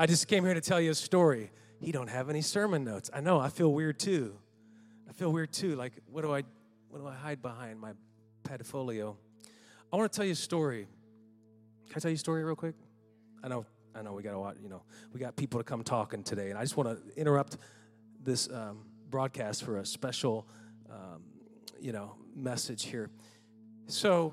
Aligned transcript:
I 0.00 0.06
just 0.06 0.28
came 0.28 0.46
here 0.46 0.54
to 0.54 0.62
tell 0.62 0.80
you 0.80 0.92
a 0.92 0.94
story. 0.94 1.50
He 1.78 1.92
don't 1.92 2.08
have 2.08 2.30
any 2.30 2.40
sermon 2.40 2.84
notes. 2.84 3.10
I 3.12 3.20
know, 3.20 3.38
I 3.38 3.50
feel 3.50 3.70
weird 3.70 3.98
too. 3.98 4.34
I 5.06 5.12
feel 5.12 5.30
weird 5.30 5.52
too. 5.52 5.76
Like, 5.76 5.92
what 6.10 6.22
do 6.22 6.32
I 6.32 6.42
what 6.88 7.00
do 7.00 7.06
I 7.06 7.12
hide 7.12 7.42
behind 7.42 7.78
my 7.78 7.92
portfolio? 8.42 9.14
I 9.92 9.96
want 9.96 10.10
to 10.10 10.16
tell 10.16 10.24
you 10.24 10.32
a 10.32 10.36
story. 10.36 10.86
Can 11.88 11.96
I 11.96 12.00
tell 12.00 12.10
you 12.10 12.14
a 12.14 12.18
story 12.18 12.42
real 12.44 12.56
quick? 12.56 12.76
I 13.44 13.48
know, 13.48 13.66
I 13.94 14.00
know 14.00 14.14
we 14.14 14.22
got 14.22 14.32
a 14.32 14.38
lot, 14.38 14.56
you 14.62 14.70
know, 14.70 14.80
we 15.12 15.20
got 15.20 15.36
people 15.36 15.60
to 15.60 15.64
come 15.64 15.84
talking 15.84 16.22
today, 16.22 16.48
and 16.48 16.58
I 16.58 16.62
just 16.62 16.78
want 16.78 16.88
to 16.88 17.20
interrupt 17.20 17.58
this 18.24 18.48
um, 18.48 18.86
broadcast 19.10 19.64
for 19.64 19.76
a 19.76 19.84
special, 19.84 20.48
um, 20.90 21.24
you 21.78 21.92
know, 21.92 22.14
message 22.34 22.84
here. 22.84 23.10
So, 23.86 24.32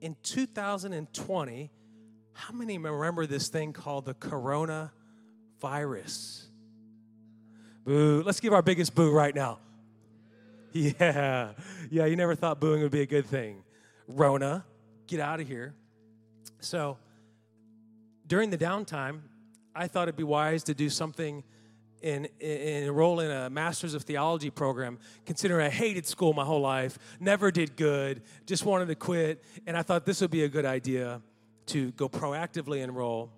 in 0.00 0.16
2020, 0.24 1.70
how 2.38 2.54
many 2.54 2.78
remember 2.78 3.26
this 3.26 3.48
thing 3.48 3.72
called 3.72 4.04
the 4.04 4.14
corona 4.14 4.92
virus? 5.60 6.46
Boo. 7.84 8.22
Let's 8.24 8.38
give 8.38 8.52
our 8.52 8.62
biggest 8.62 8.94
boo 8.94 9.12
right 9.12 9.34
now. 9.34 9.58
Yeah. 10.72 11.52
Yeah, 11.90 12.04
you 12.04 12.14
never 12.14 12.34
thought 12.34 12.60
booing 12.60 12.82
would 12.82 12.92
be 12.92 13.00
a 13.00 13.06
good 13.06 13.24
thing. 13.24 13.64
Rona, 14.06 14.64
get 15.06 15.18
out 15.18 15.40
of 15.40 15.48
here. 15.48 15.74
So, 16.60 16.98
during 18.26 18.50
the 18.50 18.58
downtime, 18.58 19.20
I 19.74 19.88
thought 19.88 20.04
it'd 20.04 20.16
be 20.16 20.24
wise 20.24 20.62
to 20.64 20.74
do 20.74 20.90
something 20.90 21.42
in, 22.02 22.28
in, 22.38 22.84
enroll 22.84 23.20
in 23.20 23.30
a 23.30 23.48
master's 23.48 23.94
of 23.94 24.02
theology 24.02 24.50
program 24.50 25.00
considering 25.26 25.66
i 25.66 25.68
hated 25.68 26.06
school 26.06 26.32
my 26.32 26.44
whole 26.44 26.60
life 26.60 26.96
never 27.18 27.50
did 27.50 27.76
good 27.76 28.22
just 28.46 28.64
wanted 28.64 28.86
to 28.86 28.94
quit 28.94 29.42
and 29.66 29.76
i 29.76 29.82
thought 29.82 30.06
this 30.06 30.20
would 30.20 30.30
be 30.30 30.44
a 30.44 30.48
good 30.48 30.64
idea 30.64 31.20
to 31.68 31.92
go 31.92 32.08
proactively 32.08 32.82
enroll. 32.82 33.30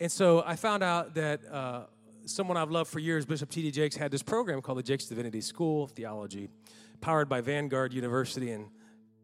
And 0.00 0.10
so 0.10 0.42
I 0.44 0.56
found 0.56 0.82
out 0.82 1.14
that 1.14 1.40
uh, 1.50 1.84
someone 2.26 2.56
I've 2.56 2.70
loved 2.70 2.90
for 2.90 2.98
years, 2.98 3.24
Bishop 3.24 3.50
T.D. 3.50 3.70
Jakes, 3.70 3.96
had 3.96 4.10
this 4.10 4.22
program 4.22 4.60
called 4.60 4.78
the 4.78 4.82
Jakes 4.82 5.06
Divinity 5.06 5.40
School 5.40 5.84
of 5.84 5.92
Theology, 5.92 6.48
powered 7.00 7.28
by 7.28 7.40
Vanguard 7.40 7.92
University 7.92 8.50
in 8.50 8.68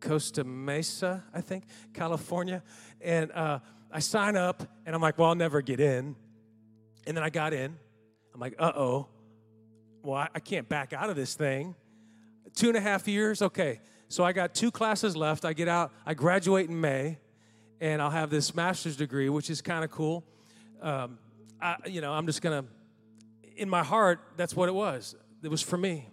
Costa 0.00 0.45
Mesa, 0.45 1.25
I 1.34 1.41
think, 1.41 1.64
California. 1.92 2.62
And 3.00 3.33
uh, 3.33 3.58
I 3.91 3.98
sign 3.98 4.36
up, 4.36 4.62
and 4.86 4.95
I'm 4.95 5.03
like, 5.03 5.19
well, 5.19 5.30
I'll 5.30 5.34
never 5.34 5.62
get 5.62 5.80
in. 5.80 6.14
And 7.06 7.17
then 7.17 7.25
I 7.25 7.30
got 7.30 7.53
in. 7.53 7.77
I'm 8.34 8.41
like, 8.41 8.55
uh 8.58 8.73
oh. 8.75 9.08
Well, 10.03 10.17
I, 10.17 10.28
I 10.34 10.41
can't 10.41 10.69
back 10.69 10.92
out 10.92 11.11
of 11.11 11.17
this 11.17 11.34
thing. 11.34 11.75
Two 12.55 12.69
and 12.69 12.77
a 12.77 12.80
half 12.80 13.08
years? 13.08 13.42
Okay. 13.42 13.80
So 14.08 14.25
I 14.25 14.33
got 14.33 14.55
two 14.55 14.70
classes 14.70 15.17
left. 15.17 15.45
I 15.45 15.53
get 15.53 15.69
out, 15.69 15.92
I 16.06 16.14
graduate 16.14 16.69
in 16.69 16.80
May 16.80 17.19
and 17.81 18.03
I'll 18.03 18.11
have 18.11 18.31
this 18.31 18.55
master's 18.55 18.97
degree, 18.97 19.29
which 19.29 19.51
is 19.51 19.61
kind 19.61 19.84
of 19.84 19.91
cool. 19.91 20.25
Um, 20.83 21.19
I, 21.61 21.77
you 21.87 22.01
know, 22.01 22.12
I'm 22.12 22.27
just 22.27 22.43
gonna, 22.43 22.65
in 23.57 23.69
my 23.69 23.83
heart, 23.83 24.20
that's 24.37 24.55
what 24.55 24.69
it 24.69 24.75
was. 24.75 25.17
It 25.43 25.51
was 25.51 25.62
for 25.62 25.77
me. 25.77 26.07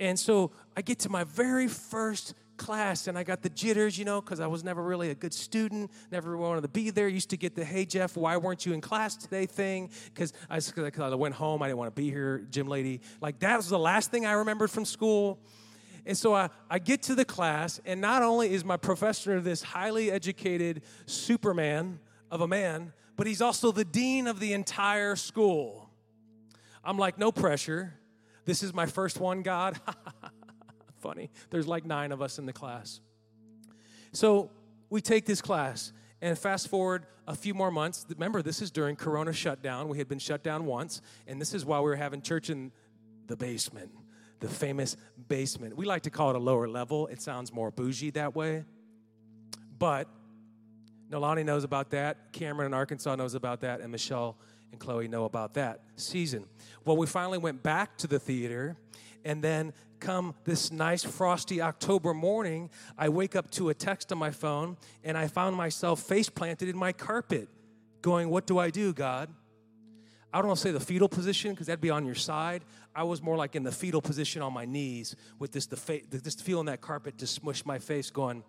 And 0.00 0.18
so 0.18 0.52
I 0.76 0.82
get 0.82 1.00
to 1.00 1.08
my 1.08 1.24
very 1.24 1.66
first 1.68 2.34
class 2.56 3.06
and 3.06 3.16
I 3.16 3.22
got 3.22 3.42
the 3.42 3.48
jitters, 3.48 3.98
you 3.98 4.04
know, 4.04 4.20
because 4.20 4.40
I 4.40 4.46
was 4.46 4.62
never 4.62 4.82
really 4.82 5.10
a 5.10 5.14
good 5.14 5.32
student, 5.32 5.90
never 6.10 6.36
wanted 6.36 6.62
to 6.62 6.68
be 6.68 6.90
there. 6.90 7.08
Used 7.08 7.30
to 7.30 7.36
get 7.36 7.54
the, 7.54 7.64
hey, 7.64 7.84
Jeff, 7.84 8.16
why 8.16 8.36
weren't 8.36 8.66
you 8.66 8.72
in 8.74 8.80
class 8.80 9.16
today 9.16 9.46
thing? 9.46 9.90
Because 10.12 10.32
I, 10.50 10.60
I 11.02 11.14
went 11.14 11.34
home, 11.34 11.62
I 11.62 11.68
didn't 11.68 11.78
want 11.78 11.94
to 11.94 12.00
be 12.00 12.10
here, 12.10 12.46
gym 12.50 12.68
lady. 12.68 13.00
Like, 13.20 13.38
that 13.40 13.56
was 13.56 13.68
the 13.68 13.78
last 13.78 14.10
thing 14.10 14.26
I 14.26 14.32
remembered 14.32 14.70
from 14.70 14.84
school. 14.84 15.38
And 16.08 16.16
so 16.16 16.34
I, 16.34 16.48
I 16.70 16.78
get 16.78 17.02
to 17.02 17.14
the 17.14 17.26
class, 17.26 17.82
and 17.84 18.00
not 18.00 18.22
only 18.22 18.54
is 18.54 18.64
my 18.64 18.78
professor 18.78 19.42
this 19.42 19.62
highly 19.62 20.10
educated 20.10 20.80
superman 21.04 22.00
of 22.30 22.40
a 22.40 22.48
man, 22.48 22.94
but 23.16 23.26
he's 23.26 23.42
also 23.42 23.72
the 23.72 23.84
dean 23.84 24.26
of 24.26 24.40
the 24.40 24.54
entire 24.54 25.16
school. 25.16 25.90
I'm 26.82 26.96
like, 26.96 27.18
no 27.18 27.30
pressure. 27.30 27.92
This 28.46 28.62
is 28.62 28.72
my 28.72 28.86
first 28.86 29.20
one, 29.20 29.42
God. 29.42 29.78
Funny. 31.00 31.30
There's 31.50 31.68
like 31.68 31.84
nine 31.84 32.10
of 32.10 32.22
us 32.22 32.38
in 32.38 32.46
the 32.46 32.54
class. 32.54 33.00
So 34.12 34.50
we 34.88 35.02
take 35.02 35.26
this 35.26 35.42
class, 35.42 35.92
and 36.22 36.38
fast 36.38 36.68
forward 36.68 37.04
a 37.26 37.34
few 37.34 37.52
more 37.52 37.70
months. 37.70 38.06
Remember, 38.08 38.40
this 38.40 38.62
is 38.62 38.70
during 38.70 38.96
Corona 38.96 39.34
shutdown. 39.34 39.90
We 39.90 39.98
had 39.98 40.08
been 40.08 40.18
shut 40.18 40.42
down 40.42 40.64
once, 40.64 41.02
and 41.26 41.38
this 41.38 41.52
is 41.52 41.66
why 41.66 41.80
we 41.80 41.84
were 41.84 41.96
having 41.96 42.22
church 42.22 42.48
in 42.48 42.72
the 43.26 43.36
basement 43.36 43.90
the 44.40 44.48
famous 44.48 44.96
basement. 45.28 45.76
We 45.76 45.86
like 45.86 46.02
to 46.02 46.10
call 46.10 46.30
it 46.30 46.36
a 46.36 46.40
lower 46.40 46.68
level, 46.68 47.06
it 47.08 47.20
sounds 47.20 47.52
more 47.52 47.70
bougie 47.70 48.10
that 48.10 48.34
way. 48.34 48.64
But 49.78 50.08
Nolani 51.10 51.44
knows 51.44 51.64
about 51.64 51.90
that, 51.90 52.32
Cameron 52.32 52.66
in 52.66 52.74
Arkansas 52.74 53.14
knows 53.16 53.34
about 53.34 53.60
that, 53.60 53.80
and 53.80 53.90
Michelle 53.90 54.36
and 54.70 54.80
Chloe 54.80 55.08
know 55.08 55.24
about 55.24 55.54
that 55.54 55.80
season. 55.96 56.44
Well, 56.84 56.96
we 56.96 57.06
finally 57.06 57.38
went 57.38 57.62
back 57.62 57.96
to 57.98 58.06
the 58.06 58.18
theater, 58.18 58.76
and 59.24 59.42
then 59.42 59.72
come 60.00 60.34
this 60.44 60.70
nice 60.70 61.04
frosty 61.04 61.60
October 61.60 62.14
morning, 62.14 62.70
I 62.96 63.08
wake 63.08 63.34
up 63.34 63.50
to 63.52 63.68
a 63.68 63.74
text 63.74 64.12
on 64.12 64.18
my 64.18 64.30
phone, 64.30 64.76
and 65.02 65.16
I 65.18 65.26
found 65.26 65.56
myself 65.56 66.00
face 66.00 66.28
planted 66.28 66.68
in 66.68 66.76
my 66.76 66.92
carpet, 66.92 67.48
going, 68.02 68.28
What 68.30 68.46
do 68.46 68.58
I 68.58 68.70
do, 68.70 68.92
God? 68.92 69.28
I 70.32 70.38
don't 70.38 70.48
want 70.48 70.58
to 70.58 70.62
say 70.62 70.72
the 70.72 70.80
fetal 70.80 71.08
position 71.08 71.52
because 71.52 71.68
that'd 71.68 71.80
be 71.80 71.90
on 71.90 72.04
your 72.04 72.14
side. 72.14 72.62
I 72.94 73.04
was 73.04 73.22
more 73.22 73.36
like 73.36 73.56
in 73.56 73.62
the 73.62 73.72
fetal 73.72 74.02
position 74.02 74.42
on 74.42 74.52
my 74.52 74.66
knees 74.66 75.16
with 75.38 75.52
this, 75.52 75.66
the 75.66 75.76
fa- 75.76 76.00
just 76.22 76.42
feeling 76.42 76.66
that 76.66 76.80
carpet 76.80 77.18
to 77.18 77.26
smush 77.26 77.64
my 77.64 77.78
face, 77.78 78.10
going, 78.10 78.42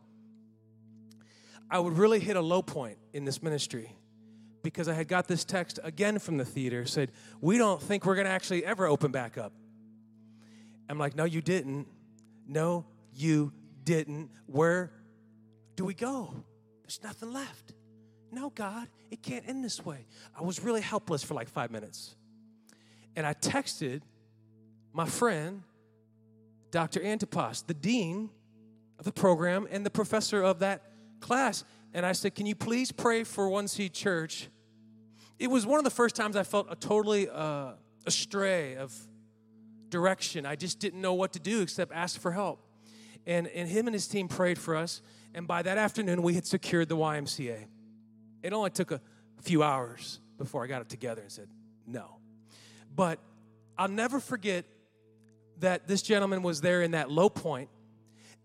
I 1.72 1.79
would 1.79 1.97
really 1.97 2.19
hit 2.19 2.35
a 2.35 2.41
low 2.41 2.62
point 2.62 2.97
in 3.13 3.25
this 3.25 3.41
ministry 3.41 3.95
because 4.62 4.90
I 4.90 4.94
had 4.94 5.07
got 5.07 5.28
this 5.28 5.45
text 5.45 5.79
again 5.84 6.19
from 6.19 6.38
the 6.38 6.45
theater 6.45 6.85
said, 6.85 7.12
We 7.40 7.57
don't 7.57 7.81
think 7.81 8.06
we're 8.06 8.16
going 8.16 8.28
to 8.28 8.31
actually 8.34 8.66
ever 8.66 8.88
open 8.88 9.11
back 9.11 9.38
up. 9.38 9.53
I'm 10.90 10.97
like, 10.97 11.16
No, 11.16 11.23
you 11.23 11.41
didn't. 11.41 11.88
No, 12.47 12.85
you 13.13 13.53
didn't. 13.84 14.31
Where 14.47 14.91
do 15.75 15.85
we 15.85 15.94
go? 15.94 16.34
There's 16.84 17.00
nothing 17.03 17.31
left. 17.31 17.73
No, 18.31 18.51
God, 18.51 18.88
it 19.12 19.23
can't 19.23 19.47
end 19.47 19.63
this 19.63 19.84
way. 19.84 20.06
I 20.38 20.44
was 20.44 20.63
really 20.63 20.81
helpless 20.81 21.23
for 21.23 21.34
like 21.34 21.50
five 21.50 21.72
minutes. 21.72 22.16
And 23.16 23.25
I 23.25 23.34
texted 23.34 24.01
my 24.94 25.06
friend, 25.06 25.63
Dr. 26.72 27.03
Antipas, 27.03 27.63
the 27.63 27.73
dean 27.73 28.29
of 29.00 29.06
the 29.06 29.12
program 29.12 29.67
and 29.72 29.85
the 29.85 29.90
professor 29.90 30.44
of 30.44 30.59
that 30.59 30.84
class. 31.19 31.63
And 31.94 32.06
I 32.06 32.12
said, 32.12 32.35
Can 32.35 32.45
you 32.45 32.56
please 32.56 32.91
pray 32.91 33.23
for 33.23 33.50
One 33.50 33.67
Seed 33.67 33.94
Church? 33.94 34.50
It 35.40 35.47
was 35.47 35.66
one 35.66 35.79
of 35.79 35.85
the 35.85 35.90
first 35.90 36.16
times 36.16 36.35
I 36.35 36.44
felt 36.44 36.67
a 36.69 36.75
totally 36.75 37.29
uh, 37.29 37.72
astray 38.06 38.75
of 38.75 38.94
direction. 39.90 40.46
I 40.46 40.56
just 40.56 40.79
didn't 40.79 41.01
know 41.01 41.13
what 41.13 41.34
to 41.34 41.40
do 41.40 41.61
except 41.61 41.91
ask 41.94 42.19
for 42.19 42.31
help. 42.31 42.61
And, 43.25 43.47
and 43.47 43.67
him 43.67 43.88
and 43.88 43.94
his 43.94 44.07
team 44.07 44.28
prayed 44.28 44.59
for 44.59 44.75
us. 44.75 45.01
And 45.34 45.47
by 45.47 45.61
that 45.61 45.78
afternoon, 45.78 46.22
we 46.22 46.34
had 46.34 46.46
secured 46.46 46.90
the 46.90 46.97
YMCA. 46.97 47.66
It 48.41 48.53
only 48.53 48.69
took 48.69 48.91
a 48.91 49.01
few 49.41 49.63
hours 49.63 50.19
before 50.38 50.63
I 50.63 50.67
got 50.67 50.81
it 50.81 50.89
together 50.89 51.22
and 51.22 51.31
said, 51.31 51.50
no. 51.85 52.17
But 52.95 53.19
I'll 53.77 53.88
never 53.88 54.19
forget 54.19 54.66
that 55.59 55.88
this 55.88 56.01
gentleman 56.01 56.41
was 56.41 56.61
there 56.61 56.81
in 56.81 56.91
that 56.91 57.11
low 57.11 57.29
point. 57.29 57.69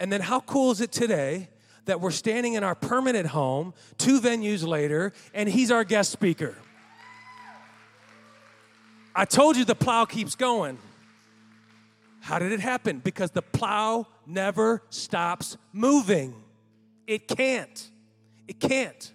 And 0.00 0.12
then 0.12 0.20
how 0.20 0.40
cool 0.40 0.72
is 0.72 0.80
it 0.80 0.92
today 0.92 1.48
that 1.84 2.00
we're 2.00 2.10
standing 2.10 2.54
in 2.54 2.64
our 2.64 2.74
permanent 2.74 3.28
home 3.28 3.74
two 3.98 4.20
venues 4.20 4.66
later 4.66 5.12
and 5.32 5.48
he's 5.48 5.70
our 5.70 5.84
guest 5.84 6.10
speaker? 6.10 6.56
I 9.14 9.24
told 9.24 9.56
you 9.56 9.64
the 9.64 9.76
plow 9.76 10.04
keeps 10.04 10.34
going. 10.34 10.78
How 12.20 12.38
did 12.38 12.52
it 12.52 12.60
happen? 12.60 12.98
Because 12.98 13.30
the 13.30 13.42
plow 13.42 14.06
never 14.26 14.82
stops 14.88 15.56
moving. 15.72 16.42
It 17.06 17.28
can't. 17.28 17.90
It 18.48 18.58
can't. 18.58 19.12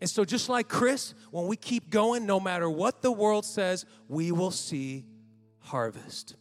And 0.00 0.08
so, 0.08 0.24
just 0.24 0.48
like 0.48 0.68
Chris, 0.68 1.14
when 1.30 1.46
we 1.46 1.56
keep 1.56 1.90
going, 1.90 2.24
no 2.24 2.38
matter 2.38 2.70
what 2.70 3.02
the 3.02 3.10
world 3.10 3.44
says, 3.44 3.84
we 4.08 4.30
will 4.30 4.52
see 4.52 5.04
harvest. 5.58 6.36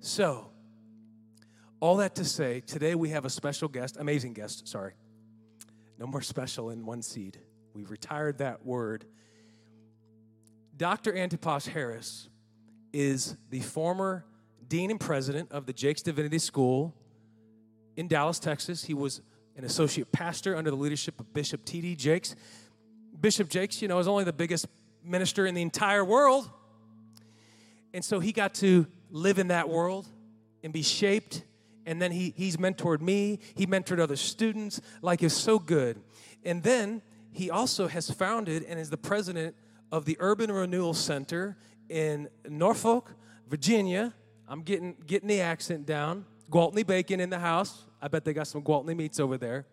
So, 0.00 0.50
all 1.80 1.96
that 1.96 2.14
to 2.16 2.24
say, 2.24 2.60
today 2.60 2.94
we 2.94 3.10
have 3.10 3.24
a 3.26 3.30
special 3.30 3.68
guest, 3.68 3.96
amazing 3.98 4.32
guest, 4.32 4.66
sorry. 4.66 4.94
No 5.98 6.06
more 6.06 6.22
special 6.22 6.70
in 6.70 6.86
one 6.86 7.02
seed. 7.02 7.38
We've 7.74 7.90
retired 7.90 8.38
that 8.38 8.64
word. 8.64 9.04
Dr. 10.76 11.14
Antipas 11.14 11.66
Harris 11.66 12.28
is 12.92 13.36
the 13.50 13.60
former 13.60 14.24
dean 14.66 14.90
and 14.90 14.98
president 14.98 15.52
of 15.52 15.66
the 15.66 15.72
Jakes 15.72 16.02
Divinity 16.02 16.38
School 16.38 16.94
in 17.96 18.08
Dallas, 18.08 18.38
Texas. 18.38 18.84
He 18.84 18.94
was 18.94 19.20
an 19.56 19.64
associate 19.64 20.10
pastor 20.12 20.56
under 20.56 20.70
the 20.70 20.76
leadership 20.76 21.18
of 21.20 21.32
Bishop 21.32 21.64
T.D. 21.64 21.96
Jakes. 21.96 22.34
Bishop 23.20 23.48
Jakes, 23.48 23.80
you 23.80 23.88
know, 23.88 23.98
is 23.98 24.08
only 24.08 24.24
the 24.24 24.32
biggest 24.32 24.66
minister 25.04 25.46
in 25.46 25.54
the 25.54 25.62
entire 25.62 26.04
world. 26.04 26.50
And 27.92 28.04
so 28.04 28.18
he 28.20 28.32
got 28.32 28.54
to 28.54 28.86
live 29.10 29.38
in 29.38 29.48
that 29.48 29.68
world 29.68 30.06
and 30.62 30.72
be 30.72 30.82
shaped. 30.82 31.44
And 31.86 32.00
then 32.02 32.10
he, 32.10 32.34
he's 32.36 32.56
mentored 32.56 33.00
me, 33.00 33.38
he 33.54 33.66
mentored 33.66 34.00
other 34.00 34.16
students. 34.16 34.80
Like, 35.02 35.22
it's 35.22 35.34
so 35.34 35.58
good. 35.58 36.00
And 36.44 36.62
then 36.62 37.02
he 37.30 37.50
also 37.50 37.86
has 37.88 38.10
founded 38.10 38.64
and 38.64 38.80
is 38.80 38.90
the 38.90 38.96
president 38.96 39.54
of 39.92 40.04
the 40.04 40.16
Urban 40.18 40.50
Renewal 40.50 40.94
Center 40.94 41.56
in 41.88 42.28
Norfolk, 42.48 43.14
Virginia. 43.48 44.12
I'm 44.48 44.62
getting, 44.62 44.96
getting 45.06 45.28
the 45.28 45.40
accent 45.40 45.86
down. 45.86 46.24
Gwaltney 46.50 46.86
bacon 46.86 47.20
in 47.20 47.30
the 47.30 47.38
house. 47.38 47.84
I 48.04 48.08
bet 48.08 48.26
they 48.26 48.34
got 48.34 48.46
some 48.46 48.60
Gwaltney 48.60 48.94
meats 48.94 49.18
over 49.18 49.38
there. 49.38 49.64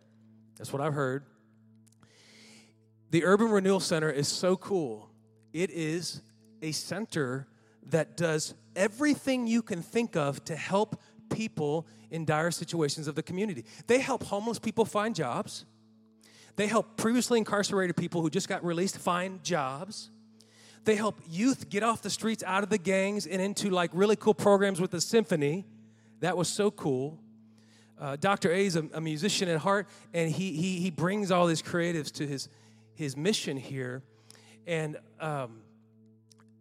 That's 0.58 0.72
what 0.72 0.82
I've 0.82 0.94
heard. 0.94 1.26
The 3.10 3.26
Urban 3.26 3.52
Renewal 3.52 3.82
Center 3.82 4.10
is 4.10 4.30
so 4.30 4.56
cool. 4.56 5.10
It 5.52 5.70
is 5.70 6.22
a 6.62 6.72
center 6.72 7.50
that 7.88 8.16
does 8.16 8.54
everything 8.74 9.48
you 9.48 9.62
can 9.62 9.82
think 9.82 10.16
of 10.16 10.46
to 10.46 10.56
help 10.56 11.02
people 11.30 11.86
in 12.10 12.24
dire 12.24 12.52
situations 12.52 13.10
of 13.10 13.16
the 13.16 13.24
community. 13.24 13.66
They 13.88 14.00
help 14.00 14.24
homeless 14.24 14.60
people 14.60 14.86
find 14.86 15.14
jobs. 15.14 15.66
They 16.56 16.68
help 16.68 16.96
previously 16.96 17.38
incarcerated 17.38 17.98
people 17.98 18.22
who 18.22 18.30
just 18.30 18.48
got 18.48 18.64
released 18.64 18.98
find 18.98 19.44
jobs. 19.44 20.10
They 20.86 20.96
help 20.96 21.20
youth 21.30 21.70
get 21.70 21.84
off 21.84 22.02
the 22.02 22.10
streets, 22.10 22.46
out 22.48 22.64
of 22.64 22.70
the 22.70 22.78
gangs, 22.78 23.28
and 23.28 23.42
into 23.42 23.70
like 23.72 23.92
really 23.94 24.16
cool 24.16 24.34
programs 24.34 24.80
with 24.80 24.92
the 24.92 25.02
symphony. 25.02 25.66
That 26.22 26.38
was 26.38 26.48
so 26.48 26.72
cool. 26.72 27.20
Uh, 28.02 28.16
Dr. 28.16 28.52
A 28.52 28.66
is 28.66 28.76
a, 28.76 28.84
a, 28.94 29.00
musician 29.00 29.48
at 29.48 29.60
heart, 29.60 29.88
and 30.12 30.32
he, 30.32 30.54
he, 30.54 30.80
he 30.80 30.90
brings 30.90 31.30
all 31.30 31.46
his 31.46 31.62
creatives 31.62 32.12
to 32.14 32.26
his, 32.26 32.50
his 32.96 33.16
mission 33.16 33.56
here. 33.56 34.02
And 34.66 34.98
um, 35.20 35.62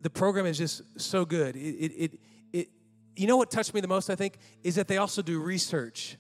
the 0.03 0.11
program 0.11 0.45
is 0.45 0.59
just 0.59 0.83
so 1.01 1.25
good. 1.25 1.57
It, 1.57 1.61
it, 1.61 1.93
it, 1.97 2.21
it, 2.53 2.69
you 3.17 3.27
know 3.27 3.39
what 3.39 3.51
touched 3.51 3.73
me 3.73 3.81
the 3.81 3.89
most, 3.89 4.11
I 4.11 4.17
think, 4.17 4.37
is 4.63 4.75
that 4.75 4.87
they 4.87 4.99
also 4.99 5.23
do 5.23 5.41
research. 5.41 6.19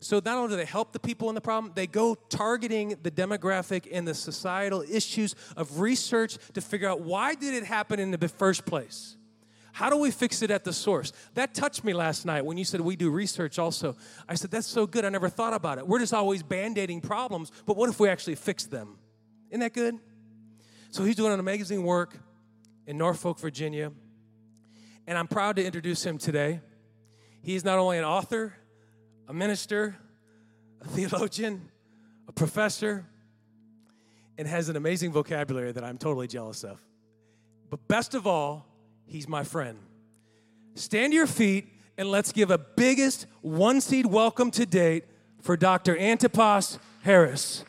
So 0.00 0.20
not 0.22 0.36
only 0.36 0.50
do 0.50 0.56
they 0.56 0.66
help 0.66 0.92
the 0.92 1.00
people 1.00 1.30
in 1.30 1.34
the 1.34 1.40
problem, 1.40 1.72
they 1.74 1.86
go 1.86 2.14
targeting 2.14 2.96
the 3.02 3.10
demographic 3.10 3.88
and 3.90 4.06
the 4.06 4.14
societal 4.14 4.82
issues 4.82 5.34
of 5.56 5.80
research 5.80 6.36
to 6.52 6.60
figure 6.60 6.88
out 6.88 7.00
why 7.00 7.34
did 7.34 7.54
it 7.54 7.64
happen 7.64 7.98
in 7.98 8.10
the 8.10 8.28
first 8.28 8.66
place? 8.66 9.17
How 9.72 9.90
do 9.90 9.96
we 9.96 10.10
fix 10.10 10.42
it 10.42 10.50
at 10.50 10.64
the 10.64 10.72
source? 10.72 11.12
That 11.34 11.54
touched 11.54 11.84
me 11.84 11.92
last 11.92 12.24
night 12.24 12.44
when 12.44 12.56
you 12.56 12.64
said 12.64 12.80
we 12.80 12.96
do 12.96 13.10
research 13.10 13.58
also. 13.58 13.96
I 14.28 14.34
said, 14.34 14.50
that's 14.50 14.66
so 14.66 14.86
good. 14.86 15.04
I 15.04 15.08
never 15.08 15.28
thought 15.28 15.54
about 15.54 15.78
it. 15.78 15.86
We're 15.86 16.00
just 16.00 16.14
always 16.14 16.42
band 16.42 16.78
aiding 16.78 17.00
problems, 17.00 17.52
but 17.66 17.76
what 17.76 17.88
if 17.88 18.00
we 18.00 18.08
actually 18.08 18.34
fix 18.34 18.64
them? 18.64 18.98
Isn't 19.50 19.60
that 19.60 19.74
good? 19.74 19.98
So 20.90 21.04
he's 21.04 21.16
doing 21.16 21.32
an 21.32 21.40
amazing 21.40 21.82
work 21.82 22.18
in 22.86 22.98
Norfolk, 22.98 23.38
Virginia. 23.38 23.92
And 25.06 25.16
I'm 25.16 25.28
proud 25.28 25.56
to 25.56 25.64
introduce 25.64 26.04
him 26.04 26.18
today. 26.18 26.60
He's 27.42 27.64
not 27.64 27.78
only 27.78 27.98
an 27.98 28.04
author, 28.04 28.54
a 29.28 29.32
minister, 29.32 29.96
a 30.80 30.88
theologian, 30.88 31.70
a 32.26 32.32
professor, 32.32 33.06
and 34.36 34.46
has 34.46 34.68
an 34.68 34.76
amazing 34.76 35.12
vocabulary 35.12 35.72
that 35.72 35.84
I'm 35.84 35.98
totally 35.98 36.26
jealous 36.26 36.64
of. 36.64 36.80
But 37.70 37.86
best 37.88 38.14
of 38.14 38.26
all, 38.26 38.67
he's 39.08 39.26
my 39.26 39.42
friend. 39.42 39.78
Stand 40.74 41.12
to 41.12 41.16
your 41.16 41.26
feet 41.26 41.72
and 41.96 42.10
let's 42.10 42.30
give 42.30 42.50
a 42.50 42.58
biggest 42.58 43.26
one 43.40 43.80
seed 43.80 44.06
welcome 44.06 44.50
to 44.52 44.64
date 44.64 45.04
for 45.40 45.56
Dr. 45.56 45.98
Antipas 45.98 46.78
Harris. 47.02 47.64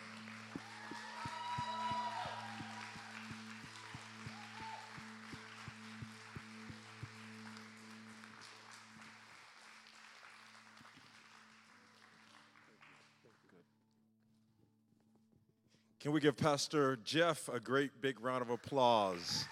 Can 15.99 16.13
we 16.13 16.21
give 16.21 16.37
Pastor 16.37 16.97
Jeff 17.03 17.49
a 17.49 17.59
great 17.59 18.01
big 18.01 18.19
round 18.21 18.41
of 18.41 18.49
applause 18.49 19.45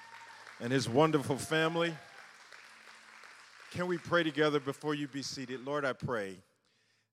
and 0.60 0.72
his 0.72 0.90
wonderful 0.90 1.38
family? 1.38 1.94
Can 3.72 3.88
we 3.88 3.98
pray 3.98 4.24
together 4.24 4.60
before 4.60 4.96
you 4.96 5.08
be 5.08 5.22
seated? 5.22 5.66
Lord, 5.66 5.86
I 5.86 5.94
pray 5.94 6.38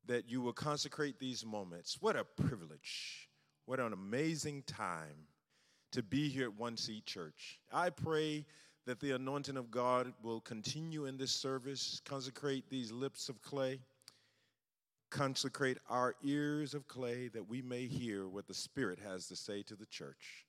that 0.06 0.30
you 0.30 0.40
will 0.40 0.52
consecrate 0.52 1.18
these 1.18 1.44
moments. 1.44 1.98
What 2.00 2.16
a 2.16 2.24
privilege. 2.24 3.28
What 3.66 3.80
an 3.80 3.92
amazing 3.92 4.62
time 4.66 5.26
to 5.92 6.02
be 6.02 6.28
here 6.28 6.44
at 6.44 6.54
One 6.56 6.76
Seed 6.76 7.06
Church. 7.06 7.58
I 7.72 7.90
pray 7.90 8.44
that 8.86 9.00
the 9.00 9.12
anointing 9.12 9.56
of 9.56 9.70
God 9.70 10.12
will 10.22 10.40
continue 10.40 11.06
in 11.06 11.16
this 11.16 11.32
service, 11.32 12.00
consecrate 12.04 12.68
these 12.68 12.92
lips 12.92 13.28
of 13.28 13.40
clay 13.42 13.80
consecrate 15.14 15.78
our 15.88 16.16
ears 16.24 16.74
of 16.74 16.88
clay 16.88 17.28
that 17.28 17.48
we 17.48 17.62
may 17.62 17.86
hear 17.86 18.26
what 18.26 18.48
the 18.48 18.54
Spirit 18.54 18.98
has 18.98 19.28
to 19.28 19.36
say 19.36 19.62
to 19.62 19.76
the 19.76 19.86
church. 19.86 20.44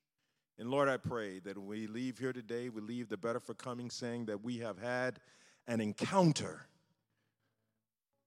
And 0.57 0.69
Lord, 0.71 0.87
I 0.87 0.97
pray 0.97 1.39
that 1.39 1.57
when 1.57 1.67
we 1.67 1.87
leave 1.87 2.17
here 2.17 2.31
today, 2.31 2.69
we 2.69 2.81
leave 2.81 3.09
the 3.09 3.17
better 3.17 3.39
for 3.39 3.53
coming, 3.53 3.89
saying 3.89 4.25
that 4.25 4.43
we 4.43 4.59
have 4.59 4.79
had 4.79 5.19
an 5.67 5.81
encounter 5.81 6.67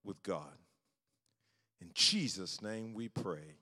with 0.05 0.23
God. 0.23 0.59
In 1.81 1.91
Jesus' 1.95 2.61
name 2.61 2.93
we 2.93 3.09
pray. 3.09 3.57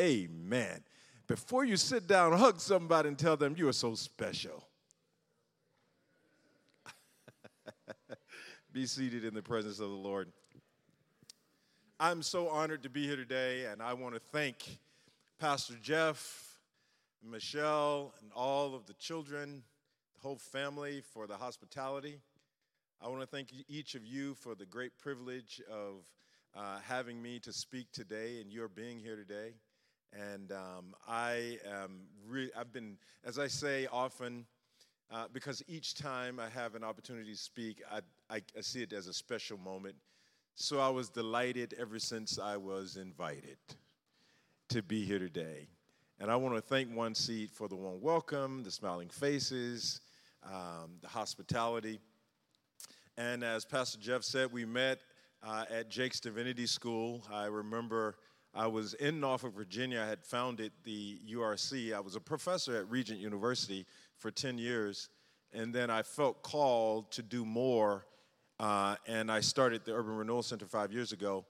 Amen. 0.00 0.82
Before 1.26 1.64
you 1.64 1.76
sit 1.76 2.06
down, 2.06 2.32
hug 2.32 2.60
somebody 2.60 3.08
and 3.08 3.18
tell 3.18 3.36
them 3.36 3.54
you 3.56 3.68
are 3.68 3.72
so 3.72 3.94
special. 3.94 4.68
Be 8.72 8.86
seated 8.86 9.24
in 9.24 9.32
the 9.32 9.42
presence 9.42 9.80
of 9.80 9.88
the 9.88 9.96
Lord. 9.96 10.30
I'm 11.98 12.22
so 12.22 12.48
honored 12.48 12.82
to 12.82 12.90
be 12.90 13.06
here 13.06 13.16
today, 13.16 13.66
and 13.66 13.80
I 13.80 13.94
want 13.94 14.14
to 14.14 14.20
thank 14.20 14.78
Pastor 15.38 15.74
Jeff, 15.80 16.53
Michelle, 17.24 18.14
and 18.20 18.30
all 18.34 18.74
of 18.74 18.86
the 18.86 18.94
children, 18.94 19.62
the 20.14 20.20
whole 20.20 20.36
family 20.36 21.02
for 21.12 21.26
the 21.26 21.36
hospitality. 21.36 22.20
I 23.02 23.08
want 23.08 23.20
to 23.20 23.26
thank 23.26 23.48
each 23.68 23.94
of 23.94 24.04
you 24.04 24.34
for 24.34 24.54
the 24.54 24.66
great 24.66 24.96
privilege 24.98 25.60
of 25.70 26.06
uh, 26.54 26.78
having 26.86 27.20
me 27.20 27.38
to 27.40 27.52
speak 27.52 27.90
today 27.92 28.40
and 28.40 28.52
your 28.52 28.68
being 28.68 28.98
here 28.98 29.16
today. 29.16 29.54
And 30.12 30.52
um, 30.52 30.94
I 31.08 31.58
am 31.66 32.06
re- 32.26 32.50
I've 32.56 32.72
been, 32.72 32.98
as 33.24 33.38
I 33.38 33.48
say 33.48 33.88
often, 33.90 34.46
uh, 35.10 35.26
because 35.32 35.62
each 35.66 35.94
time 35.94 36.38
I 36.38 36.48
have 36.48 36.74
an 36.74 36.84
opportunity 36.84 37.32
to 37.32 37.38
speak, 37.38 37.82
I, 37.90 38.00
I, 38.30 38.42
I 38.56 38.60
see 38.60 38.82
it 38.82 38.92
as 38.92 39.06
a 39.06 39.12
special 39.12 39.58
moment 39.58 39.96
so 40.56 40.78
I 40.78 40.88
was 40.88 41.08
delighted 41.08 41.74
ever 41.78 41.98
since 41.98 42.38
I 42.38 42.56
was 42.56 42.96
invited 42.96 43.58
to 44.68 44.82
be 44.82 45.04
here 45.04 45.18
today. 45.18 45.68
And 46.20 46.30
I 46.30 46.36
want 46.36 46.54
to 46.54 46.60
thank 46.60 46.94
One 46.94 47.14
Seed 47.14 47.50
for 47.50 47.68
the 47.68 47.74
warm 47.74 48.00
welcome, 48.00 48.62
the 48.62 48.70
smiling 48.70 49.08
faces, 49.08 50.00
um, 50.44 50.92
the 51.00 51.08
hospitality. 51.08 51.98
And 53.16 53.42
as 53.42 53.64
Pastor 53.64 53.98
Jeff 53.98 54.22
said, 54.22 54.52
we 54.52 54.64
met 54.64 55.00
uh, 55.42 55.64
at 55.70 55.90
Jakes 55.90 56.20
Divinity 56.20 56.66
School. 56.66 57.22
I 57.32 57.46
remember 57.46 58.16
I 58.54 58.66
was 58.66 58.94
in 58.94 59.18
Norfolk, 59.18 59.54
Virginia. 59.54 60.00
I 60.00 60.06
had 60.06 60.24
founded 60.24 60.72
the 60.84 61.18
URC. 61.28 61.92
I 61.92 62.00
was 62.00 62.14
a 62.14 62.20
professor 62.20 62.76
at 62.76 62.88
Regent 62.90 63.18
University 63.18 63.84
for 64.18 64.30
10 64.30 64.56
years. 64.56 65.08
And 65.52 65.74
then 65.74 65.90
I 65.90 66.02
felt 66.02 66.42
called 66.42 67.10
to 67.12 67.22
do 67.22 67.44
more 67.44 68.06
uh, 68.60 68.94
and 69.06 69.32
I 69.32 69.40
started 69.40 69.84
the 69.84 69.94
Urban 69.94 70.16
Renewal 70.16 70.42
Center 70.42 70.66
five 70.66 70.92
years 70.92 71.12
ago. 71.12 71.44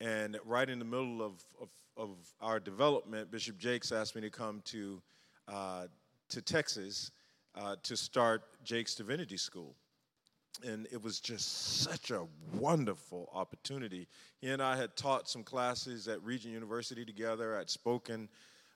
And 0.00 0.38
right 0.44 0.68
in 0.68 0.78
the 0.78 0.84
middle 0.84 1.22
of, 1.22 1.42
of, 1.60 1.68
of 1.96 2.10
our 2.40 2.60
development, 2.60 3.30
Bishop 3.30 3.58
Jakes 3.58 3.92
asked 3.92 4.14
me 4.14 4.20
to 4.22 4.30
come 4.30 4.62
to, 4.66 5.02
uh, 5.48 5.86
to 6.28 6.42
Texas 6.42 7.10
uh, 7.54 7.76
to 7.82 7.96
start 7.96 8.42
Jakes 8.64 8.94
Divinity 8.94 9.36
School. 9.36 9.74
And 10.64 10.86
it 10.92 11.02
was 11.02 11.18
just 11.18 11.80
such 11.82 12.10
a 12.10 12.26
wonderful 12.54 13.30
opportunity. 13.32 14.06
He 14.40 14.50
and 14.50 14.62
I 14.62 14.76
had 14.76 14.96
taught 14.96 15.28
some 15.28 15.42
classes 15.42 16.08
at 16.08 16.22
Regent 16.22 16.52
University 16.52 17.04
together. 17.04 17.58
I'd 17.58 17.70
spoken 17.70 18.28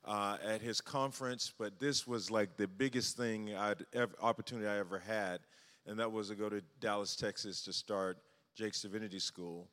uh, 0.05 0.39
at 0.45 0.63
his 0.63 0.81
conference, 0.81 1.53
but 1.59 1.79
this 1.79 2.07
was 2.07 2.31
like 2.31 2.57
the 2.57 2.67
biggest 2.67 3.17
thing 3.17 3.55
I'd 3.55 3.85
ever, 3.93 4.15
opportunity 4.23 4.67
I 4.69 4.79
ever 4.79 4.99
had 4.99 5.41
and 5.87 5.99
that 5.99 6.11
was 6.11 6.29
to 6.29 6.35
go 6.35 6.49
to 6.49 6.63
Dallas, 6.81 7.17
Texas 7.17 7.63
to 7.63 7.73
start 7.73 8.19
Jakes 8.55 8.83
Divinity 8.83 9.19
School 9.19 9.69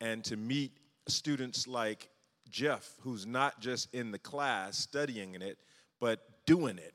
and 0.00 0.24
to 0.24 0.36
meet 0.36 0.72
students 1.06 1.66
like 1.66 2.08
Jeff, 2.50 2.94
who's 3.00 3.26
not 3.26 3.60
just 3.60 3.92
in 3.94 4.10
the 4.10 4.18
class 4.18 4.78
studying 4.78 5.34
in 5.34 5.42
it, 5.42 5.58
but 6.00 6.20
doing 6.46 6.78
it. 6.78 6.94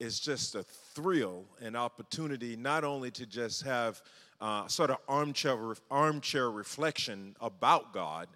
It's 0.00 0.18
just 0.18 0.54
a 0.54 0.62
thrill 0.62 1.44
and 1.60 1.76
opportunity 1.76 2.56
not 2.56 2.82
only 2.82 3.10
to 3.12 3.26
just 3.26 3.62
have 3.62 4.02
uh, 4.40 4.66
sort 4.66 4.90
of 4.90 4.96
armchair, 5.08 5.56
armchair 5.90 6.50
reflection 6.50 7.36
about 7.40 7.92
God, 7.92 8.28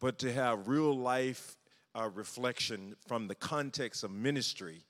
but 0.00 0.18
to 0.18 0.32
have 0.32 0.68
real 0.68 0.96
life 0.96 1.56
uh, 1.94 2.10
reflection 2.14 2.94
from 3.06 3.26
the 3.26 3.34
context 3.34 4.04
of 4.04 4.10
ministry 4.10 4.84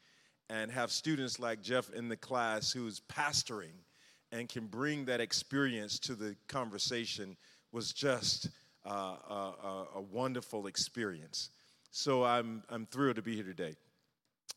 and 0.51 0.71
have 0.71 0.91
students 0.91 1.39
like 1.39 1.63
Jeff 1.63 1.91
in 1.91 2.09
the 2.09 2.17
class 2.17 2.73
who's 2.73 3.01
pastoring 3.01 3.85
and 4.33 4.49
can 4.49 4.67
bring 4.67 5.05
that 5.05 5.21
experience 5.21 5.99
to 6.01 6.15
the 6.15 6.37
conversation 6.49 7.37
was 7.73 7.93
just 7.93 8.49
uh, 8.87 8.91
a, 8.91 9.85
a, 9.97 10.01
wonderful 10.01 10.67
experience. 10.67 11.51
So 11.91 12.25
I'm, 12.25 12.63
I'm 12.69 12.87
thrilled 12.87 13.17
to 13.17 13.23
be 13.23 13.35
here 13.35 13.45
today. 13.45 13.75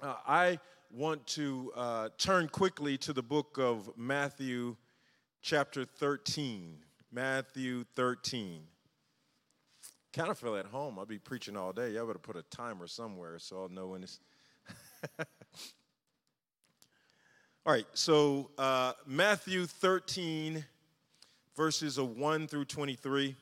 uh, 0.02 0.16
I 0.26 0.60
want 0.92 1.26
to 1.28 1.72
uh, 1.76 2.10
turn 2.18 2.48
quickly 2.48 2.98
to 2.98 3.14
the 3.14 3.24
book 3.24 3.58
of 3.58 3.90
Matthew, 3.98 4.76
chapter 5.42 5.86
13. 5.86 6.78
Matthew 7.12 7.84
13. 7.96 8.62
Kind 10.14 10.30
of 10.30 10.38
feel 10.38 10.56
at 10.58 10.66
home. 10.66 11.00
I'll 11.00 11.06
be 11.06 11.20
preaching 11.20 11.56
all 11.56 11.72
day. 11.72 11.92
Y'all 11.92 12.06
better 12.06 12.20
put 12.20 12.36
a 12.36 12.44
timer 12.44 12.88
somewhere 12.88 13.40
so 13.40 13.62
I'll 13.62 13.70
know 13.70 13.88
when 13.88 14.04
it's. 14.04 14.20
all 15.20 15.26
right, 17.66 17.86
so 17.94 18.52
uh, 18.58 18.94
Matthew 19.06 19.66
13, 19.66 20.66
verses 21.56 21.98
of 21.98 22.18
1 22.18 22.48
through 22.48 22.66
23. 22.66 23.36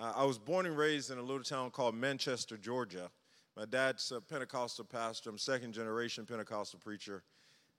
Uh, 0.00 0.12
I 0.16 0.24
was 0.24 0.38
born 0.38 0.66
and 0.66 0.76
raised 0.76 1.10
in 1.10 1.18
a 1.18 1.22
little 1.22 1.42
town 1.42 1.70
called 1.70 1.94
Manchester, 1.94 2.56
Georgia. 2.56 3.10
My 3.56 3.66
dad's 3.66 4.10
a 4.10 4.20
Pentecostal 4.20 4.84
pastor. 4.84 5.28
I'm 5.28 5.38
second 5.38 5.72
generation 5.72 6.24
Pentecostal 6.24 6.78
preacher. 6.78 7.22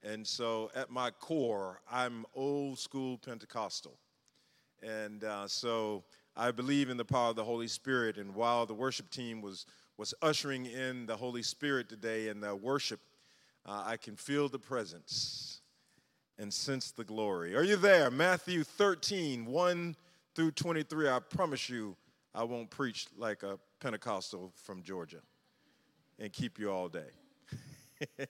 And 0.02 0.24
so 0.26 0.70
at 0.76 0.90
my 0.90 1.10
core, 1.10 1.80
I'm 1.90 2.24
old 2.34 2.78
school 2.78 3.18
Pentecostal. 3.18 3.98
And 4.82 5.24
uh, 5.24 5.48
so 5.48 6.04
I 6.36 6.52
believe 6.52 6.88
in 6.88 6.96
the 6.96 7.04
power 7.04 7.30
of 7.30 7.36
the 7.36 7.44
Holy 7.44 7.66
Spirit. 7.66 8.18
And 8.18 8.34
while 8.34 8.64
the 8.64 8.74
worship 8.74 9.10
team 9.10 9.40
was, 9.40 9.66
was 9.96 10.14
ushering 10.22 10.66
in 10.66 11.06
the 11.06 11.16
Holy 11.16 11.42
Spirit 11.42 11.88
today 11.88 12.28
in 12.28 12.40
the 12.40 12.54
worship, 12.54 13.00
uh, 13.66 13.82
I 13.84 13.96
can 13.96 14.14
feel 14.14 14.48
the 14.48 14.58
presence 14.58 15.62
and 16.38 16.52
sense 16.52 16.92
the 16.92 17.04
glory. 17.04 17.56
Are 17.56 17.64
you 17.64 17.76
there? 17.76 18.10
Matthew 18.10 18.62
13, 18.62 19.46
1 19.46 19.96
through 20.34 20.50
23. 20.52 21.08
I 21.08 21.18
promise 21.18 21.68
you, 21.68 21.96
I 22.34 22.42
won't 22.42 22.68
preach 22.68 23.06
like 23.16 23.44
a 23.44 23.58
Pentecostal 23.78 24.52
from 24.64 24.82
Georgia 24.82 25.20
and 26.18 26.32
keep 26.32 26.58
you 26.58 26.70
all 26.70 26.88
day. 26.88 27.10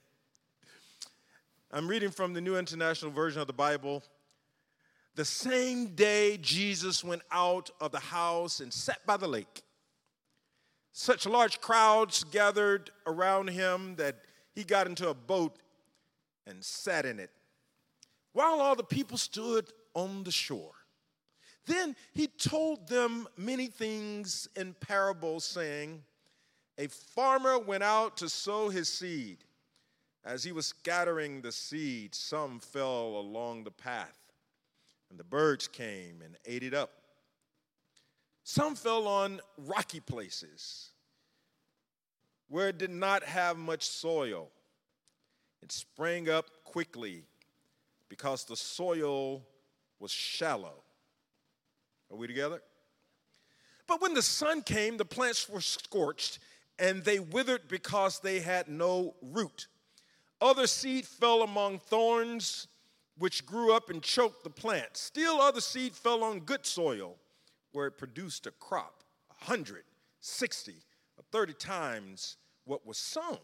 I'm 1.73 1.88
reading 1.88 2.11
from 2.11 2.34
the 2.34 2.40
New 2.42 2.56
International 2.56 3.11
Version 3.11 3.40
of 3.40 3.46
the 3.46 3.54
Bible. 3.54 4.02
The 5.14 5.25
same 5.25 5.94
day 5.94 6.37
Jesus 6.37 7.02
went 7.02 7.23
out 7.32 7.70
of 7.80 7.92
the 7.92 8.00
house 8.00 8.61
and 8.61 8.70
sat 8.70 9.04
by 9.06 9.16
the 9.16 9.26
lake. 9.26 9.62
Such 10.92 11.26
large 11.26 11.62
crowds 11.62 12.25
gathered 12.25 12.90
around 13.06 13.49
him 13.49 13.96
that 13.96 14.18
he 14.54 14.64
got 14.64 14.87
into 14.87 15.08
a 15.08 15.14
boat 15.14 15.56
and 16.46 16.62
sat 16.62 17.06
in 17.06 17.18
it, 17.18 17.30
while 18.32 18.61
all 18.61 18.76
the 18.76 18.84
people 18.84 19.16
stood 19.16 19.73
on 19.94 20.25
the 20.25 20.30
shore. 20.30 20.73
Then 21.66 21.97
he 22.12 22.26
told 22.26 22.88
them 22.88 23.26
many 23.37 23.66
things 23.68 24.49
in 24.56 24.75
parables, 24.75 25.44
saying, 25.44 26.02
A 26.78 26.88
farmer 26.88 27.59
went 27.59 27.83
out 27.83 28.16
to 28.18 28.28
sow 28.28 28.68
his 28.68 28.88
seed. 28.88 29.38
As 30.25 30.42
he 30.42 30.52
was 30.52 30.66
scattering 30.66 31.42
the 31.42 31.52
seed, 31.52 32.14
some 32.14 32.59
fell 32.59 33.16
along 33.18 33.64
the 33.64 33.71
path, 33.71 34.18
and 35.11 35.18
the 35.18 35.25
birds 35.25 35.68
came 35.68 36.23
and 36.23 36.37
ate 36.47 36.62
it 36.62 36.73
up. 36.73 36.90
Some 38.42 38.75
fell 38.75 39.06
on 39.06 39.40
rocky 39.56 40.00
places 40.00 40.90
where 42.49 42.68
it 42.68 42.78
did 42.78 42.90
not 42.90 43.25
have 43.25 43.56
much 43.56 43.87
soil. 43.87 44.50
It 45.62 45.73
sprang 45.73 46.28
up 46.28 46.47
quickly 46.62 47.25
because 48.09 48.44
the 48.44 48.56
soil 48.56 49.42
was 49.99 50.11
shallow. 50.11 50.83
Are 52.14 52.16
we 52.16 52.28
together? 52.28 52.62
But 53.88 54.00
when 54.00 54.14
the 54.14 54.23
sun 54.23 54.62
came, 54.62 54.99
the 54.99 55.04
plants 55.04 55.49
were 55.49 55.61
scorched 55.61 56.38
and 56.78 57.02
they 57.02 57.18
withered 57.18 57.66
because 57.66 58.21
they 58.21 58.38
had 58.38 58.68
no 58.68 59.16
root. 59.21 59.66
Other 60.40 60.68
seed 60.68 61.06
fell 61.06 61.42
among 61.42 61.80
thorns, 61.80 62.68
which 63.18 63.44
grew 63.44 63.75
up 63.75 63.90
and 63.90 64.00
choked 64.00 64.44
the 64.44 64.50
plant. 64.50 64.97
Still, 64.97 65.40
other 65.40 65.61
seed 65.61 65.97
fell 65.97 66.23
on 66.23 66.38
good 66.40 66.64
soil, 66.64 67.16
where 67.73 67.88
it 67.88 67.99
produced 67.99 68.47
a 68.47 68.52
crop, 68.52 69.02
a 69.33 69.44
hundred, 69.47 69.83
sixty, 70.21 70.85
thirty 71.33 71.52
times 71.52 72.37
what 72.64 72.87
was 72.87 72.97
sown. 72.97 73.38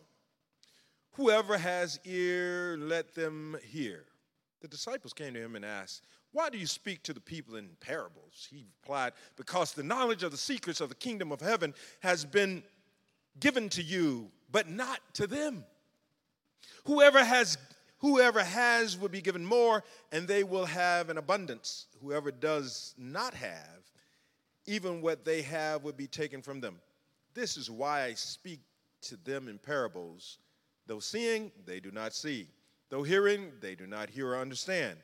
Whoever 1.15 1.59
has 1.59 1.99
ear, 2.05 2.77
let 2.79 3.17
them 3.17 3.57
hear. 3.65 4.05
The 4.61 4.69
disciples 4.69 5.13
came 5.13 5.35
to 5.35 5.41
him 5.41 5.57
and 5.57 5.65
asked, 5.65 6.05
why 6.33 6.49
do 6.49 6.59
you 6.59 6.67
speak 6.67 7.03
to 7.05 7.13
the 7.13 7.21
people 7.21 7.57
in 7.57 7.71
parables? 7.81 8.47
He 8.51 8.67
replied, 8.83 9.13
Because 9.37 9.73
the 9.73 9.83
knowledge 9.83 10.23
of 10.23 10.31
the 10.31 10.37
secrets 10.37 10.81
of 10.81 10.89
the 10.89 10.95
kingdom 10.95 11.33
of 11.33 11.41
heaven 11.41 11.75
has 12.01 12.25
been 12.25 12.63
given 13.41 13.69
to 13.71 13.83
you, 13.83 14.31
but 14.53 14.69
not 14.69 15.01
to 15.15 15.27
them. 15.27 15.65
Whoever 16.85 17.25
has 17.25 17.59
whoever 17.99 18.43
has 18.43 18.97
will 18.97 19.09
be 19.09 19.21
given 19.21 19.45
more, 19.45 19.85
and 20.13 20.27
they 20.27 20.43
will 20.43 20.65
have 20.65 21.11
an 21.11 21.19
abundance. 21.19 21.87
Whoever 22.01 22.31
does 22.31 22.95
not 22.97 23.35
have, 23.35 23.91
even 24.67 25.03
what 25.03 25.25
they 25.25 25.43
have 25.43 25.83
will 25.85 25.93
be 25.93 26.07
taken 26.07 26.41
from 26.41 26.61
them. 26.61 26.81
This 27.35 27.57
is 27.57 27.71
why 27.71 28.05
I 28.05 28.15
speak 28.15 28.61
to 29.03 29.17
them 29.17 29.49
in 29.49 29.59
parables. 29.59 30.39
Though 30.87 31.01
seeing, 31.01 31.53
they 31.67 31.79
do 31.81 31.91
not 31.91 32.15
see. 32.15 32.49
Though 32.89 33.03
hearing, 33.03 33.53
they 33.61 33.75
do 33.75 33.87
not 33.87 34.11
hear 34.11 34.31
or 34.31 34.39
understand. 34.39 34.97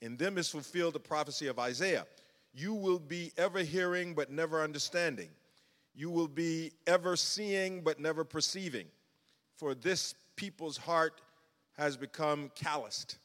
In 0.00 0.16
them 0.16 0.38
is 0.38 0.48
fulfilled 0.48 0.94
the 0.94 1.00
prophecy 1.00 1.46
of 1.48 1.58
Isaiah. 1.58 2.06
You 2.54 2.74
will 2.74 2.98
be 2.98 3.32
ever 3.36 3.60
hearing 3.60 4.14
but 4.14 4.30
never 4.30 4.62
understanding. 4.62 5.30
You 5.94 6.10
will 6.10 6.28
be 6.28 6.72
ever 6.86 7.16
seeing 7.16 7.82
but 7.82 7.98
never 7.98 8.24
perceiving. 8.24 8.86
For 9.56 9.74
this 9.74 10.14
people's 10.36 10.76
heart 10.76 11.20
has 11.76 11.96
become 11.96 12.50
calloused. 12.54 13.18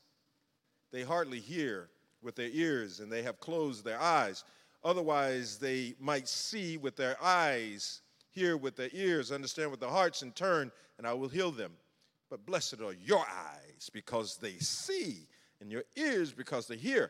They 0.92 1.04
hardly 1.04 1.40
hear 1.40 1.90
with 2.22 2.36
their 2.36 2.50
ears 2.50 3.00
and 3.00 3.12
they 3.12 3.24
have 3.24 3.40
closed 3.40 3.84
their 3.84 4.00
eyes. 4.00 4.44
Otherwise, 4.84 5.58
they 5.58 5.96
might 6.00 6.28
see 6.28 6.78
with 6.78 6.96
their 6.96 7.22
eyes, 7.24 8.02
hear 8.32 8.58
with 8.58 8.76
their 8.76 8.90
ears, 8.92 9.32
understand 9.32 9.72
with 9.72 9.80
their 9.80 9.90
hearts, 9.90 10.24
and 10.24 10.36
turn, 10.36 10.72
and 10.98 11.08
I 11.08 11.14
will 11.14 11.30
heal 11.30 11.52
them. 11.52 11.72
But 12.30 12.46
blessed 12.46 12.82
are 12.82 12.94
your 12.94 13.26
eyes 13.26 13.90
because 13.94 14.38
they 14.38 14.58
see 14.58 15.28
and 15.64 15.72
your 15.72 15.84
ears 15.96 16.32
because 16.32 16.68
they 16.68 16.76
hear. 16.76 17.10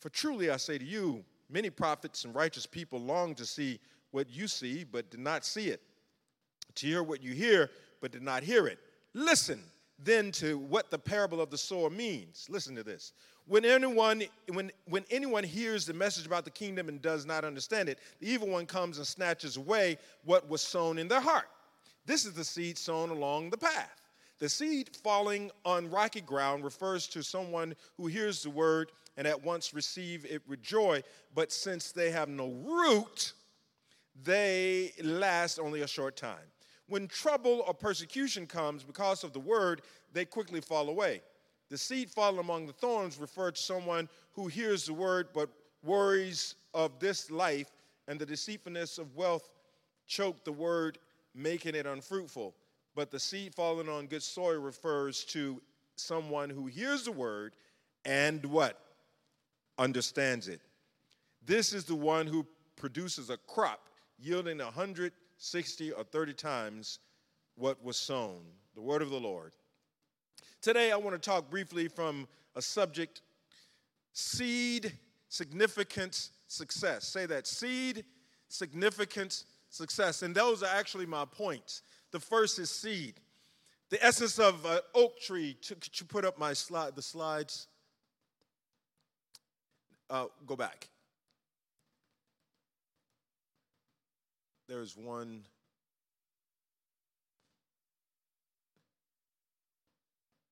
For 0.00 0.10
truly 0.10 0.50
I 0.50 0.58
say 0.58 0.76
to 0.76 0.84
you, 0.84 1.24
many 1.48 1.70
prophets 1.70 2.24
and 2.24 2.34
righteous 2.34 2.66
people 2.66 3.00
long 3.00 3.34
to 3.36 3.46
see 3.46 3.80
what 4.10 4.28
you 4.28 4.48
see, 4.48 4.84
but 4.84 5.10
did 5.10 5.20
not 5.20 5.44
see 5.44 5.68
it, 5.68 5.80
to 6.74 6.86
hear 6.86 7.02
what 7.02 7.22
you 7.22 7.32
hear, 7.32 7.70
but 8.00 8.10
did 8.10 8.22
not 8.22 8.42
hear 8.42 8.66
it. 8.66 8.78
Listen 9.14 9.62
then 9.98 10.30
to 10.30 10.58
what 10.58 10.90
the 10.90 10.98
parable 10.98 11.40
of 11.40 11.50
the 11.50 11.58
sower 11.58 11.90
means. 11.90 12.46
Listen 12.48 12.74
to 12.76 12.84
this. 12.84 13.12
When 13.46 13.64
anyone, 13.64 14.22
when, 14.52 14.70
when 14.86 15.04
anyone 15.10 15.42
hears 15.42 15.86
the 15.86 15.94
message 15.94 16.26
about 16.26 16.44
the 16.44 16.50
kingdom 16.50 16.88
and 16.88 17.00
does 17.00 17.24
not 17.24 17.44
understand 17.44 17.88
it, 17.88 17.98
the 18.20 18.30
evil 18.30 18.48
one 18.48 18.66
comes 18.66 18.98
and 18.98 19.06
snatches 19.06 19.56
away 19.56 19.98
what 20.24 20.48
was 20.48 20.60
sown 20.60 20.98
in 20.98 21.08
their 21.08 21.20
heart. 21.20 21.48
This 22.04 22.24
is 22.26 22.32
the 22.32 22.44
seed 22.44 22.78
sown 22.78 23.10
along 23.10 23.50
the 23.50 23.58
path. 23.58 23.97
The 24.38 24.48
seed 24.48 24.96
falling 25.02 25.50
on 25.64 25.90
rocky 25.90 26.20
ground 26.20 26.64
refers 26.64 27.08
to 27.08 27.22
someone 27.22 27.74
who 27.96 28.06
hears 28.06 28.42
the 28.42 28.50
word 28.50 28.92
and 29.16 29.26
at 29.26 29.42
once 29.42 29.74
receive 29.74 30.24
it 30.24 30.42
with 30.46 30.62
joy, 30.62 31.02
but 31.34 31.50
since 31.50 31.90
they 31.90 32.10
have 32.12 32.28
no 32.28 32.50
root, 32.64 33.32
they 34.22 34.92
last 35.02 35.58
only 35.58 35.82
a 35.82 35.88
short 35.88 36.16
time. 36.16 36.46
When 36.86 37.08
trouble 37.08 37.64
or 37.66 37.74
persecution 37.74 38.46
comes 38.46 38.84
because 38.84 39.24
of 39.24 39.32
the 39.32 39.40
word, 39.40 39.82
they 40.12 40.24
quickly 40.24 40.60
fall 40.60 40.88
away. 40.88 41.20
The 41.68 41.76
seed 41.76 42.08
fallen 42.08 42.38
among 42.38 42.66
the 42.66 42.72
thorns 42.72 43.18
refer 43.18 43.50
to 43.50 43.60
someone 43.60 44.08
who 44.32 44.46
hears 44.46 44.86
the 44.86 44.94
word 44.94 45.28
but 45.34 45.50
worries 45.82 46.54
of 46.72 46.98
this 47.00 47.30
life 47.30 47.70
and 48.06 48.18
the 48.18 48.24
deceitfulness 48.24 48.98
of 48.98 49.14
wealth 49.16 49.50
choke 50.06 50.44
the 50.44 50.52
word, 50.52 50.98
making 51.34 51.74
it 51.74 51.86
unfruitful. 51.86 52.54
But 52.98 53.12
the 53.12 53.20
seed 53.20 53.54
fallen 53.54 53.88
on 53.88 54.08
good 54.08 54.24
soil 54.24 54.58
refers 54.58 55.24
to 55.26 55.62
someone 55.94 56.50
who 56.50 56.66
hears 56.66 57.04
the 57.04 57.12
word 57.12 57.52
and 58.04 58.44
what? 58.46 58.76
Understands 59.78 60.48
it. 60.48 60.60
This 61.46 61.72
is 61.72 61.84
the 61.84 61.94
one 61.94 62.26
who 62.26 62.44
produces 62.74 63.30
a 63.30 63.36
crop 63.36 63.88
yielding 64.18 64.58
160 64.58 65.92
or 65.92 66.02
30 66.02 66.34
times 66.34 66.98
what 67.54 67.80
was 67.84 67.96
sown. 67.96 68.40
The 68.74 68.82
word 68.82 69.02
of 69.02 69.10
the 69.10 69.20
Lord. 69.20 69.52
Today, 70.60 70.90
I 70.90 70.96
want 70.96 71.14
to 71.14 71.24
talk 71.24 71.48
briefly 71.48 71.86
from 71.86 72.26
a 72.56 72.60
subject 72.60 73.22
seed, 74.12 74.92
significance, 75.28 76.32
success. 76.48 77.06
Say 77.06 77.26
that 77.26 77.46
seed, 77.46 78.04
significance, 78.48 79.44
success. 79.70 80.22
And 80.22 80.34
those 80.34 80.64
are 80.64 80.74
actually 80.74 81.06
my 81.06 81.24
points. 81.24 81.82
The 82.12 82.20
first 82.20 82.58
is 82.58 82.70
seed. 82.70 83.14
The 83.90 84.04
essence 84.04 84.38
of 84.38 84.64
an 84.64 84.80
oak 84.94 85.20
tree. 85.20 85.56
Could 85.66 86.00
you 86.00 86.06
put 86.06 86.24
up 86.24 86.38
my 86.38 86.52
slide, 86.52 86.94
the 86.94 87.02
slides? 87.02 87.68
Uh, 90.10 90.26
go 90.46 90.56
back. 90.56 90.88
There's 94.68 94.96
one. 94.96 95.42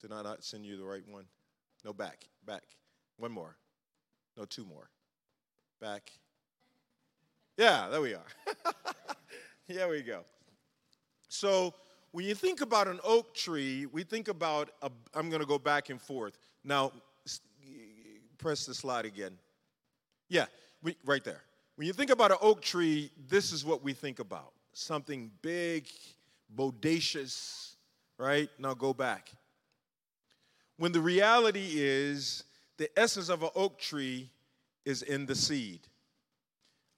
Did 0.00 0.12
I 0.12 0.22
not 0.22 0.44
send 0.44 0.64
you 0.64 0.76
the 0.76 0.84
right 0.84 1.06
one? 1.08 1.25
No, 1.84 1.92
back, 1.92 2.25
back. 2.46 2.62
One 3.18 3.32
more. 3.32 3.56
No, 4.36 4.44
two 4.44 4.64
more. 4.64 4.88
Back. 5.80 6.10
Yeah, 7.56 7.88
there 7.88 8.00
we 8.00 8.14
are. 8.14 8.26
Here 9.68 9.88
we 9.88 10.02
go. 10.02 10.25
So 11.28 11.75
when 12.12 12.25
you 12.25 12.35
think 12.35 12.61
about 12.61 12.88
an 12.88 13.00
oak 13.04 13.35
tree, 13.35 13.87
we 13.87 14.02
think 14.02 14.28
about, 14.28 14.71
i 14.83 14.88
am 15.18 15.28
going 15.28 15.40
to 15.40 15.47
go 15.47 15.59
back 15.59 15.90
and 15.90 16.00
forth. 16.00 16.38
Now, 16.64 16.92
press 18.38 18.66
the 18.66 18.75
slide 18.75 19.04
again. 19.04 19.37
Yeah, 20.28 20.47
we, 20.83 20.97
right 21.04 21.25
there. 21.25 21.42
When 21.76 21.87
you 21.87 21.92
think 21.92 22.11
about 22.11 22.30
an 22.30 22.38
oak 22.40 22.62
tree, 22.62 23.11
this 23.28 23.52
is 23.52 23.64
what 23.64 23.83
we 23.83 23.92
think 23.92 24.18
about 24.18 24.52
something 24.73 25.30
big, 25.40 25.88
bodacious, 26.54 27.76
right? 28.18 28.49
Now 28.59 28.75
go 28.75 28.92
back. 28.92 29.30
When 30.76 30.92
the 30.92 31.00
reality 31.00 31.71
is, 31.75 32.45
the 32.76 32.90
essence 32.99 33.30
of 33.30 33.42
an 33.42 33.49
oak 33.54 33.78
tree 33.78 34.30
is 34.85 35.02
in 35.02 35.25
the 35.25 35.35
seed. 35.35 35.80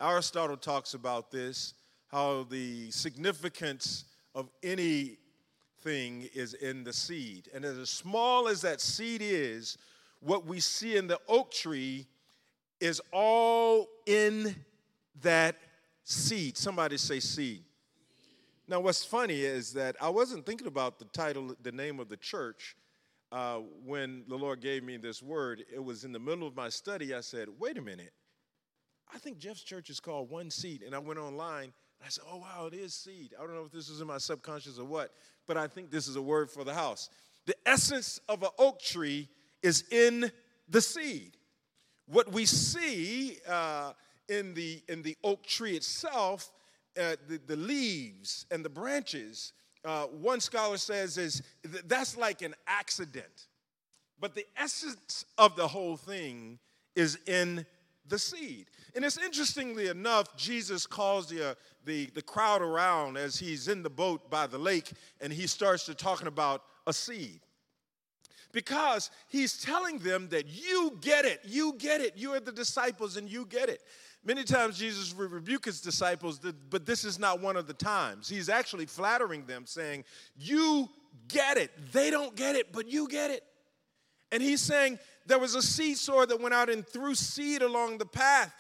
Aristotle 0.01 0.57
talks 0.57 0.95
about 0.95 1.31
this 1.31 1.75
how 2.09 2.47
the 2.51 2.91
significance 2.91 4.05
of 4.39 4.49
anything 4.63 6.29
is 6.33 6.55
in 6.55 6.85
the 6.85 6.93
seed. 6.93 7.49
And 7.53 7.65
as 7.65 7.91
small 7.91 8.47
as 8.47 8.61
that 8.63 8.81
seed 8.81 9.21
is, 9.21 9.77
what 10.21 10.47
we 10.47 10.61
see 10.61 10.97
in 10.97 11.09
the 11.09 11.19
oak 11.29 11.51
tree 11.51 12.07
is 12.81 13.03
all 13.13 13.89
in 14.07 14.55
that 15.23 15.57
seed. 16.05 16.57
Somebody 16.57 16.99
say 16.99 17.19
seed. 17.19 17.65
Now, 18.69 18.79
what's 18.79 19.05
funny 19.05 19.41
is 19.41 19.73
that 19.73 19.97
I 20.01 20.09
wasn't 20.09 20.47
thinking 20.47 20.69
about 20.69 21.01
the 21.01 21.07
title, 21.07 21.57
the 21.61 21.73
name 21.73 21.99
of 21.99 22.09
the 22.09 22.17
church, 22.17 22.77
uh, 23.33 23.57
when 23.85 24.23
the 24.29 24.37
Lord 24.37 24.61
gave 24.61 24.85
me 24.85 24.99
this 24.99 25.21
word. 25.21 25.65
It 25.75 25.83
was 25.83 26.05
in 26.05 26.13
the 26.13 26.21
middle 26.21 26.47
of 26.47 26.55
my 26.55 26.69
study. 26.69 27.13
I 27.13 27.23
said, 27.23 27.49
wait 27.59 27.77
a 27.77 27.83
minute. 27.83 28.13
I 29.13 29.19
think 29.19 29.39
Jeff's 29.39 29.65
church 29.65 29.91
is 29.91 29.99
called 29.99 30.31
One 30.31 30.49
Seed. 30.49 30.83
And 30.85 30.95
I 30.95 31.01
went 31.01 31.19
online 31.19 31.73
I 32.05 32.09
said, 32.09 32.25
oh, 32.31 32.39
wow, 32.39 32.67
it 32.67 32.75
is 32.75 32.95
seed. 32.95 33.35
I 33.39 33.43
don't 33.43 33.55
know 33.55 33.65
if 33.65 33.73
this 33.73 33.89
is 33.89 34.01
in 34.01 34.07
my 34.07 34.19
subconscious 34.19 34.79
or 34.79 34.85
what, 34.85 35.13
but 35.47 35.57
I 35.57 35.67
think 35.67 35.91
this 35.91 36.09
is 36.09 36.17
a 36.17 36.23
word 36.23 36.51
for 36.51 36.65
the 36.65 36.75
house. 36.75 37.11
The 37.47 37.57
essence 37.67 38.21
of 38.29 38.43
an 38.43 38.51
oak 38.59 38.81
tree 38.81 39.29
is 39.63 39.85
in 39.91 40.31
the 40.69 40.81
seed. 40.81 41.37
What 42.07 42.33
we 42.33 42.47
see 42.47 43.39
uh, 43.49 43.93
in, 44.29 44.55
the, 44.55 44.83
in 44.89 45.03
the 45.03 45.17
oak 45.25 45.45
tree 45.45 45.77
itself, 45.77 46.51
uh, 46.99 47.17
the, 47.29 47.41
the 47.47 47.57
leaves 47.57 48.47
and 48.51 48.65
the 48.65 48.69
branches, 48.69 49.53
uh, 49.85 50.05
one 50.05 50.41
scholar 50.41 50.77
says 50.77 51.19
is 51.19 51.43
that's 51.87 52.17
like 52.17 52.43
an 52.43 52.55
accident. 52.67 53.49
But 54.21 54.35
the 54.35 54.47
essence 54.57 55.25
of 55.37 55.57
the 55.57 55.69
whole 55.69 55.97
thing 55.97 56.59
is 56.97 57.19
in 57.27 57.65
the 58.09 58.19
seed. 58.19 58.67
And 58.99 59.05
it's 59.05 59.17
interestingly 59.17 59.87
enough, 59.87 60.37
Jesus 60.37 60.85
calls 60.85 61.29
the, 61.29 61.51
uh, 61.51 61.55
the, 61.85 62.07
the 62.15 62.21
crowd 62.21 62.63
around 62.63 63.17
as 63.17 63.39
he's 63.39 63.69
in 63.69 63.85
the 63.85 63.89
boat 63.89 64.29
by 64.29 64.49
the 64.49 64.59
lake 64.59 64.91
and 65.21 65.33
he 65.33 65.47
starts 65.47 65.85
to 65.85 65.95
talking 65.95 66.27
about 66.27 66.65
a 66.85 66.93
seed. 66.93 67.39
Because 68.51 69.13
he's 69.29 69.63
telling 69.63 70.01
them 70.01 70.29
that 70.31 70.49
you 70.49 70.99
get 71.01 71.25
it, 71.25 71.43
you 71.45 71.77
get 71.79 72.01
it, 72.01 72.15
you 72.17 72.33
are 72.33 72.41
the 72.41 72.51
disciples 72.51 73.17
and 73.17 73.31
you 73.31 73.47
get 73.47 73.69
it. 73.69 73.83
Many 74.25 74.43
times 74.43 74.77
Jesus 74.77 75.17
would 75.17 75.31
rebuke 75.31 75.67
his 75.67 75.81
disciples, 75.81 76.41
but 76.69 76.85
this 76.85 77.05
is 77.05 77.21
not 77.21 77.41
one 77.41 77.57
of 77.57 77.69
the 77.69 77.75
times. 77.75 78.29
He's 78.29 78.49
actually 78.49 78.87
flattering 78.87 79.47
them, 79.47 79.65
saying, 79.65 80.03
You 80.37 80.89
get 81.29 81.57
it. 81.57 81.71
They 81.93 82.11
don't 82.11 82.35
get 82.35 82.57
it, 82.57 82.73
but 82.73 82.91
you 82.91 83.07
get 83.07 83.31
it. 83.31 83.45
And 84.33 84.43
he's 84.43 84.61
saying, 84.61 84.99
there 85.29 85.39
was 85.39 85.55
a 85.55 85.63
seed 85.63 85.99
sower 85.99 86.27
that 86.27 86.41
went 86.41 86.55
out 86.55 86.71
and 86.71 86.87
threw 86.87 87.15
seed 87.15 87.63
along 87.63 87.99
the 87.99 88.07
path. 88.07 88.53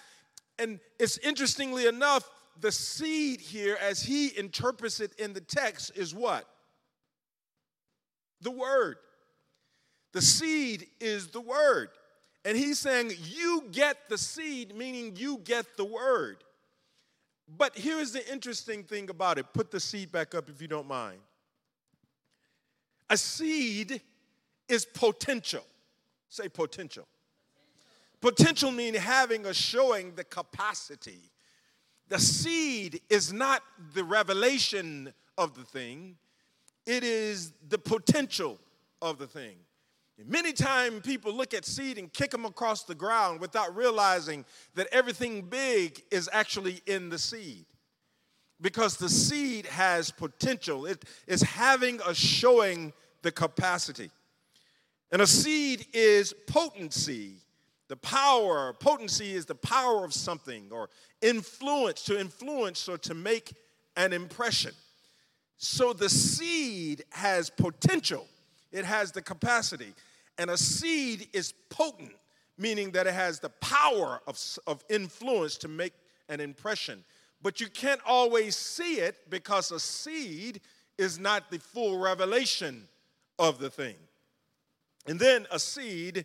And 0.58 0.80
it's 0.98 1.18
interestingly 1.18 1.86
enough, 1.86 2.28
the 2.60 2.72
seed 2.72 3.40
here, 3.40 3.78
as 3.80 4.02
he 4.02 4.36
interprets 4.36 5.00
it 5.00 5.12
in 5.18 5.32
the 5.32 5.40
text, 5.40 5.92
is 5.96 6.14
what? 6.14 6.44
The 8.40 8.50
word. 8.50 8.96
The 10.12 10.22
seed 10.22 10.86
is 11.00 11.28
the 11.28 11.40
word. 11.40 11.90
And 12.44 12.56
he's 12.56 12.78
saying, 12.78 13.12
You 13.24 13.64
get 13.70 14.08
the 14.08 14.18
seed, 14.18 14.74
meaning 14.74 15.14
you 15.16 15.38
get 15.38 15.76
the 15.76 15.84
word. 15.84 16.42
But 17.56 17.76
here's 17.76 18.12
the 18.12 18.30
interesting 18.30 18.84
thing 18.84 19.10
about 19.10 19.38
it. 19.38 19.46
Put 19.52 19.70
the 19.70 19.80
seed 19.80 20.12
back 20.12 20.34
up 20.34 20.48
if 20.48 20.60
you 20.60 20.68
don't 20.68 20.88
mind. 20.88 21.20
A 23.10 23.16
seed 23.16 24.02
is 24.68 24.84
potential. 24.84 25.64
Say 26.28 26.48
potential. 26.48 27.06
Potential 28.20 28.70
means 28.70 28.98
having 28.98 29.46
or 29.46 29.54
showing 29.54 30.14
the 30.14 30.24
capacity. 30.24 31.30
The 32.08 32.18
seed 32.18 33.00
is 33.10 33.32
not 33.32 33.62
the 33.94 34.02
revelation 34.02 35.12
of 35.36 35.54
the 35.54 35.64
thing, 35.64 36.16
it 36.86 37.04
is 37.04 37.52
the 37.68 37.78
potential 37.78 38.58
of 39.00 39.18
the 39.18 39.26
thing. 39.26 39.56
Many 40.26 40.52
times 40.52 41.02
people 41.02 41.32
look 41.32 41.54
at 41.54 41.64
seed 41.64 41.96
and 41.96 42.12
kick 42.12 42.32
them 42.32 42.44
across 42.44 42.82
the 42.82 42.94
ground 42.94 43.40
without 43.40 43.76
realizing 43.76 44.44
that 44.74 44.88
everything 44.90 45.42
big 45.42 46.02
is 46.10 46.28
actually 46.32 46.80
in 46.86 47.08
the 47.08 47.18
seed. 47.18 47.66
Because 48.60 48.96
the 48.96 49.08
seed 49.08 49.66
has 49.66 50.10
potential, 50.10 50.86
it 50.86 51.04
is 51.28 51.42
having 51.42 52.00
or 52.02 52.14
showing 52.14 52.92
the 53.22 53.30
capacity. 53.30 54.10
And 55.12 55.22
a 55.22 55.26
seed 55.26 55.86
is 55.92 56.34
potency. 56.48 57.36
The 57.88 57.96
power, 57.96 58.74
potency 58.74 59.34
is 59.34 59.46
the 59.46 59.54
power 59.54 60.04
of 60.04 60.12
something 60.12 60.68
or 60.70 60.90
influence, 61.22 62.02
to 62.04 62.20
influence 62.20 62.88
or 62.88 62.98
to 62.98 63.14
make 63.14 63.54
an 63.96 64.12
impression. 64.12 64.72
So 65.56 65.92
the 65.92 66.08
seed 66.08 67.04
has 67.10 67.50
potential, 67.50 68.26
it 68.70 68.84
has 68.84 69.10
the 69.10 69.22
capacity. 69.22 69.94
And 70.36 70.50
a 70.50 70.56
seed 70.56 71.28
is 71.32 71.52
potent, 71.68 72.14
meaning 72.56 72.92
that 72.92 73.08
it 73.08 73.14
has 73.14 73.40
the 73.40 73.48
power 73.48 74.20
of, 74.28 74.38
of 74.68 74.84
influence 74.88 75.56
to 75.58 75.68
make 75.68 75.94
an 76.28 76.40
impression. 76.40 77.02
But 77.42 77.60
you 77.60 77.68
can't 77.68 78.00
always 78.06 78.54
see 78.56 78.96
it 78.96 79.30
because 79.30 79.72
a 79.72 79.80
seed 79.80 80.60
is 80.96 81.18
not 81.18 81.50
the 81.50 81.58
full 81.58 81.98
revelation 81.98 82.86
of 83.38 83.58
the 83.58 83.70
thing. 83.70 83.94
And 85.06 85.18
then 85.18 85.46
a 85.50 85.58
seed, 85.58 86.24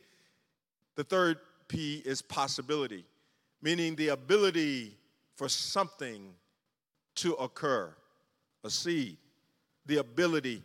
the 0.95 1.03
third 1.03 1.39
P 1.73 2.03
is 2.05 2.21
possibility, 2.21 3.03
meaning 3.63 3.95
the 3.95 4.09
ability 4.09 4.95
for 5.35 5.49
something 5.49 6.35
to 7.15 7.33
occur. 7.33 7.91
A 8.63 8.69
seed, 8.69 9.17
the 9.87 9.97
ability 9.97 10.61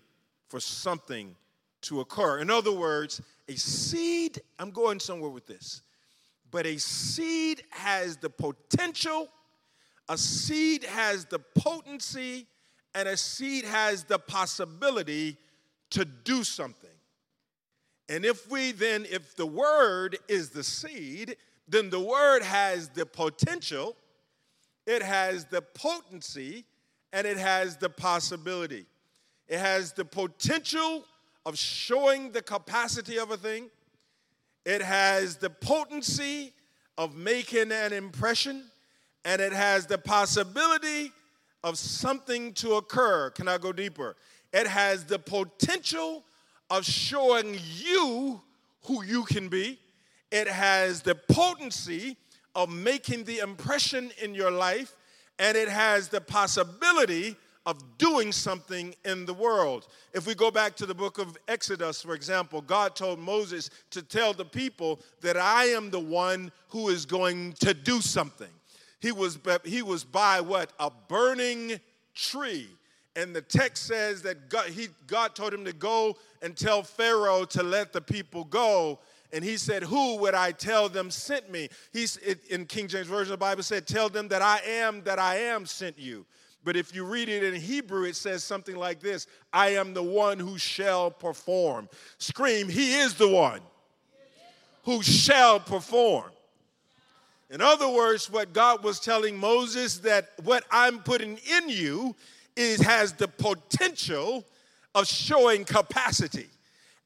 for 0.49 0.61
something 0.61 1.35
to 1.81 2.01
occur. 2.01 2.41
In 2.41 2.51
other 2.51 2.73
words, 2.73 3.23
a 3.49 3.57
seed, 3.57 4.43
I'm 4.59 4.71
going 4.71 5.01
somewhere 5.01 5.31
with 5.31 5.47
this, 5.47 5.81
but 6.51 6.67
a 6.67 6.77
seed 6.79 7.63
has 7.71 8.19
the 8.19 8.29
potential, 8.29 9.29
a 10.11 10.19
seed 10.19 10.85
has 10.85 11.25
the 11.25 11.39
potency, 11.39 12.47
and 12.95 13.09
a 13.09 13.17
seed 13.17 13.65
has 13.65 14.05
the 14.05 14.19
possibility 14.19 15.39
to 15.91 16.05
do 16.05 16.45
something. 16.45 16.88
And 18.09 18.25
if 18.25 18.51
we 18.51 18.73
then, 18.73 19.07
if 19.11 19.37
the 19.37 19.47
word 19.47 20.19
is 20.29 20.51
the 20.51 20.65
seed, 20.65 21.37
then 21.69 21.91
the 21.91 22.01
word 22.01 22.43
has 22.43 22.89
the 22.89 23.05
potential, 23.05 23.97
it 24.87 25.03
has 25.03 25.45
the 25.45 25.61
potency, 25.61 26.65
and 27.13 27.27
it 27.27 27.37
has 27.37 27.77
the 27.77 27.91
possibility. 27.91 28.87
It 29.47 29.59
has 29.59 29.93
the 29.93 30.05
potential 30.05 31.05
of 31.45 31.59
showing 31.59 32.33
the 32.33 32.43
capacity 32.43 33.19
of 33.19 33.31
a 33.31 33.37
thing, 33.37 33.71
it 34.65 34.83
has 34.83 35.37
the 35.37 35.51
potency 35.51 36.53
of 36.97 37.17
making 37.17 37.73
an 37.73 37.93
impression, 37.93 38.65
and 39.25 39.41
it 39.41 39.53
has 39.53 39.87
the 39.87 39.99
possibility 39.99 41.13
of 41.65 41.79
something 41.79 42.53
to 42.55 42.75
occur. 42.75 43.31
Can 43.31 43.49
I 43.49 43.59
go 43.59 43.73
deeper? 43.73 44.17
It 44.53 44.67
has 44.67 45.05
the 45.05 45.19
potential 45.19 46.25
of 46.71 46.85
showing 46.85 47.59
you 47.77 48.41
who 48.85 49.05
you 49.05 49.25
can 49.25 49.49
be. 49.49 49.79
It 50.31 50.49
has 50.49 51.03
the 51.03 51.15
potency 51.15 52.17
of 52.55 52.71
making 52.71 53.25
the 53.25 53.39
impression 53.39 54.11
in 54.23 54.35
your 54.35 54.51
life, 54.51 54.95
and 55.39 55.57
it 55.57 55.69
has 55.69 56.09
the 56.09 56.21
possibility 56.21 57.37
of 57.67 57.99
doing 57.99 58.33
something 58.33 58.95
in 59.05 59.27
the 59.27 59.35
world. 59.35 59.87
If 60.15 60.27
we 60.27 60.35
go 60.35 60.51
back 60.51 60.75
to 60.77 60.87
the 60.87 60.95
book 60.95 61.19
of 61.19 61.37
Exodus, 61.49 62.01
for 62.01 62.15
example, 62.15 62.63
God 62.63 62.97
told 62.97 63.19
Moses 63.19 63.69
to 63.91 64.03
tell 64.03 64.33
the 64.33 64.45
people 64.45 65.01
that 65.21 65.37
I 65.37 65.67
am 65.67 65.91
the 65.91 66.01
one 66.01 66.51
who 66.69 66.89
is 66.89 67.05
going 67.05 67.53
to 67.61 67.75
do 67.75 68.01
something. 68.01 68.49
He 69.01 69.13
was, 69.13 69.39
he 69.65 69.83
was 69.83 70.03
by 70.03 70.41
what? 70.41 70.73
A 70.81 70.91
burning 71.09 71.79
tree 72.15 72.69
And 73.19 73.35
the 73.35 73.43
text 73.43 73.87
says 73.87 74.23
that 74.23 74.49
God, 74.49 74.69
he, 74.69 74.87
God 75.09 75.35
told 75.35 75.53
him 75.53 75.65
to 75.65 75.73
go 75.73 76.17
and 76.41 76.57
tell 76.57 76.85
Pharaoh 76.85 77.45
to 77.47 77.65
let 77.65 77.93
the 77.93 78.01
people 78.01 78.45
go. 78.45 79.01
And 79.33 79.45
he 79.45 79.57
said, 79.57 79.83
Who 79.83 80.19
would 80.19 80.35
I 80.35 80.53
tell 80.53 80.89
them 80.89 81.11
sent 81.11 81.51
me? 81.51 81.69
He's 81.93 82.17
in 82.17 82.67
King 82.67 82.87
James 82.87 83.09
Version 83.09 83.33
of 83.33 83.41
the 83.41 83.45
Bible 83.45 83.65
said, 83.65 83.89
Tell 83.89 84.09
them 84.09 84.29
that 84.29 84.41
I 84.41 84.61
am 84.65 85.03
that 85.03 85.19
I 85.19 85.37
am 85.37 85.67
sent 85.67 85.99
you. 85.99 86.27
But 86.63 86.77
if 86.77 86.95
you 86.95 87.05
read 87.05 87.29
it 87.29 87.43
in 87.43 87.61
Hebrew, 87.61 88.05
it 88.05 88.15
says 88.15 88.45
something 88.45 88.77
like 88.77 89.01
this 89.01 89.27
I 89.53 89.71
am 89.71 89.95
the 89.95 90.03
one 90.03 90.39
who 90.39 90.57
shall 90.57 91.11
perform. 91.11 91.89
Scream, 92.19 92.69
He 92.69 92.99
is 92.99 93.15
the 93.15 93.29
one 93.29 93.63
who 94.85 95.03
shall 95.03 95.59
perform. 95.59 96.31
In 97.51 97.61
other 97.61 97.89
words, 97.89 98.31
what 98.31 98.53
God 98.53 98.85
was 98.85 99.01
telling 99.01 99.37
Moses 99.37 99.99
that 99.99 100.31
what 100.45 100.65
I'm 100.71 101.01
putting 101.01 101.41
in 101.51 101.69
you 101.69 102.15
is 102.59 102.81
has 102.81 103.13
the 103.13 103.29
potential 103.29 104.45
of 104.95 105.07
showing 105.07 105.65
capacity. 105.65 106.49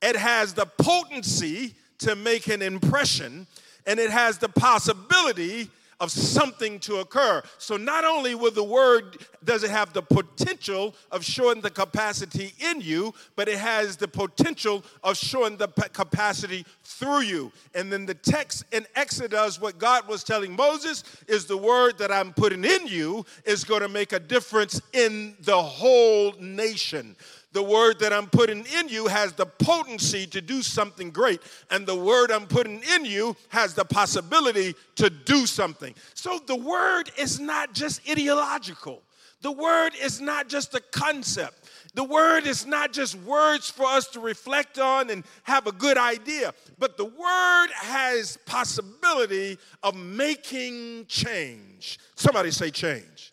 It 0.01 0.17
has 0.17 0.55
the 0.55 0.67
potency 0.67 1.75
to 1.99 2.17
make 2.17 2.49
an 2.49 2.62
impression, 2.62 3.47
and 3.87 4.01
it 4.01 4.11
has 4.11 4.38
the 4.38 4.49
possibility 4.49 5.69
of 6.03 6.11
something 6.11 6.81
to 6.81 6.97
occur. 6.97 7.41
So 7.59 7.77
not 7.77 8.05
only 8.05 8.35
will 8.35 8.51
the 8.51 8.65
word 8.65 9.19
does 9.45 9.62
it 9.62 9.71
have 9.71 9.93
the 9.93 10.03
potential 10.03 10.97
of 11.12 11.25
showing 11.25 11.61
the 11.61 11.71
capacity 11.71 12.53
in 12.59 12.81
you, 12.81 13.15
but 13.37 13.49
it 13.49 13.59
has 13.59 13.97
the 13.97 14.09
potential 14.09 14.85
of 15.05 15.17
showing 15.17 15.57
the 15.57 15.69
capacity 15.69 16.67
through 16.83 17.21
you. 17.21 17.53
And 17.77 17.93
then 17.93 18.05
the 18.05 18.15
text 18.15 18.65
in 18.73 18.85
Exodus, 18.97 19.61
what 19.61 19.79
God 19.79 20.09
was 20.09 20.25
telling 20.25 20.57
Moses 20.57 21.05
is 21.29 21.45
the 21.45 21.57
word 21.57 21.99
that 21.99 22.11
I'm 22.11 22.33
putting 22.33 22.65
in 22.65 22.88
you 22.88 23.25
is 23.45 23.62
going 23.62 23.83
to 23.83 23.88
make 23.88 24.12
a 24.12 24.19
difference 24.19 24.81
in 24.93 25.37
the 25.43 25.62
whole 25.62 26.33
nation 26.41 27.15
the 27.53 27.62
word 27.62 27.99
that 28.01 28.12
I'm 28.12 28.29
putting 28.29 28.65
in 28.79 28.88
you 28.88 29.07
has 29.07 29.33
the 29.33 29.47
potency 29.47 30.27
to 30.29 30.41
do 30.41 30.62
something 30.62 31.11
great, 31.11 31.41
and 31.71 31.87
the 31.87 31.97
word 31.97 32.31
I'm 32.31 32.47
putting 32.47 32.83
in 32.95 33.05
you 33.05 33.37
has 33.49 33.75
the 33.75 33.85
possibility 33.85 34.75
to 34.97 35.11
do 35.11 35.47
something. 35.47 35.95
So 36.15 36.38
the 36.47 36.57
word 36.57 37.11
is 37.19 37.38
not 37.38 37.75
just 37.75 38.09
ideological, 38.09 39.03
the 39.43 39.53
word 39.53 39.93
is 40.01 40.21
not 40.21 40.49
just 40.49 40.75
a 40.75 40.81
concept. 40.81 41.59
The 41.95 42.05
word 42.05 42.47
is 42.47 42.65
not 42.65 42.93
just 42.93 43.17
words 43.17 43.69
for 43.69 43.85
us 43.85 44.07
to 44.09 44.21
reflect 44.21 44.79
on 44.79 45.11
and 45.11 45.25
have 45.43 45.67
a 45.67 45.73
good 45.73 45.99
idea, 45.99 46.55
but 46.79 46.97
the 46.97 47.05
word 47.05 47.69
has 47.75 48.38
possibility 48.47 49.59
of 49.83 49.95
making 49.95 51.05
change. 51.07 51.99
Somebody 52.15 52.51
say 52.51 52.71
change. 52.71 53.32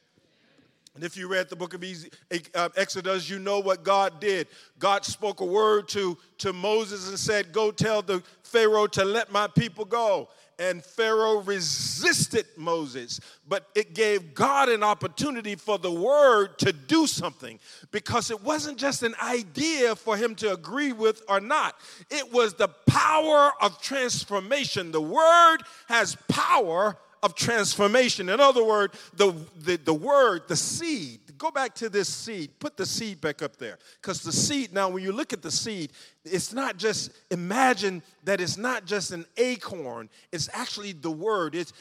And 1.00 1.06
if 1.06 1.16
you 1.16 1.30
read 1.30 1.48
the 1.48 1.56
book 1.56 1.74
of 1.74 1.82
uh, 1.82 2.70
Exodus, 2.76 3.30
you 3.30 3.40
know 3.40 3.62
what 3.62 3.86
God 3.86 4.20
did. 4.20 4.48
God 4.80 5.06
spoke 5.06 5.40
a 5.40 5.46
word 5.46 5.88
to, 5.88 6.18
to 6.40 6.52
Moses 6.52 7.08
and 7.08 7.18
said, 7.18 7.54
Go 7.54 7.72
tell 7.72 8.02
the 8.02 8.22
Pharaoh 8.44 8.88
to 8.88 9.06
let 9.06 9.32
my 9.32 9.48
people 9.48 9.86
go. 9.86 10.28
And 10.60 10.84
Pharaoh 10.84 11.40
resisted 11.40 12.48
Moses, 12.58 13.22
but 13.48 13.70
it 13.76 13.94
gave 13.94 14.34
God 14.34 14.68
an 14.68 14.84
opportunity 14.84 15.56
for 15.56 15.78
the 15.78 15.90
word 15.90 16.60
to 16.60 16.74
do 16.74 17.08
something 17.08 17.62
because 17.92 18.30
it 18.30 18.44
wasn't 18.44 18.78
just 18.78 19.02
an 19.02 19.16
idea 19.24 19.96
for 19.96 20.18
him 20.18 20.36
to 20.36 20.52
agree 20.52 20.92
with 20.92 21.24
or 21.30 21.40
not. 21.40 21.78
It 22.10 22.34
was 22.34 22.56
the 22.56 22.68
power 22.88 23.54
of 23.62 23.82
transformation. 23.82 24.92
The 24.92 25.00
word 25.00 25.60
has 25.88 26.18
power 26.28 26.98
of 27.22 27.36
transformation. 27.36 28.30
In 28.30 28.40
other 28.40 28.64
words, 28.64 28.98
the, 29.14 29.34
the, 29.58 29.78
the 29.78 29.94
word, 29.94 30.44
the 30.48 30.56
seed, 30.56 31.20
go 31.38 31.52
back 31.52 31.74
to 31.76 31.90
this 31.90 32.08
seed, 32.08 32.52
put 32.60 32.78
the 32.78 32.86
seed 32.86 33.22
back 33.22 33.42
up 33.42 33.58
there. 33.58 33.78
Because 34.02 34.22
the 34.22 34.32
seed, 34.32 34.74
now 34.74 34.90
when 34.90 35.04
you 35.04 35.12
look 35.12 35.34
at 35.34 35.42
the 35.42 35.52
seed, 35.52 35.92
it's 36.26 36.54
not 36.54 36.78
just, 36.78 37.12
imagine 37.32 38.04
that 38.24 38.42
it's 38.42 38.58
not 38.58 38.86
just 38.86 39.12
an 39.12 39.26
acorn, 39.38 40.10
it's 40.32 40.50
actually 40.54 40.92
the 40.92 41.12
word. 41.12 41.56
It's 41.56 41.74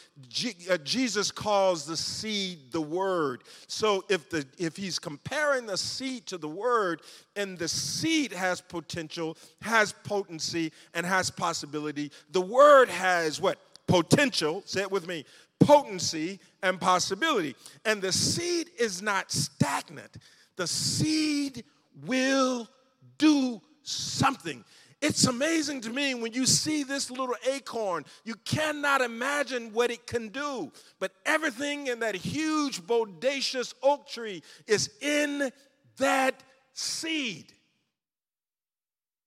uh, 0.70 0.78
Jesus 0.78 1.30
calls 1.30 1.84
the 1.86 1.96
seed 1.96 2.70
the 2.70 2.80
word. 2.80 3.42
So 3.66 4.04
if 4.08 4.30
the 4.30 4.46
if 4.58 4.76
he's 4.76 4.98
comparing 4.98 5.66
the 5.66 5.76
seed 5.76 6.26
to 6.26 6.38
the 6.38 6.48
word, 6.48 7.02
and 7.36 7.58
the 7.58 7.68
seed 7.68 8.32
has 8.32 8.60
potential, 8.60 9.36
has 9.60 9.92
potency, 9.92 10.72
and 10.94 11.04
has 11.04 11.30
possibility, 11.30 12.10
the 12.30 12.40
word 12.40 12.88
has 12.88 13.40
what? 13.40 13.58
Potential, 13.88 14.62
say 14.64 14.82
it 14.82 14.92
with 14.92 15.08
me, 15.08 15.24
potency 15.58 16.38
and 16.62 16.80
possibility. 16.80 17.56
And 17.84 18.00
the 18.00 18.12
seed 18.12 18.70
is 18.78 19.02
not 19.02 19.32
stagnant, 19.32 20.18
the 20.56 20.68
seed 20.68 21.64
will 22.06 22.68
do 23.16 23.60
something. 23.82 24.64
It's 25.00 25.26
amazing 25.26 25.82
to 25.82 25.90
me 25.90 26.14
when 26.14 26.32
you 26.32 26.44
see 26.44 26.82
this 26.82 27.08
little 27.08 27.36
acorn, 27.48 28.04
you 28.24 28.34
cannot 28.44 29.00
imagine 29.00 29.72
what 29.72 29.92
it 29.92 30.08
can 30.08 30.28
do. 30.28 30.72
But 30.98 31.12
everything 31.24 31.86
in 31.86 32.00
that 32.00 32.16
huge, 32.16 32.80
bodacious 32.82 33.74
oak 33.80 34.08
tree 34.08 34.42
is 34.66 34.90
in 35.00 35.52
that 35.98 36.42
seed. 36.72 37.52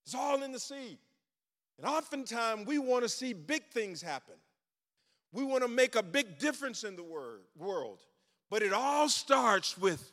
It's 0.04 0.14
all 0.14 0.42
in 0.42 0.52
the 0.52 0.60
seed. 0.60 0.98
And 1.78 1.86
oftentimes 1.86 2.66
we 2.66 2.78
want 2.78 3.04
to 3.04 3.08
see 3.08 3.32
big 3.32 3.64
things 3.72 4.02
happen. 4.02 4.34
We 5.32 5.44
want 5.44 5.62
to 5.62 5.68
make 5.68 5.96
a 5.96 6.02
big 6.02 6.38
difference 6.38 6.84
in 6.84 6.96
the 6.96 7.02
world. 7.02 7.98
But 8.50 8.62
it 8.62 8.72
all 8.72 9.08
starts 9.08 9.78
with 9.78 10.12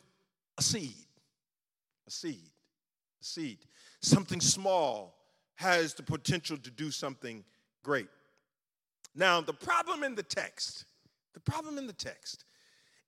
a 0.58 0.62
seed. 0.62 0.94
A 2.08 2.12
seed. 2.12 2.52
A 3.22 3.24
seed. 3.24 3.58
Something 4.02 4.40
small 4.40 5.16
has 5.56 5.94
the 5.94 6.04
potential 6.04 6.58
to 6.58 6.72
do 6.72 6.90
something 6.90 7.44
great. 7.84 8.08
Now, 9.14 9.42
the 9.42 9.54
problem 9.54 10.04
in 10.04 10.16
the 10.16 10.24
text, 10.24 10.86
the 11.34 11.42
problem 11.42 11.78
in 11.78 11.86
the 11.86 11.94
text 11.94 12.46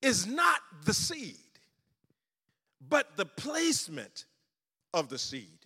is 0.02 0.28
not 0.28 0.60
the 0.84 0.94
seed, 0.94 1.38
but 2.90 3.16
the 3.16 3.26
placement 3.26 4.26
of 4.94 5.08
the 5.08 5.18
seed. 5.18 5.60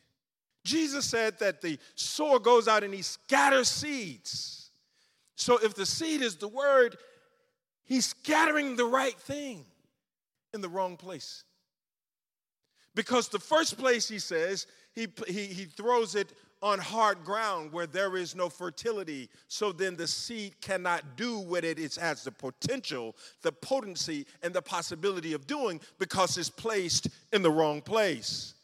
Jesus 0.64 1.06
said 1.06 1.40
that 1.40 1.62
the 1.62 1.80
sower 1.96 2.38
goes 2.38 2.68
out 2.68 2.84
and 2.84 2.94
he 2.94 3.02
scatters 3.02 3.70
seeds. 3.70 4.65
So 5.36 5.58
if 5.58 5.76
the 5.76 5.86
seed 5.86 6.22
is 6.22 6.36
the 6.36 6.48
word, 6.48 6.98
he's 7.84 8.08
scattering 8.08 8.76
the 8.76 8.86
right 8.86 9.18
thing 9.18 9.66
in 10.54 10.62
the 10.62 10.70
wrong 10.70 10.98
place. 10.98 11.44
Because 12.96 13.28
the 13.28 13.40
first 13.40 13.78
place 13.78 14.08
he 14.08 14.20
says, 14.20 14.68
he, 14.94 15.08
he, 15.28 15.46
he 15.48 15.66
throws 15.66 16.16
it 16.16 16.32
on 16.62 16.80
hard 16.80 17.24
ground 17.24 17.72
where 17.74 17.86
there 17.86 18.16
is 18.16 18.34
no 18.36 18.50
fertility. 18.50 19.30
So 19.50 19.72
then 19.72 19.96
the 19.96 20.08
seed 20.08 20.60
cannot 20.62 21.18
do 21.18 21.40
what 21.40 21.66
it 21.66 21.78
is, 21.78 21.98
has 21.98 22.24
the 22.24 22.32
potential, 22.32 23.16
the 23.42 23.52
potency, 23.52 24.26
and 24.42 24.54
the 24.54 24.62
possibility 24.62 25.34
of 25.34 25.46
doing 25.46 25.82
because 26.00 26.38
it's 26.38 26.50
placed 26.50 27.10
in 27.34 27.42
the 27.42 27.52
wrong 27.52 27.82
place. 27.82 28.56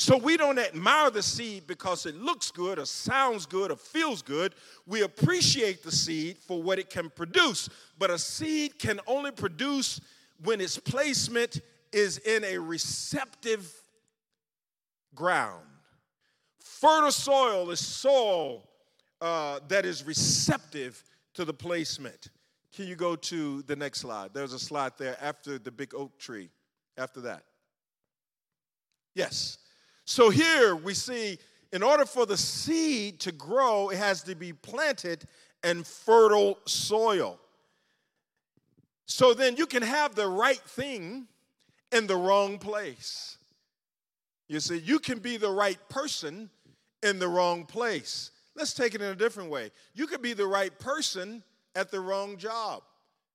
So 0.00 0.16
we 0.16 0.36
don't 0.36 0.60
admire 0.60 1.10
the 1.10 1.24
seed 1.24 1.66
because 1.66 2.06
it 2.06 2.14
looks 2.14 2.52
good 2.52 2.78
or 2.78 2.86
sounds 2.86 3.46
good 3.46 3.72
or 3.72 3.76
feels 3.76 4.22
good. 4.22 4.54
We 4.86 5.02
appreciate 5.02 5.82
the 5.82 5.90
seed 5.90 6.38
for 6.38 6.62
what 6.62 6.78
it 6.78 6.88
can 6.88 7.10
produce. 7.10 7.68
But 7.98 8.10
a 8.10 8.18
seed 8.18 8.78
can 8.78 9.00
only 9.08 9.32
produce 9.32 10.00
when 10.44 10.60
its 10.60 10.78
placement 10.78 11.60
is 11.92 12.18
in 12.18 12.44
a 12.44 12.58
receptive 12.58 13.68
ground. 15.16 15.64
Fertile 16.60 17.10
soil 17.10 17.68
is 17.72 17.84
soil 17.84 18.68
uh, 19.20 19.58
that 19.66 19.84
is 19.84 20.04
receptive 20.04 21.02
to 21.34 21.44
the 21.44 21.52
placement. 21.52 22.30
Can 22.72 22.86
you 22.86 22.94
go 22.94 23.16
to 23.16 23.62
the 23.62 23.74
next 23.74 23.98
slide? 23.98 24.30
There's 24.32 24.52
a 24.52 24.60
slide 24.60 24.92
there 24.96 25.16
after 25.20 25.58
the 25.58 25.72
big 25.72 25.92
oak 25.92 26.20
tree. 26.20 26.50
After 26.96 27.20
that. 27.22 27.42
Yes. 29.16 29.58
So 30.08 30.30
here 30.30 30.74
we 30.74 30.94
see 30.94 31.38
in 31.70 31.82
order 31.82 32.06
for 32.06 32.24
the 32.24 32.38
seed 32.38 33.20
to 33.20 33.30
grow, 33.30 33.90
it 33.90 33.98
has 33.98 34.22
to 34.22 34.34
be 34.34 34.54
planted 34.54 35.24
in 35.62 35.84
fertile 35.84 36.58
soil. 36.64 37.38
So 39.04 39.34
then 39.34 39.58
you 39.58 39.66
can 39.66 39.82
have 39.82 40.14
the 40.14 40.26
right 40.26 40.60
thing 40.60 41.26
in 41.92 42.06
the 42.06 42.16
wrong 42.16 42.58
place. 42.58 43.36
You 44.48 44.60
see, 44.60 44.78
you 44.78 44.98
can 44.98 45.18
be 45.18 45.36
the 45.36 45.50
right 45.50 45.78
person 45.90 46.48
in 47.02 47.18
the 47.18 47.28
wrong 47.28 47.66
place. 47.66 48.30
Let's 48.56 48.72
take 48.72 48.94
it 48.94 49.02
in 49.02 49.08
a 49.08 49.14
different 49.14 49.50
way. 49.50 49.70
You 49.92 50.06
could 50.06 50.22
be 50.22 50.32
the 50.32 50.46
right 50.46 50.76
person 50.78 51.42
at 51.74 51.90
the 51.90 52.00
wrong 52.00 52.38
job. 52.38 52.82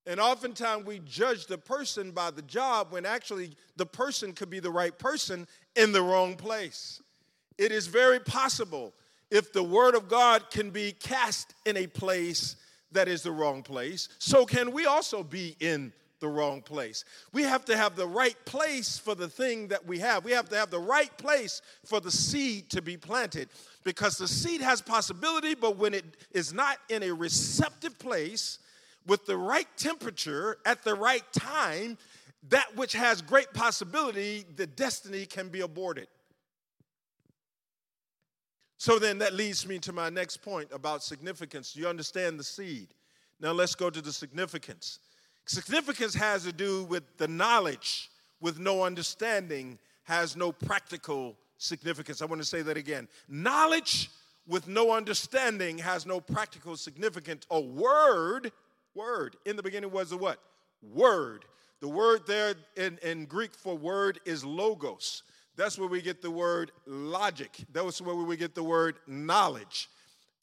And 0.05 0.19
oftentimes 0.19 0.85
we 0.85 0.99
judge 0.99 1.45
the 1.45 1.57
person 1.57 2.11
by 2.11 2.31
the 2.31 2.41
job 2.41 2.87
when 2.91 3.05
actually 3.05 3.55
the 3.77 3.85
person 3.85 4.33
could 4.33 4.49
be 4.49 4.59
the 4.59 4.71
right 4.71 4.97
person 4.97 5.47
in 5.75 5.91
the 5.91 6.01
wrong 6.01 6.35
place. 6.35 7.01
It 7.57 7.71
is 7.71 7.87
very 7.87 8.19
possible 8.19 8.93
if 9.31 9.53
the 9.53 9.63
Word 9.63 9.95
of 9.95 10.09
God 10.09 10.49
can 10.51 10.69
be 10.69 10.91
cast 10.91 11.55
in 11.65 11.77
a 11.77 11.87
place 11.87 12.57
that 12.91 13.07
is 13.07 13.23
the 13.23 13.31
wrong 13.31 13.63
place, 13.63 14.09
so 14.19 14.45
can 14.45 14.71
we 14.71 14.85
also 14.85 15.23
be 15.23 15.55
in 15.59 15.91
the 16.23 16.29
wrong 16.29 16.61
place. 16.61 17.03
We 17.33 17.43
have 17.43 17.65
to 17.65 17.75
have 17.75 17.97
the 17.97 18.07
right 18.07 18.37
place 18.45 18.97
for 18.97 19.13
the 19.13 19.27
thing 19.27 19.67
that 19.67 19.85
we 19.85 19.99
have. 19.99 20.23
We 20.23 20.31
have 20.31 20.47
to 20.49 20.55
have 20.55 20.69
the 20.69 20.79
right 20.79 21.15
place 21.17 21.61
for 21.83 21.99
the 21.99 22.11
seed 22.11 22.69
to 22.69 22.81
be 22.81 22.95
planted 22.95 23.49
because 23.83 24.17
the 24.17 24.29
seed 24.29 24.61
has 24.61 24.81
possibility, 24.81 25.53
but 25.53 25.75
when 25.75 25.93
it 25.93 26.05
is 26.31 26.53
not 26.53 26.77
in 26.87 27.03
a 27.03 27.11
receptive 27.11 27.99
place 27.99 28.59
with 29.07 29.25
the 29.25 29.37
right 29.37 29.67
temperature 29.77 30.57
at 30.65 30.83
the 30.83 30.95
right 30.95 31.23
time, 31.33 31.97
that 32.49 32.75
which 32.75 32.93
has 32.93 33.21
great 33.21 33.53
possibility, 33.53 34.45
the 34.55 34.67
destiny 34.67 35.25
can 35.25 35.49
be 35.49 35.61
aborted. 35.61 36.07
So 38.77 38.99
then 38.99 39.19
that 39.19 39.33
leads 39.33 39.65
me 39.65 39.79
to 39.79 39.93
my 39.93 40.09
next 40.09 40.37
point 40.37 40.67
about 40.73 41.03
significance. 41.03 41.73
Do 41.73 41.79
You 41.79 41.87
understand 41.87 42.37
the 42.37 42.43
seed. 42.43 42.89
Now 43.39 43.53
let's 43.53 43.75
go 43.75 43.89
to 43.89 44.01
the 44.01 44.11
significance. 44.11 44.99
Significance 45.45 46.13
has 46.15 46.43
to 46.43 46.51
do 46.51 46.83
with 46.85 47.03
the 47.17 47.27
knowledge 47.27 48.09
with 48.41 48.59
no 48.59 48.83
understanding 48.83 49.79
has 50.03 50.35
no 50.35 50.51
practical 50.51 51.37
significance. 51.57 52.21
I 52.21 52.25
want 52.25 52.41
to 52.41 52.47
say 52.47 52.61
that 52.61 52.75
again. 52.75 53.07
Knowledge 53.29 54.09
with 54.47 54.67
no 54.67 54.91
understanding 54.91 55.77
has 55.77 56.05
no 56.05 56.19
practical 56.19 56.75
significance. 56.75 57.45
A 57.51 57.59
word, 57.59 58.51
word, 58.95 59.35
in 59.45 59.55
the 59.55 59.63
beginning 59.63 59.91
was 59.91 60.11
a 60.11 60.17
what? 60.17 60.39
Word. 60.81 61.45
The 61.81 61.87
word 61.87 62.21
there 62.27 62.55
in, 62.77 62.97
in 63.03 63.25
Greek 63.25 63.53
for 63.53 63.75
word 63.75 64.19
is 64.25 64.45
logos. 64.45 65.23
That's 65.55 65.77
where 65.77 65.87
we 65.87 66.01
get 66.01 66.21
the 66.21 66.31
word 66.31 66.71
logic. 66.85 67.51
That's 67.71 68.01
where 68.01 68.15
we 68.15 68.37
get 68.37 68.55
the 68.55 68.63
word 68.63 68.95
knowledge. 69.07 69.89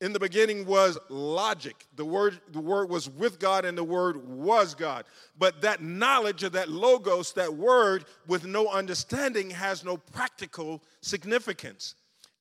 In 0.01 0.13
the 0.15 0.21
beginning 0.21 0.65
was 0.65 0.99
logic. 1.11 1.87
The 1.97 2.05
word, 2.05 2.41
the 2.53 2.61
word 2.61 2.89
was 2.89 3.09
with 3.11 3.39
God 3.39 3.65
and 3.65 3.77
the 3.77 3.85
word 3.85 4.27
was 4.27 4.75
God. 4.75 5.05
But 5.39 5.61
that 5.61 5.83
knowledge 5.83 6.43
of 6.43 6.53
that 6.53 6.71
logos, 6.71 7.33
that 7.35 7.55
word 7.55 8.07
with 8.27 8.47
no 8.47 8.69
understanding, 8.69 9.51
has 9.51 9.85
no 9.85 9.99
practical 9.99 10.83
significance. 11.03 11.97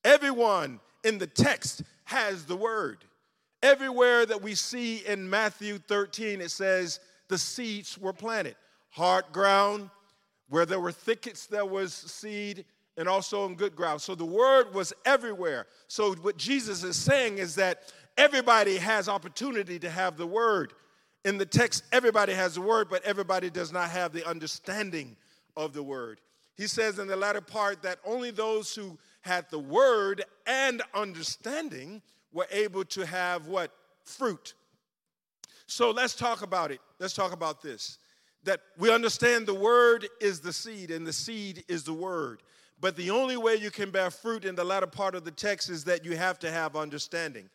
Everyone 0.05 0.79
in 1.03 1.17
the 1.17 1.27
text 1.27 1.83
has 2.05 2.45
the 2.45 2.55
word. 2.55 3.03
Everywhere 3.61 4.25
that 4.25 4.41
we 4.41 4.55
see 4.55 5.05
in 5.05 5.29
Matthew 5.29 5.79
13, 5.79 6.41
it 6.41 6.51
says 6.51 6.99
the 7.27 7.37
seeds 7.37 7.97
were 7.97 8.13
planted. 8.13 8.55
Hard 8.91 9.25
ground, 9.31 9.89
where 10.49 10.65
there 10.65 10.79
were 10.79 10.91
thickets, 10.91 11.45
there 11.45 11.65
was 11.65 11.93
seed, 11.93 12.65
and 12.97 13.07
also 13.07 13.45
in 13.45 13.55
good 13.55 13.75
ground. 13.75 14.01
So 14.01 14.15
the 14.15 14.25
word 14.25 14.73
was 14.73 14.93
everywhere. 15.05 15.67
So 15.87 16.15
what 16.15 16.37
Jesus 16.37 16.83
is 16.83 16.95
saying 16.95 17.37
is 17.37 17.55
that 17.55 17.93
everybody 18.17 18.77
has 18.77 19.07
opportunity 19.07 19.79
to 19.79 19.89
have 19.89 20.17
the 20.17 20.27
word. 20.27 20.73
In 21.25 21.37
the 21.37 21.45
text, 21.45 21.83
everybody 21.91 22.33
has 22.33 22.55
the 22.55 22.61
word, 22.61 22.87
but 22.89 23.03
everybody 23.03 23.49
does 23.49 23.71
not 23.71 23.89
have 23.89 24.11
the 24.11 24.27
understanding 24.27 25.15
of 25.55 25.73
the 25.73 25.83
word. 25.83 26.19
He 26.55 26.67
says 26.67 26.99
in 26.99 27.07
the 27.07 27.15
latter 27.15 27.41
part 27.41 27.81
that 27.83 27.99
only 28.05 28.31
those 28.31 28.75
who 28.75 28.97
had 29.21 29.49
the 29.49 29.59
word 29.59 30.25
and 30.45 30.81
understanding 30.93 32.01
were 32.31 32.47
able 32.51 32.85
to 32.85 33.05
have 33.05 33.47
what? 33.47 33.71
Fruit. 34.03 34.53
So 35.67 35.91
let's 35.91 36.15
talk 36.15 36.41
about 36.41 36.71
it. 36.71 36.79
Let's 36.99 37.13
talk 37.13 37.31
about 37.31 37.61
this. 37.61 37.99
That 38.43 38.61
we 38.77 38.91
understand 38.91 39.45
the 39.45 39.53
word 39.53 40.07
is 40.21 40.39
the 40.39 40.53
seed, 40.53 40.91
and 40.91 41.05
the 41.05 41.13
seed 41.13 41.63
is 41.67 41.83
the 41.83 41.93
word. 41.93 42.41
But 42.81 42.95
the 42.95 43.11
only 43.11 43.37
way 43.37 43.55
you 43.55 43.69
can 43.69 43.91
bear 43.91 44.09
fruit 44.09 44.45
in 44.45 44.55
the 44.55 44.63
latter 44.63 44.87
part 44.87 45.13
of 45.13 45.25
the 45.25 45.31
text 45.31 45.69
is 45.69 45.83
that 45.83 46.05
you 46.05 46.15
have 46.15 46.39
to 46.39 46.51
have 46.51 46.75
understanding. 46.75 47.49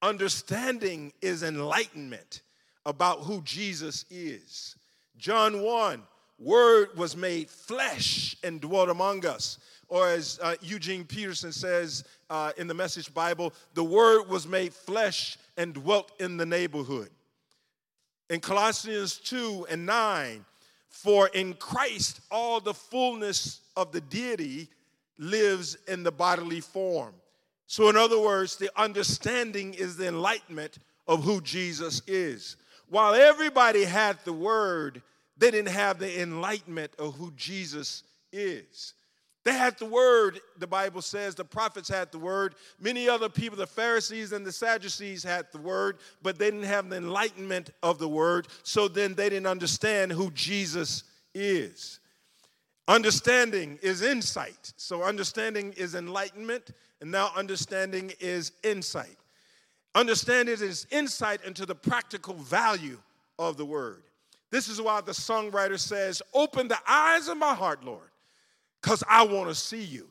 Understanding 0.00 1.12
is 1.20 1.42
enlightenment 1.42 2.42
about 2.86 3.20
who 3.20 3.42
Jesus 3.42 4.04
is. 4.10 4.76
John 5.18 5.62
1 5.62 6.02
Word 6.38 6.96
was 6.96 7.16
made 7.16 7.50
flesh 7.50 8.36
and 8.44 8.60
dwelt 8.60 8.88
among 8.88 9.26
us. 9.26 9.58
Or 9.88 10.08
as 10.08 10.38
uh, 10.42 10.54
Eugene 10.60 11.04
Peterson 11.04 11.52
says 11.52 12.04
uh, 12.28 12.52
in 12.58 12.66
the 12.66 12.74
Message 12.74 13.12
Bible, 13.14 13.54
the 13.74 13.84
Word 13.84 14.28
was 14.28 14.46
made 14.46 14.74
flesh 14.74 15.38
and 15.56 15.72
dwelt 15.72 16.12
in 16.20 16.36
the 16.36 16.46
neighborhood. 16.46 17.10
In 18.28 18.40
Colossians 18.40 19.16
2 19.18 19.66
and 19.70 19.86
9, 19.86 20.44
for 20.88 21.28
in 21.28 21.54
Christ, 21.54 22.20
all 22.30 22.60
the 22.60 22.74
fullness 22.74 23.60
of 23.76 23.92
the 23.92 24.00
deity 24.00 24.68
lives 25.18 25.76
in 25.86 26.02
the 26.02 26.12
bodily 26.12 26.60
form. 26.60 27.14
So, 27.66 27.88
in 27.88 27.96
other 27.96 28.18
words, 28.18 28.56
the 28.56 28.70
understanding 28.76 29.74
is 29.74 29.96
the 29.96 30.08
enlightenment 30.08 30.78
of 31.06 31.24
who 31.24 31.40
Jesus 31.40 32.02
is. 32.06 32.56
While 32.88 33.14
everybody 33.14 33.84
had 33.84 34.18
the 34.24 34.32
word, 34.32 35.02
they 35.36 35.50
didn't 35.50 35.72
have 35.72 35.98
the 35.98 36.20
enlightenment 36.20 36.92
of 36.98 37.14
who 37.14 37.30
Jesus 37.36 38.02
is. 38.32 38.94
They 39.48 39.54
had 39.54 39.78
the 39.78 39.86
word, 39.86 40.40
the 40.58 40.66
Bible 40.66 41.00
says. 41.00 41.34
The 41.34 41.42
prophets 41.42 41.88
had 41.88 42.12
the 42.12 42.18
word. 42.18 42.54
Many 42.78 43.08
other 43.08 43.30
people, 43.30 43.56
the 43.56 43.66
Pharisees 43.66 44.32
and 44.32 44.44
the 44.44 44.52
Sadducees, 44.52 45.22
had 45.22 45.46
the 45.52 45.58
word, 45.58 46.00
but 46.20 46.38
they 46.38 46.50
didn't 46.50 46.66
have 46.66 46.90
the 46.90 46.98
enlightenment 46.98 47.70
of 47.82 47.98
the 47.98 48.10
word. 48.10 48.48
So 48.62 48.88
then 48.88 49.14
they 49.14 49.30
didn't 49.30 49.46
understand 49.46 50.12
who 50.12 50.30
Jesus 50.32 51.04
is. 51.34 51.98
Understanding 52.88 53.78
is 53.80 54.02
insight. 54.02 54.74
So 54.76 55.02
understanding 55.02 55.72
is 55.78 55.94
enlightenment, 55.94 56.72
and 57.00 57.10
now 57.10 57.30
understanding 57.34 58.12
is 58.20 58.52
insight. 58.62 59.16
Understanding 59.94 60.56
is 60.60 60.86
insight 60.90 61.42
into 61.46 61.64
the 61.64 61.74
practical 61.74 62.34
value 62.34 62.98
of 63.38 63.56
the 63.56 63.64
word. 63.64 64.02
This 64.50 64.68
is 64.68 64.78
why 64.78 65.00
the 65.00 65.12
songwriter 65.12 65.78
says, 65.78 66.20
Open 66.34 66.68
the 66.68 66.80
eyes 66.86 67.28
of 67.28 67.38
my 67.38 67.54
heart, 67.54 67.82
Lord 67.82 68.07
because 68.88 69.04
I 69.06 69.22
want 69.22 69.50
to 69.50 69.54
see 69.54 69.82
you. 69.82 70.08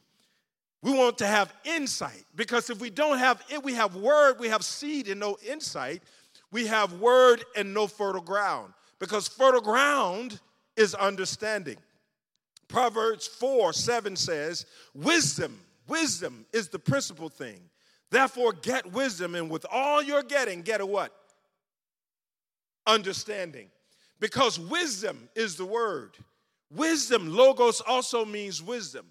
We 0.84 0.92
want 0.96 1.18
to 1.18 1.26
have 1.26 1.52
insight 1.66 2.26
because 2.36 2.70
if 2.70 2.80
we 2.80 2.92
don't 2.92 3.18
have 3.18 3.44
it, 3.50 3.64
we 3.64 3.74
have 3.74 3.96
word, 3.96 4.36
we 4.40 4.50
have 4.50 4.64
seed 4.64 5.08
and 5.08 5.20
no 5.20 5.36
insight. 5.50 6.04
We 6.52 6.68
have 6.68 6.94
word 6.94 7.44
and 7.56 7.74
no 7.74 7.88
fertile 7.88 8.22
ground 8.22 8.74
because 9.00 9.28
fertile 9.28 9.62
ground 9.62 10.40
is 10.76 10.94
understanding. 10.94 11.78
Proverbs 12.68 13.26
4 13.26 13.74
7 13.74 14.16
says, 14.16 14.68
Wisdom, 14.94 15.60
wisdom 15.88 16.46
is 16.54 16.68
the 16.68 16.78
principal 16.78 17.30
thing. 17.30 17.60
Therefore, 18.12 18.54
get 18.54 18.92
wisdom, 18.92 19.34
and 19.34 19.50
with 19.50 19.66
all 19.72 20.04
you're 20.04 20.22
getting, 20.22 20.62
get 20.62 20.82
a 20.82 20.86
what? 20.86 21.12
Understanding. 22.86 23.70
Because 24.20 24.60
wisdom 24.60 25.30
is 25.36 25.56
the 25.56 25.66
word. 25.66 26.16
Wisdom, 26.74 27.30
logos 27.34 27.82
also 27.82 28.26
means 28.26 28.62
wisdom. 28.62 29.06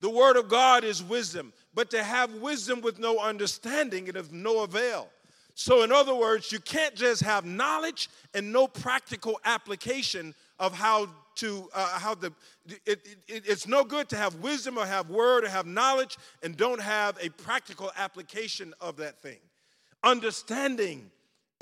The 0.00 0.10
word 0.10 0.36
of 0.36 0.48
God 0.48 0.82
is 0.82 1.02
wisdom, 1.02 1.52
but 1.74 1.90
to 1.90 2.02
have 2.02 2.34
wisdom 2.34 2.80
with 2.80 2.98
no 2.98 3.18
understanding 3.18 4.08
is 4.08 4.16
of 4.16 4.32
no 4.32 4.62
avail. 4.64 5.08
So, 5.54 5.82
in 5.82 5.92
other 5.92 6.14
words, 6.14 6.50
you 6.50 6.58
can't 6.58 6.94
just 6.94 7.22
have 7.22 7.44
knowledge 7.44 8.08
and 8.34 8.52
no 8.52 8.66
practical 8.66 9.38
application 9.44 10.34
of 10.58 10.74
how 10.74 11.08
to 11.36 11.68
uh, 11.74 11.98
how 11.98 12.14
the 12.14 12.32
it, 12.86 13.06
it, 13.28 13.44
it's 13.46 13.66
no 13.66 13.84
good 13.84 14.08
to 14.10 14.16
have 14.16 14.34
wisdom 14.36 14.78
or 14.78 14.86
have 14.86 15.10
word 15.10 15.44
or 15.44 15.48
have 15.48 15.66
knowledge 15.66 16.16
and 16.42 16.56
don't 16.56 16.80
have 16.80 17.18
a 17.20 17.28
practical 17.28 17.90
application 17.96 18.74
of 18.80 18.96
that 18.96 19.20
thing. 19.20 19.38
Understanding 20.02 21.10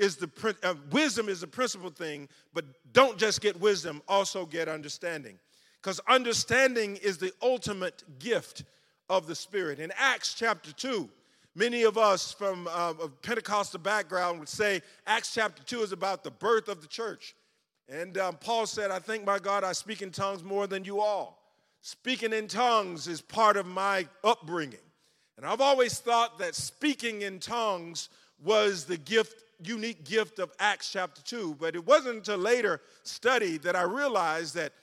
is 0.01 0.15
the 0.15 0.55
uh, 0.63 0.73
wisdom 0.89 1.29
is 1.29 1.41
the 1.41 1.47
principal 1.47 1.91
thing, 1.91 2.27
but 2.53 2.65
don't 2.91 3.19
just 3.19 3.39
get 3.39 3.59
wisdom, 3.61 4.01
also 4.07 4.47
get 4.47 4.67
understanding. 4.67 5.37
Because 5.79 5.99
understanding 6.07 6.97
is 6.97 7.19
the 7.19 7.31
ultimate 7.41 8.03
gift 8.17 8.63
of 9.09 9.27
the 9.27 9.35
Spirit. 9.35 9.79
In 9.79 9.93
Acts 9.95 10.33
chapter 10.33 10.73
2, 10.73 11.07
many 11.53 11.83
of 11.83 11.99
us 11.99 12.31
from 12.31 12.67
uh, 12.67 12.93
a 13.03 13.09
Pentecostal 13.09 13.79
background 13.79 14.39
would 14.39 14.49
say 14.49 14.81
Acts 15.05 15.35
chapter 15.35 15.61
2 15.63 15.81
is 15.81 15.91
about 15.91 16.23
the 16.23 16.31
birth 16.31 16.67
of 16.67 16.81
the 16.81 16.87
church. 16.87 17.35
And 17.87 18.17
um, 18.17 18.37
Paul 18.37 18.65
said, 18.65 18.89
I 18.89 18.97
think, 18.97 19.23
my 19.23 19.37
God, 19.37 19.63
I 19.63 19.73
speak 19.73 20.01
in 20.01 20.09
tongues 20.09 20.43
more 20.43 20.65
than 20.65 20.83
you 20.83 20.99
all. 20.99 21.43
Speaking 21.81 22.33
in 22.33 22.47
tongues 22.47 23.07
is 23.07 23.21
part 23.21 23.55
of 23.55 23.67
my 23.67 24.07
upbringing. 24.23 24.79
And 25.37 25.45
I've 25.45 25.61
always 25.61 25.99
thought 25.99 26.39
that 26.39 26.55
speaking 26.55 27.21
in 27.21 27.39
tongues 27.39 28.09
was 28.43 28.85
the 28.85 28.97
gift 28.97 29.43
unique 29.67 30.03
gift 30.03 30.39
of 30.39 30.51
Acts 30.59 30.91
chapter 30.91 31.21
2, 31.21 31.55
but 31.59 31.75
it 31.75 31.85
wasn't 31.85 32.17
until 32.17 32.37
later 32.37 32.81
study 33.03 33.57
that 33.59 33.75
I 33.75 33.83
realized 33.83 34.55
that 34.55 34.73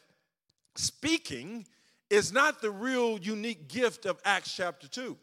speaking 0.76 1.66
is 2.10 2.32
not 2.32 2.62
the 2.62 2.70
real 2.70 3.18
unique 3.18 3.68
gift 3.68 4.06
of 4.06 4.18
Acts 4.24 4.54
chapter 4.54 4.88
2. 4.88 5.16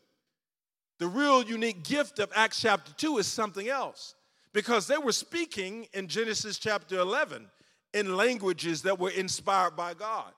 The 1.00 1.08
real 1.08 1.44
unique 1.44 1.84
gift 1.84 2.20
of 2.20 2.32
Acts 2.36 2.62
chapter 2.62 2.94
2 2.94 3.18
is 3.18 3.28
something 3.28 3.68
else 3.68 4.16
because 4.54 4.88
they 4.88 4.98
were 4.98 5.12
speaking 5.12 5.88
in 5.94 6.08
Genesis 6.08 6.58
chapter 6.58 7.00
11 7.00 7.50
in 7.94 8.16
languages 8.16 8.82
that 8.84 9.00
were 9.00 9.10
inspired 9.10 9.76
by 9.76 9.94
God. 9.94 10.32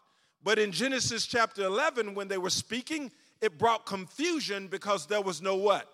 But 0.43 0.60
in 0.60 0.71
Genesis 0.71 1.25
chapter 1.25 1.63
11, 1.63 2.15
when 2.15 2.27
they 2.27 2.38
were 2.38 2.49
speaking, 2.49 3.12
it 3.41 3.58
brought 3.58 3.86
confusion 3.86 4.67
because 4.67 5.06
there 5.06 5.21
was 5.21 5.41
no 5.41 5.56
what? 5.56 5.88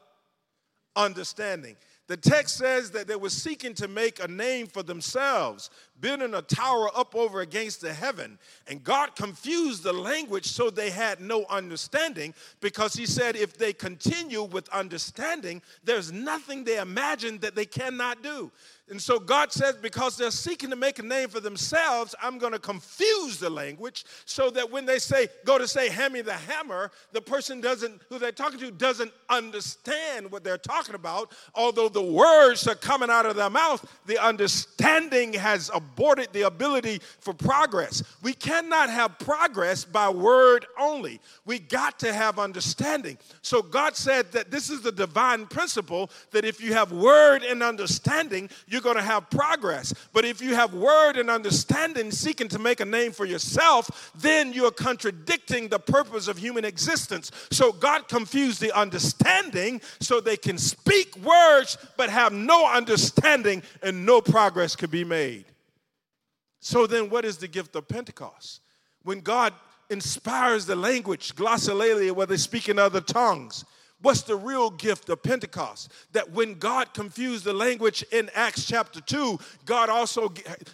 Understanding. 0.95 1.75
The 2.07 2.17
text 2.17 2.57
says 2.57 2.91
that 2.91 3.07
they 3.07 3.15
were 3.15 3.29
seeking 3.29 3.73
to 3.75 3.87
make 3.87 4.21
a 4.21 4.27
name 4.27 4.67
for 4.67 4.83
themselves, 4.83 5.69
building 6.03 6.33
a 6.33 6.41
tower 6.41 6.89
up 6.93 7.15
over 7.15 7.39
against 7.39 7.79
the 7.79 7.93
heaven. 7.93 8.37
And 8.67 8.83
God 8.83 9.15
confused 9.15 9.83
the 9.83 9.93
language 9.93 10.45
so 10.45 10.69
they 10.69 10.89
had 10.89 11.21
no 11.21 11.45
understanding 11.49 12.33
because 12.59 12.93
He 12.93 13.05
said 13.05 13.37
if 13.37 13.57
they 13.57 13.71
continue 13.71 14.43
with 14.43 14.67
understanding, 14.69 15.61
there's 15.85 16.11
nothing 16.11 16.65
they 16.65 16.77
imagine 16.77 17.37
that 17.39 17.55
they 17.55 17.65
cannot 17.65 18.21
do. 18.21 18.51
And 18.89 19.01
so 19.01 19.17
God 19.17 19.53
says, 19.53 19.77
because 19.77 20.17
they're 20.17 20.29
seeking 20.29 20.69
to 20.69 20.75
make 20.75 20.99
a 20.99 21.03
name 21.03 21.29
for 21.29 21.39
themselves, 21.39 22.13
I'm 22.21 22.37
going 22.37 22.51
to 22.51 22.59
confuse 22.59 23.39
the 23.39 23.49
language 23.49 24.03
so 24.25 24.49
that 24.51 24.69
when 24.69 24.85
they 24.85 24.99
say, 24.99 25.29
go 25.45 25.57
to 25.57 25.67
say, 25.67 25.87
hand 25.87 26.13
me 26.13 26.21
the 26.21 26.33
hammer, 26.33 26.91
the 27.13 27.21
person 27.21 27.61
doesn't, 27.61 28.01
who 28.09 28.19
they're 28.19 28.33
talking 28.33 28.59
to, 28.59 28.71
doesn't 28.71 29.13
understand 29.29 30.29
what 30.29 30.43
they're 30.43 30.57
talking 30.57 30.95
about. 30.95 31.31
Although 31.55 31.87
the 31.87 32.03
words 32.03 32.67
are 32.67 32.75
coming 32.75 33.09
out 33.09 33.25
of 33.25 33.37
their 33.37 33.49
mouth, 33.49 33.89
the 34.05 34.21
understanding 34.21 35.31
has 35.33 35.71
aborted 35.73 35.92
the 35.95 36.43
ability 36.45 37.01
for 37.19 37.33
progress. 37.33 38.03
We 38.21 38.33
cannot 38.33 38.89
have 38.89 39.19
progress 39.19 39.85
by 39.85 40.09
word 40.09 40.65
only. 40.79 41.19
We 41.45 41.59
got 41.59 41.99
to 41.99 42.13
have 42.13 42.39
understanding. 42.39 43.17
So 43.41 43.61
God 43.61 43.95
said 43.95 44.31
that 44.31 44.51
this 44.51 44.69
is 44.69 44.81
the 44.81 44.91
divine 44.91 45.45
principle 45.45 46.09
that 46.31 46.45
if 46.45 46.61
you 46.61 46.73
have 46.73 46.91
word 46.91 47.43
and 47.43 47.63
understanding, 47.63 48.49
you're 48.67 48.81
going 48.81 48.97
to 48.97 49.01
have 49.01 49.29
progress. 49.29 49.93
But 50.13 50.25
if 50.25 50.41
you 50.41 50.55
have 50.55 50.73
word 50.73 51.17
and 51.17 51.29
understanding 51.29 52.11
seeking 52.11 52.47
to 52.49 52.59
make 52.59 52.79
a 52.79 52.85
name 52.85 53.11
for 53.11 53.25
yourself, 53.25 54.11
then 54.15 54.53
you're 54.53 54.71
contradicting 54.71 55.69
the 55.69 55.79
purpose 55.79 56.27
of 56.27 56.37
human 56.37 56.65
existence. 56.65 57.31
So 57.51 57.71
God 57.71 58.07
confused 58.07 58.61
the 58.61 58.71
understanding 58.77 59.81
so 59.99 60.19
they 60.19 60.37
can 60.37 60.57
speak 60.57 61.15
words 61.17 61.77
but 61.97 62.09
have 62.09 62.33
no 62.33 62.67
understanding 62.67 63.63
and 63.81 64.05
no 64.05 64.21
progress 64.21 64.75
could 64.75 64.91
be 64.91 65.03
made. 65.03 65.45
So 66.65 66.87
then, 66.87 67.09
what 67.09 67.25
is 67.25 67.35
the 67.35 67.49
gift 67.49 67.75
of 67.75 67.89
Pentecost? 67.89 68.61
When 69.03 69.19
God 69.19 69.53
inspires 69.89 70.65
the 70.65 70.77
language, 70.77 71.35
glossolalia, 71.35 72.13
where 72.13 72.25
they 72.25 72.37
speak 72.37 72.69
in 72.69 72.79
other 72.79 73.01
tongues, 73.01 73.65
What's 74.03 74.23
the 74.23 74.35
real 74.35 74.69
gift 74.69 75.07
of 75.07 75.23
Pentecost? 75.23 75.89
That 76.11 76.29
when 76.31 76.55
God 76.55 76.93
confused 76.93 77.45
the 77.45 77.53
language 77.53 78.03
in 78.11 78.29
Acts 78.35 78.65
chapter 78.65 78.99
2, 78.99 79.39
God 79.65 79.87
also 79.87 80.33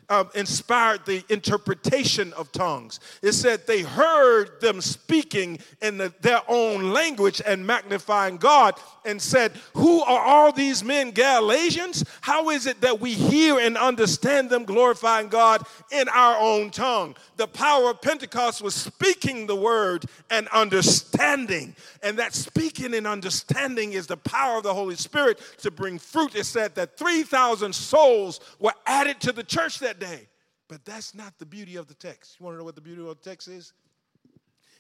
um, 0.09 0.31
inspired 0.33 1.05
the 1.05 1.23
interpretation 1.29 2.33
of 2.33 2.51
tongues. 2.51 2.99
It 3.21 3.33
said 3.33 3.67
they 3.67 3.83
heard 3.83 4.59
them 4.61 4.81
speaking 4.81 5.59
in 5.79 5.99
the, 5.99 6.11
their 6.21 6.41
own 6.47 6.91
language 6.91 7.39
and 7.45 7.67
magnifying 7.67 8.37
God 8.37 8.73
and 9.05 9.21
said, 9.21 9.51
Who 9.75 10.01
are 10.01 10.25
all 10.25 10.51
these 10.51 10.83
men, 10.83 11.11
Galatians? 11.11 12.03
How 12.21 12.49
is 12.49 12.65
it 12.65 12.81
that 12.81 12.99
we 12.99 13.13
hear 13.13 13.59
and 13.59 13.77
understand 13.77 14.49
them 14.49 14.63
glorifying 14.63 15.27
God 15.27 15.61
in 15.91 16.09
our 16.09 16.35
own 16.39 16.71
tongue? 16.71 17.15
The 17.37 17.47
power 17.47 17.91
of 17.91 18.01
Pentecost 18.01 18.63
was 18.63 18.73
speaking 18.73 19.45
the 19.45 19.55
word 19.55 20.05
and 20.31 20.47
understanding. 20.47 21.75
And 22.01 22.17
that 22.17 22.33
speaking 22.33 22.95
and 22.95 23.05
understanding 23.05 23.18
understanding 23.19 23.91
is 23.91 24.07
the 24.07 24.15
power 24.15 24.57
of 24.57 24.63
the 24.63 24.73
Holy 24.73 24.95
Spirit 24.95 25.41
to 25.57 25.69
bring 25.69 25.99
fruit. 25.99 26.35
It 26.35 26.45
said 26.45 26.73
that 26.75 26.97
3,000 26.97 27.75
souls 27.75 28.39
were 28.59 28.73
added 28.85 29.19
to 29.21 29.33
the 29.33 29.43
church 29.43 29.79
that 29.79 29.99
day. 29.99 30.29
But 30.69 30.85
that's 30.85 31.13
not 31.13 31.37
the 31.37 31.45
beauty 31.45 31.75
of 31.75 31.87
the 31.89 31.95
text. 31.95 32.37
You 32.39 32.45
want 32.45 32.55
to 32.55 32.59
know 32.59 32.63
what 32.63 32.75
the 32.75 32.81
beauty 32.81 33.01
of 33.01 33.07
the 33.21 33.29
text 33.29 33.49
is? 33.49 33.73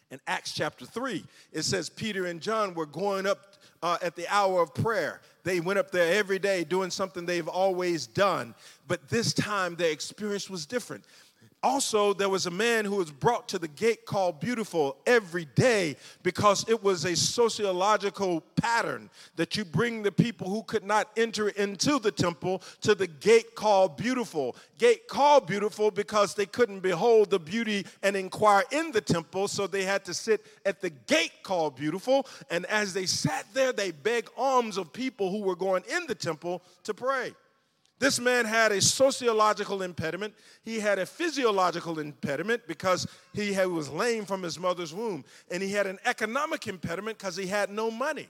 In 0.09 0.21
Acts 0.25 0.53
chapter 0.53 0.85
3, 0.85 1.23
it 1.51 1.63
says 1.63 1.89
Peter 1.89 2.27
and 2.27 2.39
John 2.39 2.73
were 2.73 2.85
going 2.85 3.27
up 3.27 3.55
uh, 3.83 3.97
at 4.01 4.15
the 4.15 4.25
hour 4.29 4.61
of 4.61 4.73
prayer. 4.73 5.19
They 5.43 5.59
went 5.59 5.79
up 5.79 5.91
there 5.91 6.15
every 6.15 6.39
day 6.39 6.63
doing 6.63 6.91
something 6.91 7.25
they've 7.25 7.47
always 7.47 8.07
done. 8.07 8.55
But 8.87 9.09
this 9.09 9.33
time, 9.33 9.75
their 9.75 9.91
experience 9.91 10.49
was 10.49 10.65
different. 10.65 11.03
Also, 11.61 12.13
there 12.13 12.29
was 12.29 12.45
a 12.45 12.51
man 12.51 12.85
who 12.85 12.95
was 12.95 13.11
brought 13.11 13.49
to 13.49 13.59
the 13.59 13.67
gate 13.67 14.05
called 14.05 14.39
Beautiful 14.39 14.95
every 15.05 15.43
day 15.55 15.97
because 16.23 16.63
it 16.69 16.81
was 16.81 17.03
a 17.03 17.17
sociological 17.17 18.41
pattern 18.55 19.09
that 19.35 19.57
you 19.57 19.65
bring 19.65 20.01
the 20.01 20.11
people 20.11 20.49
who 20.49 20.63
could 20.63 20.85
not 20.85 21.09
enter 21.17 21.49
into 21.49 21.99
the 21.99 22.13
temple 22.13 22.61
to 22.79 22.95
the 22.95 23.07
gate 23.07 23.55
called 23.55 23.97
Beautiful. 23.97 24.55
Gate 24.77 25.09
called 25.09 25.47
Beautiful 25.47 25.91
because 25.91 26.33
they 26.33 26.45
couldn't 26.45 26.79
behold 26.79 27.29
the 27.29 27.39
beauty 27.39 27.85
and 28.03 28.15
inquire 28.15 28.63
in 28.71 28.93
the 28.93 29.01
temple, 29.01 29.49
so 29.49 29.67
they 29.67 29.83
had 29.83 30.05
to 30.05 30.13
sit 30.13 30.45
at 30.65 30.79
the 30.79 30.91
gate 30.91 31.43
called 31.43 31.75
Beautiful. 31.75 32.25
And 32.49 32.65
as 32.67 32.93
they 32.93 33.05
sat 33.05 33.45
there, 33.53 33.73
they 33.73 33.91
begged 33.91 34.29
alms 34.37 34.77
of 34.77 34.93
people 34.93 35.29
who 35.29 35.41
were 35.41 35.57
going 35.57 35.83
in 35.93 36.07
the 36.07 36.15
temple 36.15 36.63
to 36.83 36.93
pray. 36.93 37.33
This 37.99 38.17
man 38.19 38.45
had 38.45 38.71
a 38.71 38.81
sociological 38.81 39.81
impediment. 39.81 40.33
He 40.63 40.79
had 40.79 40.99
a 40.99 41.05
physiological 41.05 41.99
impediment 41.99 42.63
because 42.65 43.05
he 43.33 43.53
was 43.65 43.89
lame 43.89 44.25
from 44.25 44.41
his 44.41 44.57
mother's 44.57 44.93
womb. 44.93 45.25
And 45.51 45.61
he 45.61 45.71
had 45.73 45.85
an 45.85 45.99
economic 46.05 46.67
impediment 46.67 47.17
because 47.17 47.35
he 47.35 47.45
had 47.45 47.69
no 47.69 47.91
money. 47.91 48.29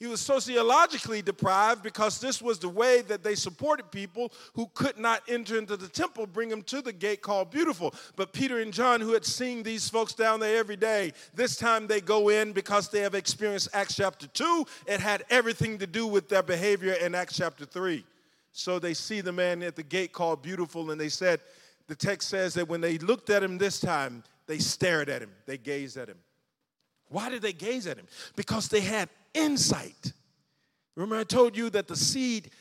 He 0.00 0.06
was 0.08 0.20
sociologically 0.20 1.22
deprived 1.22 1.82
because 1.82 2.20
this 2.20 2.42
was 2.42 2.58
the 2.58 2.68
way 2.68 3.00
that 3.02 3.22
they 3.22 3.36
supported 3.36 3.90
people 3.90 4.32
who 4.52 4.68
could 4.74 4.98
not 4.98 5.22
enter 5.28 5.56
into 5.56 5.76
the 5.78 5.88
temple, 5.88 6.26
bring 6.26 6.48
them 6.48 6.62
to 6.64 6.82
the 6.82 6.92
gate 6.92 7.22
called 7.22 7.50
Beautiful. 7.50 7.94
But 8.16 8.32
Peter 8.32 8.58
and 8.58 8.72
John, 8.72 9.00
who 9.00 9.12
had 9.12 9.24
seen 9.24 9.62
these 9.62 9.88
folks 9.88 10.12
down 10.12 10.40
there 10.40 10.58
every 10.58 10.76
day, 10.76 11.12
this 11.34 11.56
time 11.56 11.86
they 11.86 12.00
go 12.00 12.28
in 12.28 12.52
because 12.52 12.88
they 12.88 13.00
have 13.00 13.14
experienced 13.14 13.68
Acts 13.72 13.94
chapter 13.94 14.26
2. 14.26 14.66
It 14.86 15.00
had 15.00 15.24
everything 15.30 15.78
to 15.78 15.86
do 15.86 16.06
with 16.06 16.28
their 16.28 16.42
behavior 16.42 16.94
in 16.94 17.14
Acts 17.14 17.36
chapter 17.36 17.64
3. 17.64 18.04
So 18.56 18.78
they 18.78 18.94
see 18.94 19.20
the 19.20 19.32
man 19.32 19.64
at 19.64 19.74
the 19.74 19.82
gate 19.82 20.12
called 20.12 20.40
Beautiful, 20.40 20.92
and 20.92 21.00
they 21.00 21.08
said, 21.08 21.40
the 21.88 21.96
text 21.96 22.28
says 22.28 22.54
that 22.54 22.68
when 22.68 22.80
they 22.80 22.98
looked 22.98 23.28
at 23.28 23.42
him 23.42 23.58
this 23.58 23.80
time, 23.80 24.22
they 24.46 24.58
stared 24.58 25.08
at 25.08 25.20
him, 25.20 25.32
they 25.44 25.58
gazed 25.58 25.96
at 25.96 26.08
him. 26.08 26.18
Why 27.08 27.30
did 27.30 27.42
they 27.42 27.52
gaze 27.52 27.88
at 27.88 27.98
him? 27.98 28.06
Because 28.36 28.68
they 28.68 28.80
had 28.80 29.08
insight. 29.34 30.12
Remember, 30.94 31.16
I 31.16 31.24
told 31.24 31.56
you 31.56 31.68
that 31.70 31.88
the 31.88 31.96
seed, 31.96 32.52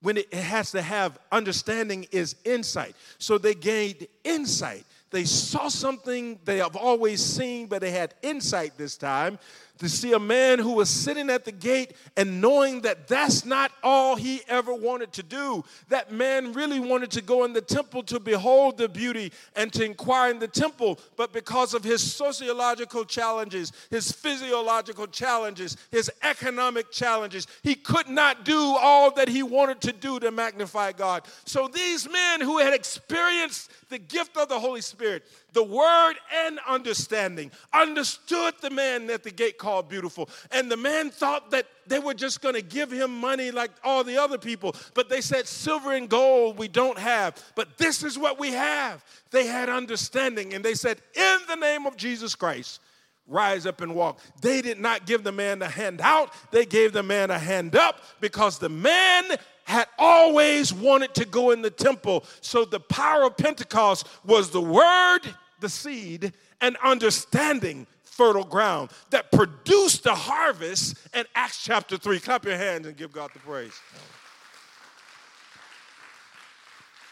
when 0.00 0.16
it 0.16 0.32
has 0.32 0.70
to 0.70 0.80
have 0.80 1.18
understanding, 1.30 2.06
is 2.10 2.36
insight. 2.46 2.96
So 3.18 3.36
they 3.36 3.54
gained 3.54 4.06
insight. 4.24 4.86
They 5.10 5.24
saw 5.24 5.68
something 5.68 6.38
they 6.46 6.56
have 6.56 6.74
always 6.74 7.22
seen, 7.22 7.66
but 7.66 7.82
they 7.82 7.90
had 7.90 8.14
insight 8.22 8.78
this 8.78 8.96
time 8.96 9.38
to 9.78 9.88
see 9.88 10.12
a 10.12 10.18
man 10.18 10.58
who 10.58 10.72
was 10.72 10.88
sitting 10.88 11.28
at 11.30 11.44
the 11.44 11.52
gate 11.52 11.94
and 12.16 12.40
knowing 12.40 12.82
that 12.82 13.08
that's 13.08 13.44
not 13.44 13.72
all 13.82 14.14
he 14.14 14.40
ever 14.46 14.72
wanted 14.72 15.12
to 15.12 15.22
do. 15.22 15.64
That 15.88 16.12
man 16.12 16.52
really 16.52 16.78
wanted 16.78 17.10
to 17.12 17.22
go 17.22 17.44
in 17.44 17.52
the 17.52 17.60
temple 17.60 18.04
to 18.04 18.20
behold 18.20 18.78
the 18.78 18.88
beauty 18.88 19.32
and 19.56 19.72
to 19.72 19.84
inquire 19.84 20.30
in 20.30 20.38
the 20.38 20.48
temple, 20.48 21.00
but 21.16 21.32
because 21.32 21.74
of 21.74 21.82
his 21.82 22.00
sociological 22.00 23.04
challenges, 23.04 23.72
his 23.90 24.12
physiological 24.12 25.08
challenges, 25.08 25.76
his 25.90 26.10
economic 26.22 26.92
challenges, 26.92 27.46
he 27.62 27.74
could 27.74 28.08
not 28.08 28.44
do 28.44 28.76
all 28.80 29.10
that 29.12 29.28
he 29.28 29.42
wanted 29.42 29.80
to 29.80 29.92
do 29.92 30.20
to 30.20 30.30
magnify 30.30 30.92
God. 30.92 31.24
So 31.44 31.66
these 31.66 32.08
men 32.08 32.40
who 32.40 32.58
had 32.58 32.74
experienced 32.74 33.70
the 33.88 33.98
gift 33.98 34.36
of 34.36 34.48
the 34.48 34.58
Holy 34.58 34.80
Spirit, 34.80 35.24
the 35.54 35.62
word 35.62 36.14
and 36.46 36.58
understanding, 36.68 37.50
understood 37.72 38.54
the 38.60 38.70
man 38.70 39.08
at 39.10 39.22
the 39.22 39.30
gate 39.30 39.56
called 39.56 39.88
beautiful. 39.88 40.28
And 40.50 40.70
the 40.70 40.76
man 40.76 41.10
thought 41.10 41.50
that 41.52 41.66
they 41.86 41.98
were 41.98 42.14
just 42.14 42.42
going 42.42 42.54
to 42.54 42.62
give 42.62 42.90
him 42.90 43.18
money 43.18 43.50
like 43.50 43.70
all 43.82 44.04
the 44.04 44.18
other 44.18 44.36
people. 44.36 44.74
But 44.94 45.08
they 45.08 45.20
said, 45.20 45.46
Silver 45.46 45.92
and 45.92 46.08
gold 46.08 46.58
we 46.58 46.68
don't 46.68 46.98
have, 46.98 47.42
but 47.54 47.78
this 47.78 48.02
is 48.02 48.18
what 48.18 48.38
we 48.38 48.52
have. 48.52 49.04
They 49.30 49.46
had 49.46 49.68
understanding, 49.68 50.54
and 50.54 50.64
they 50.64 50.74
said, 50.74 51.00
In 51.14 51.38
the 51.48 51.56
name 51.56 51.86
of 51.86 51.96
Jesus 51.96 52.34
Christ, 52.34 52.80
rise 53.26 53.66
up 53.66 53.80
and 53.80 53.94
walk. 53.94 54.20
They 54.40 54.60
did 54.60 54.80
not 54.80 55.06
give 55.06 55.24
the 55.24 55.32
man 55.32 55.62
a 55.62 55.68
hand 55.68 56.00
out, 56.02 56.32
they 56.50 56.66
gave 56.66 56.92
the 56.92 57.02
man 57.02 57.30
a 57.30 57.38
hand 57.38 57.76
up 57.76 58.00
because 58.20 58.58
the 58.58 58.68
man 58.68 59.24
had 59.64 59.88
always 59.98 60.72
wanted 60.72 61.14
to 61.14 61.24
go 61.24 61.50
in 61.50 61.62
the 61.62 61.70
temple. 61.70 62.24
So 62.40 62.64
the 62.64 62.80
power 62.80 63.24
of 63.24 63.36
Pentecost 63.36 64.06
was 64.24 64.50
the 64.50 64.60
word, 64.60 65.20
the 65.64 65.70
seed, 65.70 66.32
and 66.60 66.76
understanding 66.84 67.86
fertile 68.02 68.44
ground 68.44 68.90
that 69.08 69.32
produced 69.32 70.04
the 70.04 70.14
harvest 70.14 70.98
in 71.14 71.24
Acts 71.34 71.64
chapter 71.64 71.96
3. 71.96 72.20
Clap 72.20 72.44
your 72.44 72.58
hands 72.58 72.86
and 72.86 72.94
give 72.96 73.12
God 73.12 73.30
the 73.32 73.38
praise. 73.38 73.72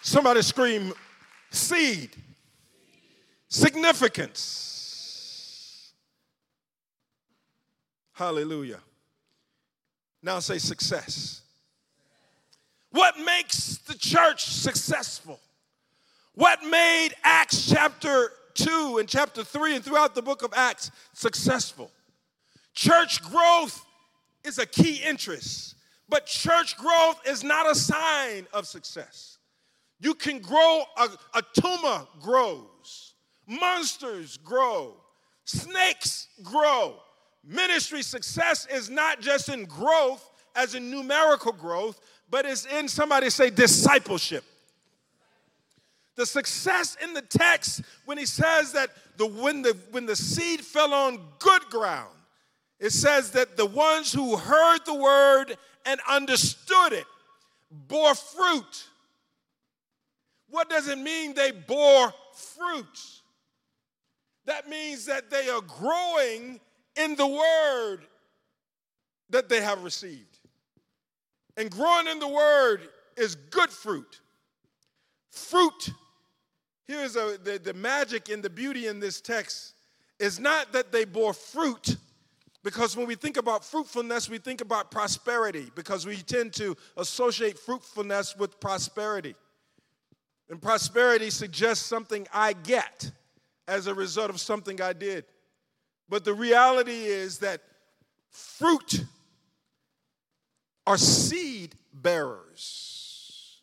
Somebody 0.03 0.42
scream, 0.42 0.92
seed, 1.50 2.11
significance. 3.48 5.92
Hallelujah. 8.12 8.80
Now 10.22 10.40
say 10.40 10.59
success. 10.59 11.40
What 12.90 13.18
makes 13.18 13.78
the 13.78 13.94
church 13.94 14.44
successful? 14.44 15.40
What 16.34 16.62
made 16.64 17.14
Acts 17.24 17.70
chapter 17.70 18.32
2 18.55 18.98
and 18.98 19.09
chapter 19.09 19.44
3 19.44 19.76
and 19.76 19.84
throughout 19.84 20.14
the 20.14 20.22
book 20.22 20.42
of 20.42 20.53
Acts 20.55 20.90
successful? 21.12 21.90
Church 22.74 23.22
growth 23.22 23.84
is 24.44 24.59
a 24.59 24.66
key 24.66 25.03
interest, 25.05 25.76
But 26.09 26.26
church 26.26 26.76
growth 26.76 27.20
is 27.26 27.42
not 27.42 27.70
a 27.70 27.74
sign 27.74 28.46
of 28.53 28.66
success. 28.66 29.38
You 30.00 30.14
can 30.14 30.40
grow, 30.40 30.82
a, 30.96 31.09
a 31.34 31.42
tumor 31.59 32.07
grows, 32.20 33.14
monsters 33.46 34.36
grow, 34.36 34.96
snakes 35.44 36.28
grow. 36.42 36.96
Ministry 37.44 38.03
success 38.03 38.66
is 38.66 38.90
not 38.90 39.20
just 39.20 39.48
in 39.48 39.64
growth, 39.64 40.28
as 40.55 40.74
in 40.74 40.90
numerical 40.90 41.53
growth, 41.53 42.00
but 42.30 42.44
it's 42.44 42.66
in 42.66 42.88
somebody 42.88 43.30
say 43.30 43.50
discipleship. 43.50 44.44
The 46.16 46.26
success 46.26 46.96
in 47.02 47.14
the 47.14 47.22
text 47.22 47.82
when 48.04 48.18
he 48.18 48.26
says 48.26 48.72
that 48.72 48.90
the 49.16 49.26
when 49.26 49.62
the 49.62 49.76
when 49.90 50.06
the 50.06 50.16
seed 50.16 50.60
fell 50.60 50.92
on 50.92 51.18
good 51.38 51.62
ground, 51.70 52.14
it 52.78 52.90
says 52.90 53.30
that 53.30 53.56
the 53.56 53.66
ones 53.66 54.12
who 54.12 54.36
heard 54.36 54.80
the 54.84 54.94
word 54.94 55.56
and 55.86 56.00
understood 56.08 56.92
it 56.92 57.06
bore 57.70 58.14
fruit. 58.14 58.88
What 60.50 60.68
does 60.68 60.88
it 60.88 60.98
mean 60.98 61.32
they 61.32 61.50
bore 61.50 62.12
fruit? 62.34 63.00
That 64.44 64.68
means 64.68 65.06
that 65.06 65.30
they 65.30 65.48
are 65.48 65.62
growing 65.62 66.60
in 66.96 67.14
the 67.16 67.26
word 67.26 68.00
that 69.30 69.48
they 69.48 69.62
have 69.62 69.82
received. 69.82 70.38
And 71.56 71.70
growing 71.70 72.06
in 72.06 72.18
the 72.18 72.28
word 72.28 72.88
is 73.16 73.34
good 73.34 73.70
fruit. 73.70 74.20
Fruit, 75.30 75.90
here's 76.93 77.16
a, 77.16 77.38
the, 77.43 77.59
the 77.59 77.74
magic 77.74 78.28
and 78.28 78.43
the 78.43 78.51
beauty 78.51 78.86
in 78.86 79.01
this 79.01 79.20
text 79.20 79.74
is 80.18 80.38
not 80.38 80.72
that 80.72 80.93
they 80.93 81.05
bore 81.05 81.32
fruit, 81.32 81.97
because 82.62 82.97
when 82.97 83.07
we 83.07 83.14
think 83.14 83.36
about 83.36 83.64
fruitfulness, 83.64 84.28
we 84.28 84.38
think 84.38 84.61
about 84.61 84.90
prosperity, 84.90 85.70
because 85.74 86.07
we 86.07 86.16
tend 86.16 86.53
to 86.53 86.76
associate 86.97 87.59
fruitfulness 87.59 88.36
with 88.36 88.61
prosperity. 88.61 89.34
And 90.49 90.61
prosperity 90.61 91.30
suggests 91.30 91.84
something 91.84 92.26
I 92.32 92.53
get 92.53 93.11
as 93.66 93.86
a 93.86 93.95
result 93.95 94.30
of 94.30 94.40
something 94.40 94.80
I 94.80 94.93
did. 94.93 95.24
But 96.09 96.24
the 96.24 96.34
reality 96.34 97.05
is 97.07 97.38
that 97.38 97.62
fruit 98.28 99.05
are 100.86 100.99
seed 100.99 101.74
bearers. 101.95 103.62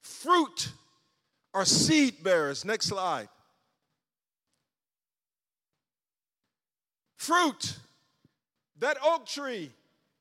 Fruit 0.00 0.72
are 1.54 1.64
seed 1.64 2.22
bearers. 2.22 2.64
Next 2.64 2.86
slide. 2.86 3.28
Fruit, 7.16 7.78
that 8.80 8.98
oak 9.02 9.24
tree 9.24 9.70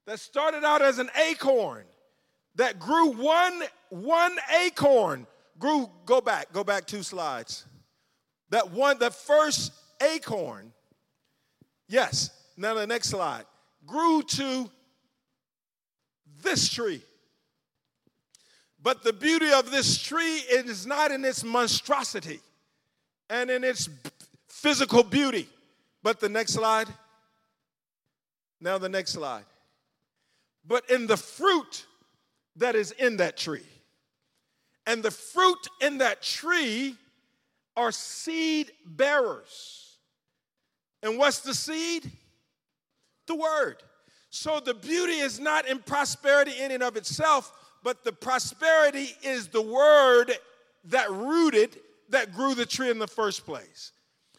that 0.06 0.20
started 0.20 0.64
out 0.64 0.82
as 0.82 1.00
an 1.00 1.10
acorn, 1.30 1.84
that 2.56 2.80
grew 2.80 3.12
one, 3.12 3.64
one 3.90 4.38
acorn, 4.62 5.28
grew, 5.60 5.90
go 6.06 6.22
back, 6.22 6.54
go 6.54 6.64
back 6.64 6.86
two 6.86 7.04
slides. 7.04 7.66
That 8.52 8.72
one, 8.72 9.00
that 9.00 9.16
first 9.16 9.74
acorn, 10.02 10.72
yes, 11.90 12.30
now 12.56 12.74
the 12.74 12.88
next 12.88 13.10
slide, 13.10 13.46
grew 13.86 14.22
to 14.24 14.70
this 16.42 16.70
tree. 16.72 17.02
But 18.84 19.02
the 19.02 19.14
beauty 19.14 19.50
of 19.52 19.72
this 19.72 19.98
tree 19.98 20.44
is 20.50 20.86
not 20.86 21.12
in 21.12 21.24
its 21.24 21.44
monstrosity 21.44 22.42
and 23.30 23.50
in 23.50 23.64
its 23.64 23.88
physical 24.50 25.04
beauty. 25.04 25.48
But 26.04 26.20
the 26.20 26.28
next 26.28 26.54
slide. 26.54 26.90
Now, 28.60 28.78
the 28.78 28.90
next 28.90 29.12
slide. 29.12 29.46
But 30.68 30.90
in 30.90 31.08
the 31.08 31.16
fruit 31.16 31.86
that 32.58 32.76
is 32.76 32.92
in 32.92 33.18
that 33.18 33.38
tree. 33.38 33.66
And 34.86 35.02
the 35.02 35.12
fruit 35.12 35.68
in 35.82 36.00
that 36.00 36.22
tree 36.22 36.98
are 37.78 37.92
seed 37.92 38.72
bearers. 38.86 39.98
And 41.02 41.18
what's 41.18 41.40
the 41.40 41.54
seed? 41.54 42.12
The 43.28 43.36
word. 43.36 43.78
So 44.30 44.60
the 44.60 44.74
beauty 44.74 45.14
is 45.14 45.40
not 45.40 45.68
in 45.68 45.80
prosperity 45.80 46.60
in 46.60 46.72
and 46.72 46.84
of 46.84 46.98
itself, 46.98 47.52
but 47.84 48.04
the 48.04 48.12
prosperity 48.12 49.16
is 49.24 49.48
the 49.48 49.62
word 49.62 50.32
that 50.86 51.12
rooted, 51.12 51.80
that 52.10 52.34
grew 52.34 52.56
the 52.56 52.66
tree 52.66 52.90
in 52.90 53.00
the 53.00 53.08
first 53.08 53.46
place. 53.46 53.92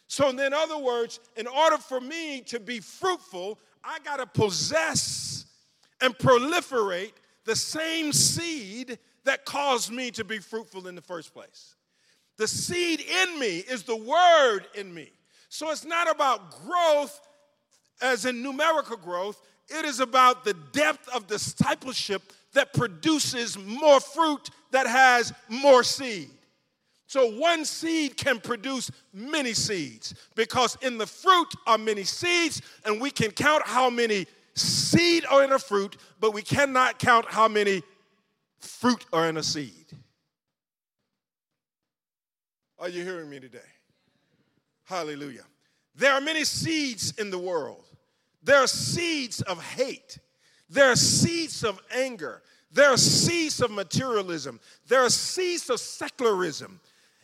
So, 0.07 0.29
in 0.29 0.53
other 0.53 0.77
words, 0.77 1.19
in 1.35 1.47
order 1.47 1.77
for 1.77 1.99
me 1.99 2.41
to 2.41 2.59
be 2.59 2.79
fruitful, 2.79 3.59
I 3.83 3.99
got 4.03 4.17
to 4.17 4.25
possess 4.25 5.45
and 6.01 6.15
proliferate 6.17 7.13
the 7.45 7.55
same 7.55 8.13
seed 8.13 8.99
that 9.23 9.45
caused 9.45 9.91
me 9.91 10.11
to 10.11 10.23
be 10.23 10.39
fruitful 10.39 10.87
in 10.87 10.95
the 10.95 11.01
first 11.01 11.33
place. 11.33 11.75
The 12.37 12.47
seed 12.47 13.01
in 13.01 13.39
me 13.39 13.59
is 13.59 13.83
the 13.83 13.95
word 13.95 14.67
in 14.75 14.93
me. 14.93 15.11
So, 15.49 15.71
it's 15.71 15.85
not 15.85 16.09
about 16.09 16.63
growth 16.63 17.19
as 18.01 18.25
in 18.25 18.41
numerical 18.41 18.97
growth, 18.97 19.41
it 19.69 19.85
is 19.85 19.99
about 19.99 20.45
the 20.45 20.53
depth 20.71 21.07
of 21.09 21.27
discipleship 21.27 22.33
that 22.55 22.73
produces 22.73 23.57
more 23.57 23.99
fruit 23.99 24.49
that 24.71 24.87
has 24.87 25.31
more 25.47 25.83
seed. 25.83 26.29
So 27.07 27.37
one 27.37 27.63
seed 27.63 28.17
can 28.17 28.39
produce 28.39 28.89
many 29.13 29.53
seeds 29.53 30.15
because 30.35 30.77
in 30.81 30.97
the 30.97 31.05
fruit 31.05 31.53
are 31.67 31.77
many 31.77 32.03
seeds, 32.03 32.61
and 32.83 32.99
we 32.99 33.11
can 33.11 33.31
count 33.31 33.63
how 33.65 33.89
many 33.89 34.25
seed 34.55 35.25
are 35.29 35.43
in 35.43 35.51
a 35.51 35.59
fruit, 35.59 35.97
but 36.19 36.33
we 36.33 36.41
cannot 36.41 36.97
count 36.97 37.25
how 37.27 37.47
many 37.47 37.83
fruit 38.57 39.05
are 39.13 39.29
in 39.29 39.37
a 39.37 39.43
seed. 39.43 39.85
Are 42.79 42.89
you 42.89 43.03
hearing 43.03 43.29
me 43.29 43.39
today? 43.39 43.59
Hallelujah. 44.85 45.45
There 45.95 46.11
are 46.11 46.21
many 46.21 46.43
seeds 46.43 47.13
in 47.17 47.29
the 47.29 47.37
world. 47.37 47.85
There 48.43 48.57
are 48.57 48.67
seeds 48.67 49.41
of 49.41 49.63
hate. 49.63 50.19
There 50.69 50.91
are 50.91 50.95
seeds 50.95 51.63
of 51.63 51.81
anger. 51.95 52.41
There 52.71 52.89
are 52.89 52.97
seeds 52.97 53.61
of 53.61 53.71
materialism. 53.71 54.59
There 54.87 55.03
are 55.03 55.09
seeds 55.09 55.69
of 55.69 55.79
secularism. 55.79 56.79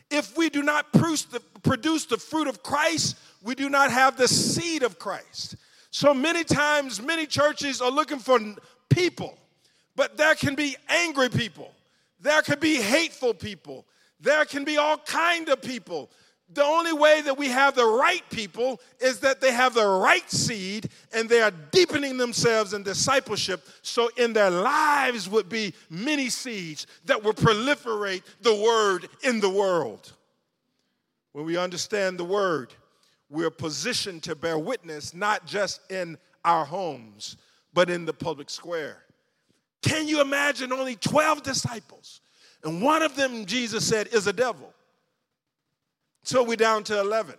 If 0.10 0.38
we 0.38 0.50
do 0.50 0.62
not 0.62 0.92
produce 0.92 1.26
the 1.26 2.18
fruit 2.18 2.48
of 2.48 2.64
Christ, 2.64 3.18
we 3.42 3.56
do 3.56 3.70
not 3.70 3.92
have 3.92 4.18
the 4.18 4.28
seed 4.28 4.84
of 4.84 5.00
Christ. 5.00 5.56
So 5.89 6.14
many 6.14 6.44
times, 6.44 7.02
many 7.02 7.26
churches 7.26 7.82
are 7.82 7.92
looking 7.92 8.20
for 8.20 8.39
people, 8.89 9.38
but 9.96 10.18
there 10.18 10.36
can 10.36 10.56
be 10.56 10.76
angry 10.88 11.30
people. 11.30 11.72
There 12.20 12.42
can 12.42 12.60
be 12.60 12.76
hateful 12.76 13.34
people. 13.34 13.86
There 14.20 14.46
can 14.46 14.64
be 14.64 14.78
all 14.78 14.98
kind 14.98 15.50
of 15.50 15.62
people 15.62 16.10
the 16.54 16.64
only 16.64 16.93
way 16.93 17.22
that 17.22 17.38
we 17.38 17.47
have 17.47 17.76
the 17.76 17.86
right 17.86 18.24
people 18.30 18.82
is 18.99 19.20
that 19.20 19.39
they 19.39 19.52
have 19.52 19.74
the 19.74 19.86
right 19.86 20.30
seed 20.30 20.89
and 21.14 21.30
they 21.30 21.41
are 21.41 21.52
deepening 21.72 22.18
themselves 22.18 22.74
in 22.74 22.84
discipleship. 22.84 23.66
So, 23.82 24.10
in 24.18 24.34
their 24.34 24.49
lives 24.49 25.30
would 25.30 25.49
be 25.49 25.74
many 25.89 26.30
seeds 26.30 26.88
that 27.06 27.24
will 27.24 27.34
proliferate 27.34 28.24
the 28.41 28.56
word 28.56 29.08
in 29.24 29.39
the 29.39 29.49
world. 29.49 30.12
When 31.32 31.45
we 31.45 31.58
understand 31.58 32.18
the 32.18 32.26
word, 32.26 32.74
we're 33.30 33.49
positioned 33.49 34.24
to 34.24 34.36
bear 34.36 34.60
witness 34.60 35.14
not 35.14 35.45
just 35.45 35.89
in 35.89 36.18
our 36.43 36.66
homes, 36.66 37.38
but 37.74 37.89
in 37.89 38.06
the 38.06 38.14
public 38.14 38.49
square. 38.49 38.97
Can 39.82 40.08
you 40.08 40.22
imagine 40.22 40.74
only 40.74 40.95
12 40.97 41.43
disciples? 41.43 42.22
And 42.64 42.82
one 42.82 43.02
of 43.02 43.16
them, 43.16 43.45
Jesus 43.45 43.88
said, 43.88 44.08
is 44.08 44.28
a 44.28 44.34
devil. 44.34 44.74
So 46.24 46.43
we're 46.43 46.55
down 46.55 46.84
to 46.86 46.99
11. 46.99 47.36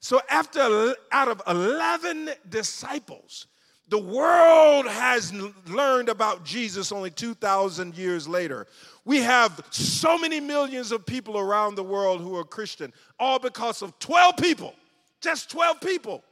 So 0.00 0.20
after 0.30 0.94
out 1.12 1.28
of 1.28 1.42
11 1.46 2.30
disciples, 2.48 3.46
the 3.88 3.98
world 3.98 4.86
has 4.86 5.32
learned 5.68 6.08
about 6.08 6.44
Jesus 6.44 6.90
only 6.90 7.10
2,000 7.10 7.96
years 7.96 8.26
later. 8.26 8.66
We 9.04 9.18
have 9.18 9.60
so 9.70 10.18
many 10.18 10.40
millions 10.40 10.90
of 10.90 11.06
people 11.06 11.38
around 11.38 11.76
the 11.76 11.84
world 11.84 12.20
who 12.20 12.36
are 12.36 12.44
Christian, 12.44 12.92
all 13.20 13.38
because 13.38 13.82
of 13.82 13.96
12 14.00 14.36
people, 14.38 14.74
just 15.20 15.50
12 15.50 15.80
people 15.80 16.24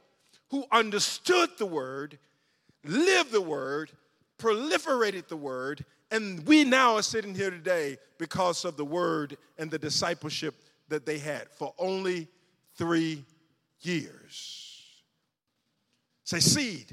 who 0.51 0.65
understood 0.71 1.49
the 1.57 1.65
word, 1.65 2.17
lived 2.83 3.31
the 3.31 3.41
word, 3.41 3.91
proliferated 4.37 5.27
the 5.27 5.37
word, 5.37 5.85
and 6.11 6.45
we 6.45 6.63
now 6.63 6.95
are 6.95 7.01
sitting 7.01 7.33
here 7.33 7.49
today 7.49 7.97
because 8.17 8.65
of 8.65 8.75
the 8.75 8.85
word 8.85 9.37
and 9.57 9.71
the 9.71 9.79
discipleship 9.79 10.55
that 10.89 11.05
they 11.05 11.17
had 11.17 11.49
for 11.49 11.73
only 11.77 12.27
three 12.77 13.23
years. 13.81 14.83
Say 16.23 16.39
seed, 16.39 16.85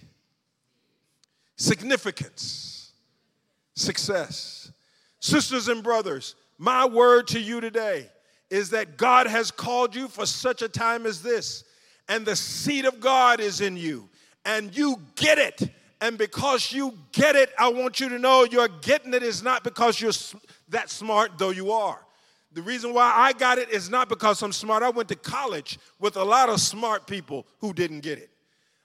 significance, 1.56 2.92
success. 3.74 4.72
Sisters 5.20 5.68
and 5.68 5.82
brothers, 5.82 6.34
my 6.58 6.84
word 6.84 7.28
to 7.28 7.40
you 7.40 7.60
today 7.60 8.08
is 8.50 8.70
that 8.70 8.96
God 8.96 9.26
has 9.26 9.50
called 9.50 9.94
you 9.94 10.08
for 10.08 10.26
such 10.26 10.62
a 10.62 10.68
time 10.68 11.06
as 11.06 11.22
this, 11.22 11.64
and 12.08 12.26
the 12.26 12.36
seed 12.36 12.84
of 12.84 13.00
God 13.00 13.40
is 13.40 13.60
in 13.60 13.76
you, 13.76 14.08
and 14.44 14.76
you 14.76 15.00
get 15.14 15.38
it 15.38 15.70
And 16.02 16.18
because 16.18 16.72
you 16.72 16.98
get 17.12 17.36
it, 17.36 17.50
I 17.56 17.68
want 17.68 18.00
you 18.00 18.08
to 18.08 18.18
know 18.18 18.44
you're 18.44 18.66
getting 18.66 19.14
it 19.14 19.22
is 19.22 19.40
not 19.40 19.62
because 19.62 20.00
you're 20.00 20.10
that 20.70 20.90
smart, 20.90 21.38
though 21.38 21.50
you 21.50 21.70
are. 21.70 22.04
The 22.54 22.62
reason 22.62 22.92
why 22.92 23.12
I 23.14 23.32
got 23.32 23.58
it 23.58 23.70
is 23.70 23.88
not 23.88 24.08
because 24.08 24.42
I'm 24.42 24.52
smart. 24.52 24.82
I 24.82 24.90
went 24.90 25.08
to 25.08 25.16
college 25.16 25.78
with 25.98 26.16
a 26.16 26.24
lot 26.24 26.48
of 26.48 26.60
smart 26.60 27.06
people 27.06 27.46
who 27.60 27.72
didn't 27.72 28.00
get 28.00 28.18
it. 28.18 28.31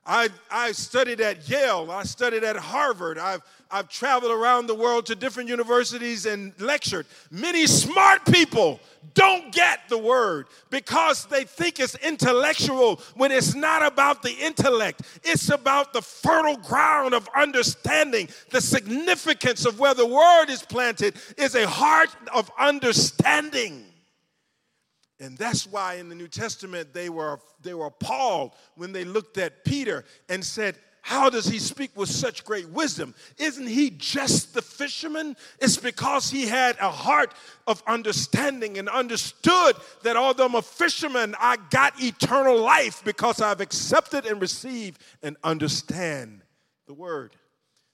I, 0.07 0.29
I 0.49 0.71
studied 0.71 1.19
at 1.19 1.49
Yale, 1.49 1.91
I 1.91 2.03
studied 2.03 2.45
at 2.45 2.55
Harvard, 2.55 3.19
I've, 3.19 3.41
I've 3.69 3.89
traveled 3.89 4.31
around 4.31 4.67
the 4.67 4.75
world 4.75 5.05
to 5.07 5.15
different 5.15 5.49
universities 5.49 6.25
and 6.25 6.53
lectured. 6.61 7.05
Many 7.29 7.67
smart 7.67 8.25
people 8.25 8.79
don't 9.13 9.51
get 9.51 9.89
the 9.89 9.97
word 9.97 10.47
because 10.69 11.25
they 11.25 11.43
think 11.43 11.81
it's 11.81 11.95
intellectual 11.95 13.01
when 13.15 13.33
it's 13.33 13.53
not 13.53 13.85
about 13.85 14.21
the 14.21 14.31
intellect. 14.31 15.01
It's 15.23 15.49
about 15.49 15.91
the 15.91 16.01
fertile 16.01 16.57
ground 16.57 17.13
of 17.13 17.27
understanding. 17.35 18.29
The 18.51 18.61
significance 18.61 19.65
of 19.65 19.77
where 19.77 19.93
the 19.93 20.05
word 20.05 20.45
is 20.49 20.61
planted 20.61 21.15
is 21.37 21.55
a 21.55 21.67
heart 21.67 22.09
of 22.33 22.49
understanding. 22.57 23.83
And 25.19 25.37
that's 25.37 25.65
why 25.65 25.95
in 25.95 26.09
the 26.09 26.15
New 26.15 26.27
Testament 26.27 26.93
they 26.93 27.09
were, 27.09 27.39
they 27.61 27.73
were 27.73 27.87
appalled 27.87 28.51
when 28.75 28.91
they 28.91 29.03
looked 29.03 29.37
at 29.37 29.65
Peter 29.65 30.05
and 30.29 30.45
said, 30.45 30.75
How 31.01 31.29
does 31.29 31.47
he 31.47 31.57
speak 31.57 31.89
with 31.95 32.09
such 32.09 32.45
great 32.45 32.69
wisdom? 32.69 33.15
Isn't 33.39 33.67
he 33.67 33.89
just 33.89 34.53
the 34.53 34.61
fisherman? 34.61 35.35
It's 35.59 35.77
because 35.77 36.29
he 36.29 36.45
had 36.45 36.77
a 36.79 36.91
heart 36.91 37.33
of 37.65 37.81
understanding 37.87 38.77
and 38.77 38.87
understood 38.89 39.75
that 40.03 40.17
although 40.17 40.45
I'm 40.45 40.55
a 40.55 40.61
fisherman, 40.61 41.35
I 41.39 41.57
got 41.71 41.99
eternal 41.99 42.61
life 42.61 43.01
because 43.03 43.41
I've 43.41 43.61
accepted 43.61 44.27
and 44.27 44.39
received 44.39 45.01
and 45.23 45.35
understand 45.43 46.43
the 46.85 46.93
word. 46.93 47.35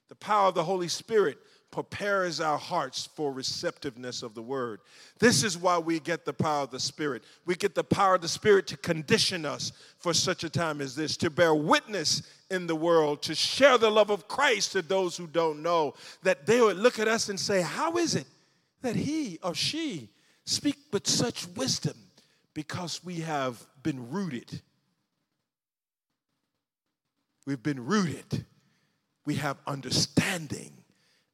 The 0.08 0.14
power 0.16 0.48
of 0.48 0.54
the 0.54 0.64
Holy 0.64 0.88
Spirit 0.88 1.38
prepares 1.74 2.40
our 2.40 2.56
hearts 2.56 3.08
for 3.16 3.32
receptiveness 3.32 4.22
of 4.22 4.32
the 4.32 4.42
word. 4.42 4.78
This 5.18 5.42
is 5.42 5.58
why 5.58 5.76
we 5.76 5.98
get 5.98 6.24
the 6.24 6.32
power 6.32 6.62
of 6.62 6.70
the 6.70 6.78
Spirit. 6.78 7.24
We 7.46 7.56
get 7.56 7.74
the 7.74 7.82
power 7.82 8.14
of 8.14 8.20
the 8.20 8.28
Spirit 8.28 8.68
to 8.68 8.76
condition 8.76 9.44
us 9.44 9.72
for 9.98 10.14
such 10.14 10.44
a 10.44 10.48
time 10.48 10.80
as 10.80 10.94
this, 10.94 11.16
to 11.16 11.30
bear 11.30 11.52
witness 11.52 12.22
in 12.48 12.68
the 12.68 12.76
world, 12.76 13.22
to 13.22 13.34
share 13.34 13.76
the 13.76 13.90
love 13.90 14.10
of 14.10 14.28
Christ 14.28 14.70
to 14.72 14.82
those 14.82 15.16
who 15.16 15.26
don't 15.26 15.64
know, 15.64 15.94
that 16.22 16.46
they 16.46 16.60
would 16.60 16.76
look 16.76 17.00
at 17.00 17.08
us 17.08 17.28
and 17.28 17.40
say, 17.40 17.60
How 17.60 17.96
is 17.96 18.14
it 18.14 18.26
that 18.82 18.94
he 18.94 19.40
or 19.42 19.52
she 19.52 20.10
speak 20.44 20.76
with 20.92 21.08
such 21.08 21.48
wisdom? 21.56 21.96
Because 22.54 23.04
we 23.04 23.16
have 23.16 23.60
been 23.82 24.12
rooted. 24.12 24.62
We've 27.46 27.64
been 27.64 27.84
rooted. 27.84 28.46
We 29.26 29.34
have 29.36 29.56
understanding 29.66 30.83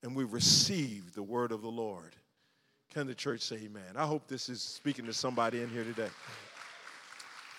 and 0.02 0.14
we 0.14 0.24
receive 0.24 1.12
the 1.14 1.22
word 1.22 1.52
of 1.52 1.62
the 1.62 1.68
Lord. 1.68 2.16
Can 2.92 3.06
the 3.06 3.14
church 3.14 3.40
say 3.40 3.56
amen? 3.56 3.96
I 3.96 4.06
hope 4.06 4.26
this 4.26 4.48
is 4.48 4.62
speaking 4.62 5.06
to 5.06 5.12
somebody 5.12 5.62
in 5.62 5.68
here 5.68 5.84
today. 5.84 6.08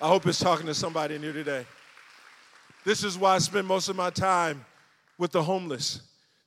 I 0.02 0.08
hope 0.08 0.26
it's 0.26 0.40
talking 0.40 0.66
to 0.66 0.74
somebody 0.74 1.16
in 1.16 1.22
here 1.22 1.34
today. 1.34 1.66
This 2.84 3.04
is 3.04 3.18
why 3.18 3.36
I 3.36 3.38
spend 3.38 3.68
most 3.68 3.88
of 3.88 3.96
my 3.96 4.10
time 4.10 4.66
with 5.18 5.32
the 5.32 5.44
homeless. 5.44 6.02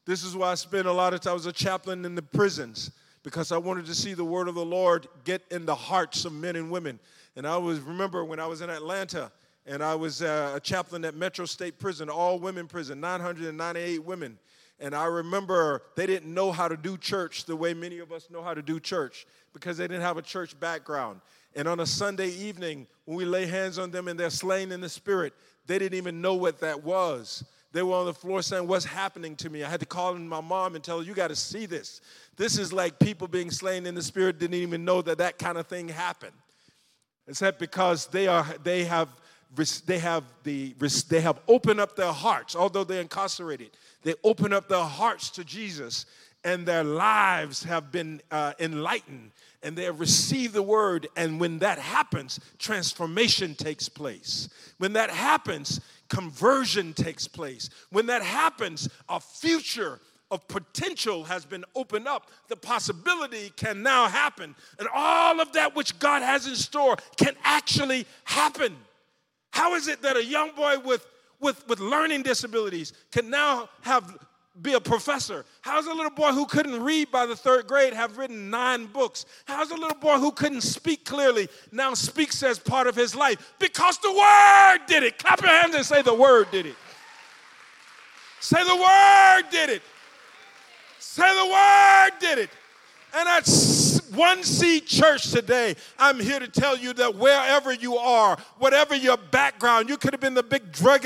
This 0.05 0.25
is 0.25 0.37
why 0.37 0.51
I 0.51 0.55
spend 0.57 0.87
a 0.87 0.93
lot 0.93 1.15
of 1.15 1.21
time 1.21 1.37
as 1.37 1.47
a 1.47 1.53
chaplain 1.53 2.05
in 2.05 2.15
the 2.15 2.23
prisons 2.23 2.91
because 3.23 3.53
I 3.53 3.57
wanted 3.57 3.87
to 3.87 3.95
see 3.95 4.13
the 4.13 4.25
word 4.25 4.49
of 4.49 4.55
the 4.55 4.65
Lord 4.65 5.07
get 5.25 5.43
in 5.51 5.65
the 5.65 5.75
hearts 5.75 6.25
of 6.25 6.33
men 6.33 6.57
and 6.57 6.71
women. 6.71 6.99
And 7.37 7.47
I 7.47 7.57
was 7.57 7.81
remember 7.81 8.25
when 8.25 8.39
I 8.39 8.47
was 8.47 8.61
in 8.61 8.69
Atlanta 8.69 9.33
and 9.67 9.83
I 9.83 9.95
was 9.95 10.21
uh, 10.21 10.53
a 10.57 10.61
chaplain 10.61 11.05
at 11.05 11.15
Metro 11.15 11.47
State 11.47 11.79
Prison, 11.79 12.11
all 12.11 12.39
women 12.39 12.67
prison, 12.67 13.01
998 13.01 14.05
women. 14.05 14.39
And 14.81 14.95
I 14.95 15.07
remember 15.07 15.83
they 15.95 16.07
didn't 16.07 16.33
know 16.33 16.53
how 16.53 16.69
to 16.69 16.77
do 16.77 16.97
church 16.97 17.45
the 17.45 17.57
way 17.57 17.75
many 17.75 17.99
of 17.99 18.13
us 18.13 18.29
know 18.31 18.43
how 18.43 18.55
to 18.55 18.63
do 18.63 18.81
church 18.81 19.27
because 19.53 19.77
they 19.77 19.85
didn't 19.85 20.03
have 20.03 20.17
a 20.17 20.23
church 20.23 20.59
background. 20.59 21.21
And 21.55 21.69
on 21.69 21.81
a 21.81 21.87
Sunday 21.87 22.31
evening, 22.31 22.87
when 23.05 23.17
we 23.17 23.25
lay 23.25 23.47
hands 23.47 23.79
on 23.79 23.91
them 23.91 24.09
and 24.09 24.19
they're 24.19 24.31
slain 24.31 24.73
in 24.73 24.81
the 24.81 24.89
spirit, 24.89 25.33
they 25.67 25.79
didn't 25.79 25.97
even 25.97 26.21
know 26.21 26.35
what 26.35 26.61
that 26.61 26.83
was. 26.83 27.45
They 27.73 27.83
were 27.83 27.95
on 27.95 28.07
the 28.07 28.15
floor 28.15 28.43
saying, 28.43 28.67
What's 28.67 28.85
happening 28.85 29.35
to 29.37 29.51
me? 29.51 29.65
I 29.65 29.69
had 29.69 29.81
to 29.81 29.87
call 29.87 30.15
in 30.15 30.29
my 30.29 30.41
mom 30.41 30.75
and 30.75 30.85
tell 30.85 30.99
her, 30.99 31.05
You 31.05 31.15
got 31.15 31.29
to 31.29 31.37
see 31.37 31.67
this. 31.67 32.01
This 32.37 32.59
is 32.59 32.73
like 32.73 32.99
people 32.99 33.29
being 33.29 33.51
slain 33.51 33.87
in 33.87 33.95
the 33.95 34.03
spirit 34.03 34.39
didn't 34.39 34.55
even 34.55 34.85
know 34.85 35.03
that 35.03 35.19
that 35.19 35.39
kind 35.39 35.59
of 35.59 35.67
thing 35.67 35.89
happened. 35.89 36.33
It's 37.27 37.41
that 37.41 37.59
because 37.59 38.07
they, 38.07 38.29
are, 38.29 38.47
they 38.63 38.85
have 38.85 39.09
they 39.87 39.99
have 39.99 40.25
the 40.43 40.75
they 41.09 41.21
have 41.21 41.41
opened 41.49 41.81
up 41.81 41.97
their 41.97 42.13
hearts 42.13 42.57
although 42.57 42.85
they're 42.85 43.01
incarcerated 43.01 43.71
they 44.03 44.15
open 44.25 44.53
up 44.53 44.69
their 44.69 44.85
hearts 44.85 45.31
to 45.31 45.45
Jesus 45.45 46.07
and 46.45 46.67
their 46.67 46.85
lives 46.85 47.65
have 47.65 47.91
been 47.91 48.21
uh, 48.31 48.53
enlightened 48.61 49.31
and 49.65 49.77
they 49.77 49.85
have 49.85 49.99
received 49.99 50.53
the 50.53 50.63
word. 50.63 51.09
And 51.17 51.41
when 51.41 51.59
that 51.61 51.79
happens, 51.79 52.39
transformation 52.59 53.55
takes 53.55 53.89
place. 53.89 54.51
When 54.77 54.93
that 54.93 55.11
happens, 55.11 55.81
conversion 56.09 56.93
takes 56.93 57.27
place. 57.27 57.71
When 57.91 58.07
that 58.07 58.23
happens, 58.23 58.89
a 59.09 59.19
future 59.19 60.01
of 60.31 60.47
potential 60.49 61.25
has 61.25 61.47
been 61.47 61.65
opened 61.75 62.07
up. 62.07 62.31
The 62.49 62.57
possibility 62.57 63.53
can 63.57 63.83
now 63.83 64.09
happen. 64.09 64.55
And 64.79 64.87
all 64.95 65.41
of 65.41 65.53
that 65.55 65.75
which 65.75 65.99
God 65.99 66.23
has 66.23 66.47
in 66.47 66.57
store 66.57 66.97
can 67.17 67.35
actually 67.43 68.07
happen. 68.25 68.77
How 69.55 69.77
is 69.77 69.87
it 69.87 70.03
that 70.03 70.17
a 70.17 70.25
young 70.25 70.51
boy 70.57 70.81
with 70.81 71.07
with, 71.39 71.67
with 71.69 71.79
learning 71.79 72.23
disabilities 72.23 72.93
can 73.13 73.31
now 73.31 73.69
have 73.83 74.19
be 74.61 74.73
a 74.73 74.81
professor? 74.81 75.45
How's 75.61 75.87
a 75.87 75.95
little 75.95 76.11
boy 76.11 76.33
who 76.33 76.45
couldn't 76.47 76.83
read 76.83 77.13
by 77.13 77.25
the 77.25 77.37
third 77.37 77.69
grade 77.69 77.93
have 77.93 78.19
written 78.19 78.51
nine 78.51 78.87
books? 78.87 79.27
How's 79.45 79.71
a 79.71 79.77
little 79.77 79.97
boy 79.99 80.19
who 80.19 80.33
couldn't 80.33 80.63
speak 80.63 81.05
clearly 81.05 81.49
now 81.71 81.95
speaks 81.95 82.43
as 82.43 82.59
part 82.59 82.89
of 82.89 82.97
his 82.97 83.15
life? 83.15 83.55
Because 83.61 83.99
the 83.99 84.11
Word 84.11 84.81
did 84.89 85.05
it. 85.05 85.19
Clap 85.19 85.41
your 85.41 85.51
hands 85.51 85.77
and 85.77 85.87
say, 85.87 86.03
The 86.03 86.15
Word 86.15 86.49
did 86.51 86.67
it. 86.67 86.77
Say, 88.41 88.63
The 88.65 88.77
Word 88.77 89.51
did 89.53 89.71
it. 89.71 89.83
Say, 90.99 91.23
The 91.23 91.53
Word 91.53 92.11
did 92.19 92.39
it. 92.39 92.51
And 93.17 93.29
at 93.29 93.47
One 94.15 94.43
Seed 94.43 94.87
Church 94.87 95.31
today, 95.31 95.75
I'm 95.99 96.21
here 96.21 96.39
to 96.39 96.49
tell 96.49 96.77
you 96.77 96.93
that 96.95 97.17
wherever 97.17 97.73
you 97.73 97.97
are, 97.97 98.37
whatever 98.59 98.95
your 98.95 99.17
background, 99.17 99.89
you 99.89 99.97
could 99.97 100.13
have 100.13 100.21
been 100.21 100.35
the 100.35 100.43
big 100.43 100.73
drug 100.73 101.05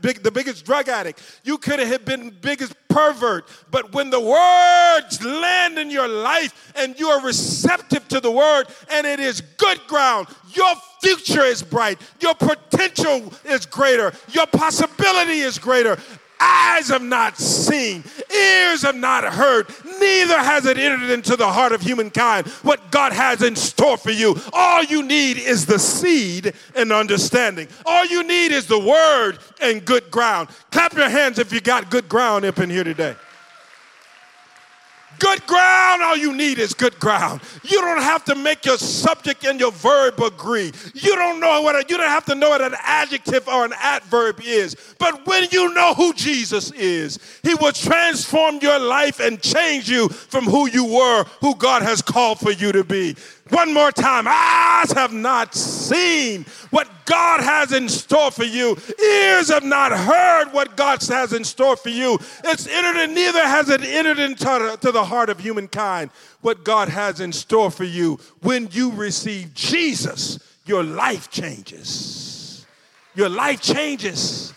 big, 0.00 0.22
the 0.22 0.30
biggest 0.30 0.64
drug 0.64 0.88
addict. 0.88 1.22
You 1.44 1.58
could 1.58 1.78
have 1.78 2.04
been 2.04 2.26
the 2.26 2.30
biggest 2.32 2.74
pervert. 2.88 3.48
But 3.70 3.92
when 3.92 4.10
the 4.10 4.20
words 4.20 5.22
land 5.22 5.78
in 5.78 5.90
your 5.90 6.08
life 6.08 6.72
and 6.76 6.98
you 6.98 7.08
are 7.08 7.24
receptive 7.24 8.08
to 8.08 8.20
the 8.20 8.30
word 8.30 8.64
and 8.90 9.06
it 9.06 9.20
is 9.20 9.40
good 9.40 9.78
ground, 9.86 10.28
your 10.52 10.74
future 11.00 11.44
is 11.44 11.62
bright. 11.62 12.00
Your 12.20 12.34
potential 12.34 13.32
is 13.44 13.66
greater. 13.66 14.12
Your 14.32 14.46
possibility 14.46 15.40
is 15.40 15.58
greater. 15.58 15.98
Eyes 16.40 16.88
have 16.88 17.02
not 17.02 17.36
seen, 17.36 18.04
ears 18.34 18.82
have 18.82 18.94
not 18.94 19.24
heard, 19.24 19.68
neither 20.00 20.38
has 20.38 20.66
it 20.66 20.78
entered 20.78 21.10
into 21.10 21.36
the 21.36 21.50
heart 21.50 21.72
of 21.72 21.80
humankind 21.80 22.46
what 22.62 22.90
God 22.90 23.12
has 23.12 23.42
in 23.42 23.56
store 23.56 23.96
for 23.96 24.12
you. 24.12 24.36
All 24.52 24.84
you 24.84 25.02
need 25.02 25.38
is 25.38 25.66
the 25.66 25.78
seed 25.78 26.52
and 26.76 26.92
understanding. 26.92 27.68
All 27.84 28.06
you 28.06 28.22
need 28.22 28.52
is 28.52 28.66
the 28.66 28.78
word 28.78 29.38
and 29.60 29.84
good 29.84 30.10
ground. 30.10 30.48
Clap 30.70 30.94
your 30.94 31.08
hands 31.08 31.38
if 31.38 31.52
you 31.52 31.60
got 31.60 31.90
good 31.90 32.08
ground 32.08 32.44
up 32.44 32.58
in 32.58 32.70
here 32.70 32.84
today. 32.84 33.16
Good 35.18 35.46
ground, 35.46 36.02
all 36.02 36.16
you 36.16 36.34
need 36.34 36.58
is 36.58 36.74
good 36.74 36.98
ground. 37.00 37.40
You 37.62 37.80
don't 37.80 38.02
have 38.02 38.24
to 38.26 38.34
make 38.34 38.64
your 38.64 38.78
subject 38.78 39.44
and 39.44 39.58
your 39.58 39.72
verb 39.72 40.20
agree. 40.20 40.72
You 40.94 41.16
don't 41.16 41.40
know 41.40 41.62
what 41.62 41.74
a, 41.74 41.84
you 41.88 41.96
don't 41.96 42.08
have 42.08 42.24
to 42.26 42.34
know 42.34 42.50
what 42.50 42.60
an 42.60 42.74
adjective 42.82 43.48
or 43.48 43.64
an 43.64 43.72
adverb 43.78 44.40
is. 44.44 44.76
But 44.98 45.26
when 45.26 45.48
you 45.50 45.74
know 45.74 45.94
who 45.94 46.12
Jesus 46.14 46.70
is, 46.72 47.18
he 47.42 47.54
will 47.54 47.72
transform 47.72 48.58
your 48.62 48.78
life 48.78 49.20
and 49.20 49.42
change 49.42 49.88
you 49.88 50.08
from 50.08 50.44
who 50.44 50.68
you 50.68 50.84
were, 50.84 51.24
who 51.40 51.54
God 51.56 51.82
has 51.82 52.02
called 52.02 52.38
for 52.38 52.52
you 52.52 52.72
to 52.72 52.84
be. 52.84 53.16
One 53.50 53.72
more 53.72 53.90
time. 53.90 54.26
Eyes 54.28 54.92
have 54.92 55.12
not 55.12 55.54
seen 55.54 56.44
what 56.70 56.88
God 57.06 57.40
has 57.40 57.72
in 57.72 57.88
store 57.88 58.30
for 58.30 58.44
you. 58.44 58.76
Ears 59.02 59.48
have 59.48 59.64
not 59.64 59.92
heard 59.92 60.52
what 60.52 60.76
God 60.76 61.02
has 61.04 61.32
in 61.32 61.44
store 61.44 61.76
for 61.76 61.88
you. 61.88 62.18
It's 62.44 62.66
entered, 62.66 63.00
and 63.00 63.14
neither 63.14 63.40
has 63.40 63.70
it 63.70 63.82
entered 63.82 64.18
into 64.18 64.78
to 64.80 64.92
the 64.92 65.04
heart 65.04 65.30
of 65.30 65.40
humankind 65.40 66.10
what 66.40 66.64
God 66.64 66.88
has 66.88 67.20
in 67.20 67.32
store 67.32 67.70
for 67.70 67.84
you. 67.84 68.18
When 68.42 68.68
you 68.72 68.92
receive 68.92 69.54
Jesus, 69.54 70.38
your 70.66 70.84
life 70.84 71.30
changes. 71.30 72.66
Your 73.14 73.28
life 73.28 73.62
changes. 73.62 74.52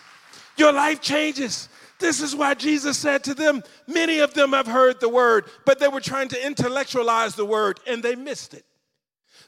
Your 0.56 0.72
life 0.72 1.00
changes. 1.00 1.68
This 1.98 2.20
is 2.20 2.36
why 2.36 2.54
Jesus 2.54 2.98
said 2.98 3.24
to 3.24 3.34
them, 3.34 3.62
Many 3.86 4.18
of 4.18 4.34
them 4.34 4.52
have 4.52 4.66
heard 4.66 5.00
the 5.00 5.08
word, 5.08 5.46
but 5.64 5.78
they 5.78 5.88
were 5.88 6.00
trying 6.00 6.28
to 6.28 6.46
intellectualize 6.46 7.34
the 7.34 7.46
word 7.46 7.80
and 7.86 8.02
they 8.02 8.14
missed 8.14 8.54
it. 8.54 8.64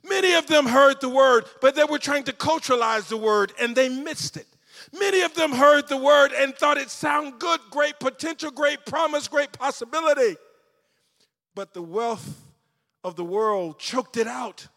Many 0.05 0.34
of 0.34 0.46
them 0.46 0.66
heard 0.66 1.00
the 1.00 1.09
word, 1.09 1.46
but 1.61 1.74
they 1.74 1.84
were 1.84 1.98
trying 1.98 2.24
to 2.24 2.32
culturalize 2.32 3.09
the 3.09 3.16
word 3.16 3.52
and 3.61 3.74
they 3.74 3.88
missed 3.88 4.36
it. 4.36 4.46
Many 4.92 5.22
of 5.22 5.34
them 5.34 5.50
heard 5.50 5.88
the 5.88 5.96
word 5.96 6.32
and 6.32 6.55
thought 6.55 6.76
it 6.76 6.90
sounded 6.90 7.38
good, 7.38 7.61
great 7.70 7.98
potential, 7.98 8.50
great 8.50 8.84
promise, 8.84 9.28
great 9.28 9.52
possibility. 9.52 10.36
But 11.55 11.72
the 11.72 11.82
wealth 11.82 12.42
of 13.02 13.16
the 13.16 13.24
world 13.24 13.78
choked 13.78 14.16
it 14.16 14.26
out. 14.26 14.68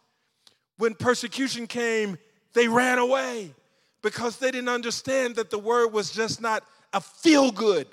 When 0.78 0.94
persecution 0.94 1.68
came, 1.68 2.18
they 2.54 2.68
ran 2.68 2.98
away 2.98 3.54
because 4.02 4.38
they 4.38 4.52
didn't 4.52 4.70
understand 4.70 5.36
that 5.36 5.50
the 5.50 5.60
word 5.60 5.88
was 5.88 6.12
just 6.12 6.42
not 6.42 6.64
a 6.94 7.02
feel 7.02 7.52
good. 7.52 7.88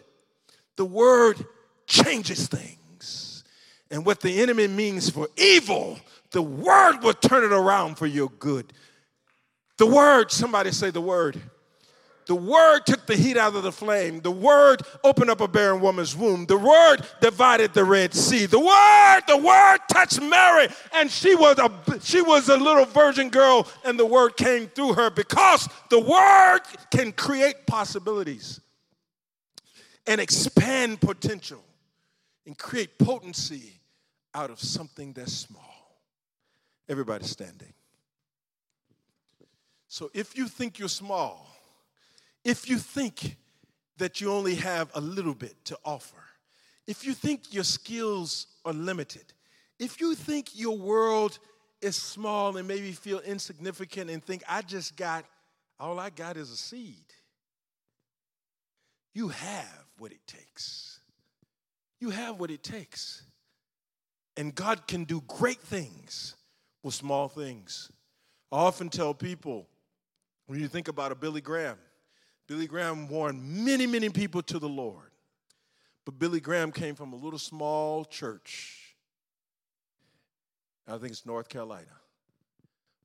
The 0.77 0.85
word 0.85 1.45
changes 1.87 2.47
things. 2.47 3.45
And 3.91 4.05
what 4.07 4.21
the 4.21 4.41
enemy 4.41 4.67
means 4.67 5.11
for 5.11 5.29
evil, 5.37 5.99
the 6.35 6.43
word 6.43 6.99
will 7.03 7.15
turn 7.15 7.45
it 7.45 7.53
around 7.53 7.95
for 7.95 8.09
your 8.09 8.29
good. 8.29 8.73
The 9.79 9.87
word, 9.87 10.33
somebody 10.33 10.73
say 10.73 10.91
the 10.91 11.01
word. 11.01 11.41
The 12.27 12.35
word 12.35 12.81
took 12.87 13.07
the 13.07 13.15
heat 13.15 13.37
out 13.37 13.55
of 13.55 13.63
the 13.63 13.71
flame. 13.71 14.19
The 14.21 14.33
word 14.33 14.83
opened 15.05 15.31
up 15.31 15.41
a 15.41 15.47
barren 15.47 15.81
woman's 15.81 16.17
womb. 16.17 16.47
The 16.47 16.57
word 16.57 17.07
divided 17.21 17.73
the 17.73 17.85
Red 17.85 18.15
Sea. 18.15 18.47
The 18.47 18.59
word, 18.59 19.21
the 19.29 19.37
word 19.37 19.79
touched 19.89 20.21
Mary, 20.21 20.69
and 20.95 21.09
she 21.09 21.37
was 21.37 21.57
a 21.59 22.01
she 22.01 22.21
was 22.21 22.49
a 22.49 22.57
little 22.57 22.87
virgin 22.87 23.29
girl, 23.29 23.69
and 23.85 23.97
the 23.97 24.07
word 24.07 24.37
came 24.37 24.67
through 24.67 24.95
her 24.95 25.11
because 25.11 25.69
the 25.89 26.01
word 26.01 26.61
can 26.91 27.13
create 27.13 27.65
possibilities 27.65 28.61
and 30.09 30.21
expand 30.21 31.01
potential 31.01 31.63
and 32.45 32.59
create 32.59 32.99
potency 32.99 33.81
out 34.35 34.51
of 34.51 34.59
something 34.59 35.13
that's 35.13 35.33
small. 35.33 35.74
Everybody 36.89 37.25
standing. 37.25 37.73
So 39.89 40.11
if 40.13 40.37
you 40.37 40.49
think 40.49 40.79
you're 40.79 40.89
small, 40.89 41.47
if 42.45 42.69
you 42.69 42.79
think 42.79 43.37
that 43.97 44.21
you 44.21 44.31
only 44.33 44.57
have 44.57 44.91
a 44.95 45.01
little 45.01 45.35
bit 45.35 45.65
to 45.67 45.79
offer, 45.85 46.23
if 46.87 47.07
you 47.07 47.15
think 47.15 47.55
your 47.55 47.65
skills 47.65 48.49
are 48.65 48.73
limited, 48.73 49.33
if 49.79 50.01
you 50.01 50.15
think 50.15 50.51
your 50.59 50.77
world 50.77 51.39
is 51.81 51.97
small 51.97 52.57
and 52.57 52.67
maybe 52.67 52.93
feel 52.93 53.21
insignificant 53.21 54.11
and 54.11 54.23
think, 54.25 54.43
I 54.49 54.63
just 54.63 54.97
got, 54.97 55.25
all 55.79 55.99
I 55.99 56.11
got 56.11 56.37
is 56.37 56.51
a 56.51 56.57
seed, 56.57 57.05
you 59.15 59.29
have 59.29 59.87
what 59.99 60.13
it 60.13 60.27
takes. 60.27 61.01
You 62.01 62.11
have 62.11 62.41
what 62.41 62.51
it 62.51 62.63
takes. 62.63 63.23
And 64.37 64.55
God 64.55 64.87
can 64.87 65.05
do 65.05 65.23
great 65.29 65.61
things 65.61 66.35
with 66.85 66.95
small 66.95 67.29
things. 67.29 67.91
I 68.53 68.59
often 68.59 68.89
tell 68.89 69.15
people 69.15 69.67
when 70.47 70.61
you 70.61 70.69
think 70.69 70.87
about 70.87 71.11
a 71.11 71.15
Billy 71.17 71.41
Graham, 71.41 71.79
Billy 72.47 72.67
Graham 72.67 73.09
won 73.09 73.65
many, 73.65 73.87
many 73.87 74.11
people 74.11 74.43
to 74.43 74.59
the 74.59 74.69
Lord. 74.69 75.11
But 76.05 76.19
Billy 76.19 76.41
Graham 76.41 76.71
came 76.71 76.95
from 76.95 77.15
a 77.15 77.17
little 77.17 77.39
small 77.39 78.05
church. 78.05 78.95
I 80.87 80.99
think 80.99 81.13
it's 81.13 81.25
North 81.25 81.49
Carolina. 81.49 81.87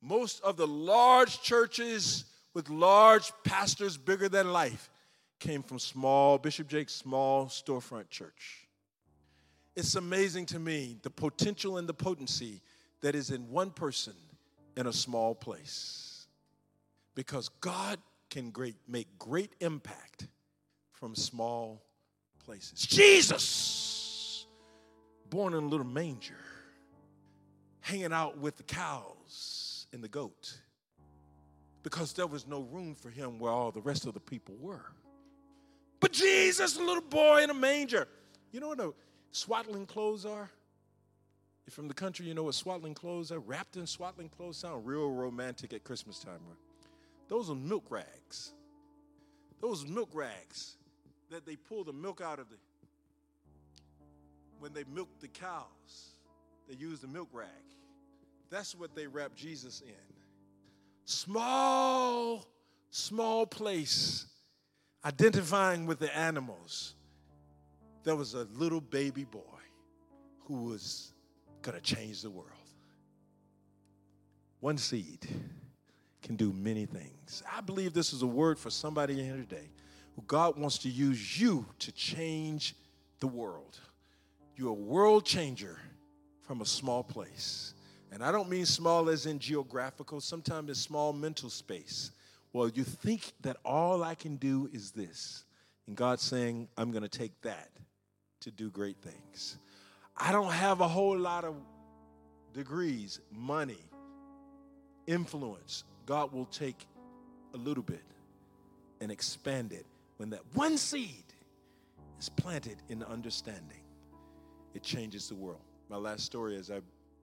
Most 0.01 0.41
of 0.43 0.57
the 0.57 0.67
large 0.67 1.41
churches 1.41 2.25
with 2.53 2.69
large 2.69 3.31
pastors 3.45 3.95
bigger 3.95 4.27
than 4.27 4.51
life 4.51 4.89
came 5.39 5.63
from 5.63 5.79
small, 5.79 6.37
Bishop 6.37 6.67
Jakes' 6.67 6.93
small 6.93 7.45
storefront 7.45 8.09
church. 8.09 8.67
It's 9.77 9.95
amazing 9.95 10.47
to 10.47 10.59
me 10.59 10.97
the 11.01 11.09
potential 11.09 11.77
and 11.77 11.87
the 11.87 11.93
potency 11.93 12.61
that 13.01 13.15
is 13.15 13.29
in 13.31 13.49
one 13.49 13.71
person 13.71 14.13
in 14.75 14.87
a 14.87 14.93
small 14.93 15.35
place. 15.35 16.27
Because 17.15 17.49
God 17.61 17.99
can 18.29 18.51
great, 18.51 18.75
make 18.87 19.07
great 19.17 19.51
impact 19.59 20.27
from 20.91 21.15
small 21.15 21.81
places. 22.45 22.81
Jesus, 22.81 24.45
born 25.29 25.53
in 25.53 25.63
a 25.63 25.67
little 25.67 25.85
manger, 25.85 26.37
hanging 27.81 28.13
out 28.13 28.37
with 28.37 28.57
the 28.57 28.63
cows 28.63 29.87
and 29.93 30.03
the 30.03 30.07
goat, 30.07 30.57
because 31.83 32.13
there 32.13 32.27
was 32.27 32.45
no 32.45 32.61
room 32.61 32.95
for 32.95 33.09
him 33.09 33.39
where 33.39 33.51
all 33.51 33.71
the 33.71 33.81
rest 33.81 34.05
of 34.05 34.13
the 34.13 34.19
people 34.19 34.55
were. 34.59 34.85
But 35.99 36.11
Jesus, 36.11 36.77
a 36.77 36.83
little 36.83 37.01
boy 37.01 37.43
in 37.43 37.49
a 37.49 37.53
manger. 37.53 38.07
You 38.51 38.59
know 38.59 38.69
what 38.69 38.79
a 38.79 38.93
swaddling 39.31 39.85
clothes 39.85 40.25
are? 40.25 40.49
If 41.69 41.75
from 41.75 41.87
the 41.87 41.93
country, 41.93 42.25
you 42.25 42.33
know 42.33 42.41
what 42.41 42.55
swaddling 42.55 42.95
clothes 42.95 43.31
are? 43.31 43.37
Wrapped 43.37 43.77
in 43.77 43.85
swaddling 43.85 44.29
clothes 44.29 44.57
sound 44.57 44.87
real 44.87 45.11
romantic 45.11 45.71
at 45.71 45.83
Christmas 45.83 46.17
time, 46.17 46.39
right? 46.47 46.57
Those 47.27 47.51
are 47.51 47.55
milk 47.55 47.85
rags. 47.91 48.53
Those 49.61 49.85
milk 49.85 50.09
rags 50.11 50.77
that 51.29 51.45
they 51.45 51.55
pull 51.55 51.83
the 51.83 51.93
milk 51.93 52.21
out 52.21 52.39
of 52.39 52.49
the 52.49 52.55
when 54.57 54.73
they 54.73 54.83
milk 54.91 55.09
the 55.19 55.27
cows, 55.27 56.15
they 56.67 56.73
use 56.73 57.01
the 57.01 57.07
milk 57.07 57.29
rag. 57.31 57.47
That's 58.49 58.73
what 58.73 58.95
they 58.95 59.05
wrap 59.05 59.35
Jesus 59.35 59.81
in. 59.81 59.93
Small, 61.05 62.47
small 62.89 63.45
place, 63.45 64.25
identifying 65.05 65.85
with 65.85 65.99
the 65.99 66.17
animals. 66.17 66.95
There 68.03 68.15
was 68.15 68.33
a 68.33 68.47
little 68.55 68.81
baby 68.81 69.23
boy 69.23 69.43
who 70.47 70.63
was 70.63 71.13
going 71.61 71.79
to 71.79 71.83
change 71.83 72.21
the 72.21 72.29
world. 72.29 72.49
One 74.59 74.77
seed 74.77 75.27
can 76.21 76.35
do 76.35 76.51
many 76.51 76.85
things. 76.85 77.43
I 77.51 77.61
believe 77.61 77.93
this 77.93 78.13
is 78.13 78.21
a 78.21 78.27
word 78.27 78.59
for 78.59 78.69
somebody 78.69 79.21
here 79.23 79.35
today 79.35 79.69
who 80.15 80.23
God 80.27 80.57
wants 80.57 80.79
to 80.79 80.89
use 80.89 81.39
you 81.39 81.65
to 81.79 81.91
change 81.91 82.75
the 83.19 83.27
world. 83.27 83.79
You're 84.55 84.71
a 84.71 84.73
world 84.73 85.25
changer 85.25 85.77
from 86.41 86.61
a 86.61 86.65
small 86.65 87.03
place. 87.03 87.73
And 88.11 88.23
I 88.23 88.31
don't 88.31 88.49
mean 88.49 88.65
small 88.65 89.09
as 89.09 89.25
in 89.25 89.39
geographical, 89.39 90.19
sometimes 90.19 90.69
it's 90.69 90.79
small 90.79 91.13
mental 91.13 91.49
space. 91.49 92.11
Well, 92.51 92.67
you 92.69 92.83
think 92.83 93.31
that 93.41 93.57
all 93.63 94.03
I 94.03 94.15
can 94.15 94.35
do 94.35 94.69
is 94.73 94.91
this. 94.91 95.45
And 95.87 95.95
God's 95.95 96.23
saying, 96.23 96.67
I'm 96.77 96.91
going 96.91 97.03
to 97.03 97.09
take 97.09 97.39
that 97.41 97.69
to 98.41 98.51
do 98.51 98.69
great 98.69 98.97
things. 98.97 99.57
I 100.19 100.31
don't 100.31 100.51
have 100.51 100.81
a 100.81 100.87
whole 100.87 101.17
lot 101.17 101.45
of 101.45 101.55
degrees, 102.53 103.19
money, 103.31 103.79
influence. 105.07 105.85
God 106.05 106.33
will 106.33 106.45
take 106.45 106.85
a 107.53 107.57
little 107.57 107.83
bit 107.83 108.03
and 108.99 109.11
expand 109.11 109.71
it 109.71 109.85
when 110.17 110.29
that 110.31 110.41
one 110.53 110.77
seed 110.77 111.23
is 112.19 112.27
planted 112.27 112.77
in 112.89 113.01
understanding. 113.03 113.81
It 114.73 114.83
changes 114.83 115.29
the 115.29 115.35
world. 115.35 115.61
My 115.89 115.97
last 115.97 116.25
story 116.25 116.57
as 116.57 116.69
I 116.69 116.81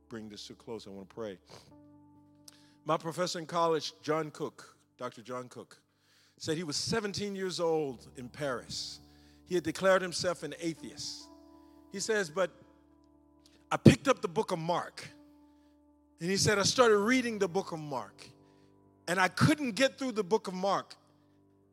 bring 0.09 0.29
this 0.29 0.47
to 0.47 0.55
a 0.55 0.57
close, 0.57 0.87
I 0.87 0.91
want 0.91 1.09
to 1.09 1.15
pray. 1.15 1.39
My 2.85 2.97
professor 2.97 3.39
in 3.39 3.47
college, 3.47 3.93
John 4.03 4.31
Cook, 4.31 4.77
Dr. 4.97 5.23
John 5.23 5.49
Cook, 5.49 5.77
said 6.39 6.57
he 6.57 6.65
was 6.65 6.77
17 6.77 7.35
years 7.35 7.61
old 7.61 8.09
in 8.17 8.29
Paris. 8.29 9.01
He 9.47 9.55
had 9.55 9.65
declared 9.65 10.03
himself 10.03 10.43
an 10.43 10.55
atheist. 10.61 11.29
He 11.93 12.01
says, 12.01 12.31
But 12.31 12.51
I 13.71 13.77
picked 13.77 14.09
up 14.09 14.23
the 14.23 14.29
book 14.29 14.53
of 14.53 14.59
Mark. 14.59 15.09
And 16.21 16.31
he 16.31 16.37
said, 16.37 16.59
I 16.59 16.63
started 16.63 16.99
reading 16.99 17.39
the 17.39 17.49
book 17.49 17.73
of 17.73 17.79
Mark. 17.79 18.27
And 19.09 19.21
I 19.21 19.29
couldn't 19.29 19.73
get 19.73 19.99
through 19.99 20.13
the 20.13 20.25
book 20.25 20.49
of 20.49 20.55
Mark 20.55 20.95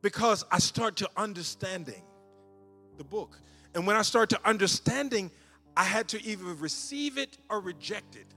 because 0.02 0.44
I 0.52 0.60
start 0.60 0.98
to 0.98 1.10
understanding 1.16 2.02
the 2.98 3.04
book. 3.04 3.40
And 3.74 3.88
when 3.88 3.96
I 3.96 4.02
start 4.02 4.30
to 4.30 4.40
understanding, 4.46 5.32
I 5.76 5.84
had 5.84 6.08
to 6.10 6.24
either 6.24 6.44
receive 6.44 7.18
it 7.18 7.38
or 7.50 7.60
reject 7.60 8.16
it. 8.16 8.28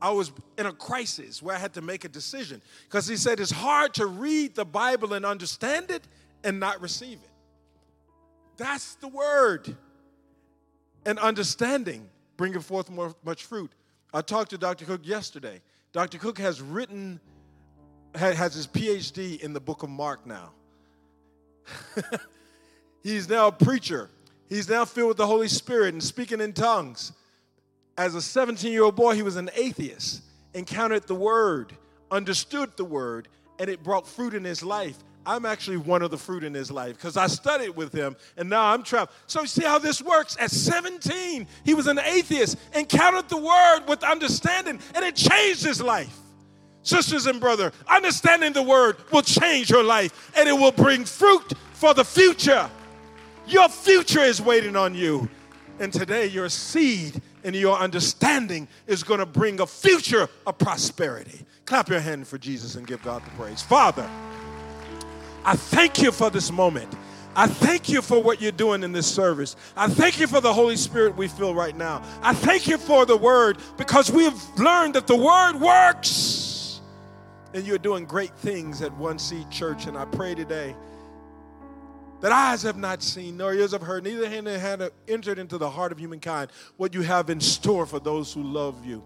I 0.00 0.10
was 0.10 0.32
in 0.58 0.66
a 0.66 0.72
crisis 0.72 1.42
where 1.42 1.56
I 1.56 1.58
had 1.58 1.72
to 1.74 1.80
make 1.80 2.04
a 2.04 2.08
decision 2.08 2.60
because 2.84 3.08
he 3.08 3.16
said 3.16 3.40
it's 3.40 3.50
hard 3.50 3.94
to 3.94 4.06
read 4.06 4.54
the 4.54 4.64
Bible 4.64 5.14
and 5.14 5.24
understand 5.24 5.90
it 5.90 6.06
and 6.44 6.60
not 6.60 6.80
receive 6.80 7.18
it. 7.24 7.30
That's 8.56 8.96
the 8.96 9.08
word. 9.08 9.74
And 11.06 11.18
understanding 11.18 12.08
bringing 12.36 12.60
forth 12.60 12.90
more, 12.90 13.14
much 13.24 13.44
fruit. 13.44 13.70
I 14.12 14.20
talked 14.20 14.50
to 14.50 14.58
Dr. 14.58 14.84
Cook 14.84 15.00
yesterday. 15.04 15.60
Dr. 15.92 16.18
Cook 16.18 16.38
has 16.38 16.60
written 16.60 17.20
has 18.14 18.54
his 18.54 18.66
PhD 18.66 19.40
in 19.40 19.52
the 19.52 19.60
book 19.60 19.82
of 19.82 19.90
Mark 19.90 20.24
now. 20.26 20.52
He's 23.02 23.28
now 23.28 23.48
a 23.48 23.52
preacher. 23.52 24.08
He's 24.48 24.68
now 24.68 24.84
filled 24.84 25.08
with 25.08 25.16
the 25.16 25.26
Holy 25.26 25.48
Spirit 25.48 25.94
and 25.94 26.02
speaking 26.02 26.40
in 26.40 26.52
tongues. 26.52 27.12
As 27.96 28.14
a 28.14 28.22
17 28.22 28.72
year 28.72 28.84
old 28.84 28.96
boy, 28.96 29.14
he 29.14 29.22
was 29.22 29.36
an 29.36 29.50
atheist, 29.54 30.22
encountered 30.52 31.06
the 31.06 31.14
word, 31.14 31.76
understood 32.10 32.76
the 32.76 32.84
word, 32.84 33.28
and 33.58 33.68
it 33.70 33.82
brought 33.82 34.06
fruit 34.06 34.34
in 34.34 34.44
his 34.44 34.62
life. 34.62 34.98
I'm 35.26 35.46
actually 35.46 35.78
one 35.78 36.02
of 36.02 36.10
the 36.10 36.18
fruit 36.18 36.44
in 36.44 36.52
his 36.52 36.70
life 36.70 36.96
because 36.96 37.16
I 37.16 37.26
studied 37.26 37.70
with 37.70 37.92
him 37.92 38.16
and 38.36 38.48
now 38.48 38.64
I'm 38.66 38.82
traveling. 38.82 39.14
So, 39.26 39.42
you 39.42 39.46
see 39.46 39.64
how 39.64 39.78
this 39.78 40.02
works? 40.02 40.36
At 40.38 40.50
17, 40.50 41.46
he 41.64 41.74
was 41.74 41.86
an 41.86 41.98
atheist, 41.98 42.58
encountered 42.74 43.28
the 43.28 43.36
word 43.36 43.84
with 43.88 44.02
understanding, 44.04 44.80
and 44.94 45.04
it 45.04 45.16
changed 45.16 45.64
his 45.64 45.80
life. 45.80 46.14
Sisters 46.82 47.26
and 47.26 47.40
brother, 47.40 47.72
understanding 47.88 48.52
the 48.52 48.62
word 48.62 48.96
will 49.10 49.22
change 49.22 49.70
your 49.70 49.82
life 49.82 50.30
and 50.36 50.46
it 50.46 50.52
will 50.52 50.72
bring 50.72 51.06
fruit 51.06 51.54
for 51.72 51.94
the 51.94 52.04
future. 52.04 52.68
Your 53.46 53.68
future 53.70 54.20
is 54.20 54.40
waiting 54.40 54.76
on 54.76 54.94
you. 54.94 55.28
And 55.80 55.92
today, 55.92 56.26
your 56.26 56.48
seed 56.48 57.20
and 57.42 57.54
your 57.54 57.76
understanding 57.76 58.68
is 58.86 59.02
going 59.02 59.20
to 59.20 59.26
bring 59.26 59.60
a 59.60 59.66
future 59.66 60.28
of 60.46 60.58
prosperity. 60.58 61.40
Clap 61.64 61.88
your 61.88 62.00
hand 62.00 62.28
for 62.28 62.38
Jesus 62.38 62.76
and 62.76 62.86
give 62.86 63.02
God 63.02 63.24
the 63.24 63.30
praise. 63.30 63.62
Father, 63.62 64.08
I 65.44 65.56
thank 65.56 66.00
you 66.00 66.10
for 66.10 66.30
this 66.30 66.50
moment. 66.50 66.94
I 67.36 67.46
thank 67.48 67.88
you 67.88 68.00
for 68.00 68.22
what 68.22 68.40
you're 68.40 68.52
doing 68.52 68.82
in 68.82 68.92
this 68.92 69.12
service. 69.12 69.56
I 69.76 69.88
thank 69.88 70.20
you 70.20 70.26
for 70.26 70.40
the 70.40 70.52
Holy 70.52 70.76
Spirit 70.76 71.16
we 71.16 71.26
feel 71.26 71.54
right 71.54 71.76
now. 71.76 72.02
I 72.22 72.32
thank 72.32 72.68
you 72.68 72.78
for 72.78 73.04
the 73.06 73.16
word 73.16 73.58
because 73.76 74.10
we've 74.10 74.40
learned 74.56 74.94
that 74.94 75.06
the 75.06 75.16
word 75.16 75.60
works. 75.60 76.80
And 77.52 77.66
you're 77.66 77.78
doing 77.78 78.04
great 78.04 78.34
things 78.36 78.82
at 78.82 78.92
One 78.96 79.18
Seed 79.18 79.50
Church. 79.50 79.86
And 79.86 79.98
I 79.98 80.04
pray 80.04 80.34
today 80.34 80.76
that 82.20 82.32
eyes 82.32 82.62
have 82.62 82.76
not 82.76 83.02
seen, 83.02 83.36
nor 83.36 83.52
ears 83.52 83.72
have 83.72 83.82
heard, 83.82 84.04
neither 84.04 84.28
hand 84.28 84.46
have 84.46 84.90
entered 85.08 85.38
into 85.38 85.58
the 85.58 85.68
heart 85.68 85.92
of 85.92 85.98
humankind 85.98 86.50
what 86.76 86.94
you 86.94 87.02
have 87.02 87.30
in 87.30 87.40
store 87.40 87.84
for 87.84 88.00
those 88.00 88.32
who 88.32 88.42
love 88.42 88.84
you. 88.84 89.04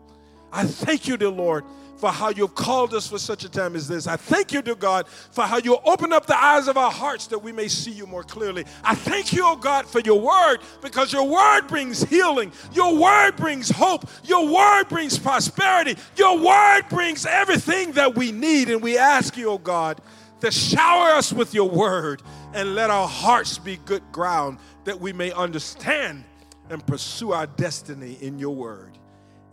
I 0.52 0.64
thank 0.64 1.06
you, 1.06 1.16
dear 1.16 1.28
Lord, 1.28 1.64
for 1.98 2.10
how 2.10 2.28
you've 2.28 2.54
called 2.54 2.94
us 2.94 3.08
for 3.08 3.18
such 3.18 3.44
a 3.44 3.48
time 3.48 3.74
as 3.74 3.88
this. 3.88 4.06
I 4.06 4.16
thank 4.16 4.52
you, 4.52 4.62
dear 4.62 4.76
God, 4.76 5.08
for 5.08 5.44
how 5.44 5.58
you 5.58 5.78
open 5.84 6.12
up 6.12 6.26
the 6.26 6.40
eyes 6.40 6.68
of 6.68 6.76
our 6.76 6.90
hearts 6.90 7.26
that 7.28 7.40
we 7.40 7.52
may 7.52 7.68
see 7.68 7.90
you 7.90 8.06
more 8.06 8.22
clearly. 8.22 8.64
I 8.84 8.94
thank 8.94 9.32
you, 9.32 9.42
oh 9.44 9.56
God, 9.56 9.86
for 9.86 10.00
your 10.00 10.20
word 10.20 10.58
because 10.80 11.12
your 11.12 11.24
word 11.24 11.66
brings 11.66 12.02
healing. 12.04 12.52
Your 12.72 12.96
word 12.96 13.36
brings 13.36 13.68
hope. 13.68 14.08
Your 14.24 14.48
word 14.48 14.88
brings 14.88 15.18
prosperity. 15.18 15.96
Your 16.16 16.38
word 16.38 16.82
brings 16.88 17.26
everything 17.26 17.92
that 17.92 18.14
we 18.14 18.30
need. 18.30 18.70
And 18.70 18.80
we 18.80 18.96
ask 18.96 19.36
you, 19.36 19.50
oh 19.50 19.58
God, 19.58 20.00
to 20.40 20.52
shower 20.52 21.10
us 21.10 21.32
with 21.32 21.52
your 21.52 21.68
word 21.68 22.22
and 22.54 22.76
let 22.76 22.90
our 22.90 23.08
hearts 23.08 23.58
be 23.58 23.76
good 23.84 24.02
ground 24.12 24.58
that 24.84 25.00
we 25.00 25.12
may 25.12 25.32
understand 25.32 26.24
and 26.70 26.86
pursue 26.86 27.32
our 27.32 27.46
destiny 27.46 28.16
in 28.20 28.38
your 28.38 28.54
word. 28.54 28.87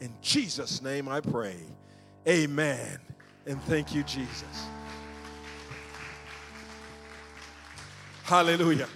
In 0.05 0.13
Jesus' 0.21 0.83
name 0.83 1.09
I 1.09 1.19
pray. 1.19 1.57
Amen. 2.27 2.99
And 3.47 3.59
thank 3.63 3.95
you, 3.95 4.03
Jesus. 4.03 4.67
Hallelujah. 8.23 8.87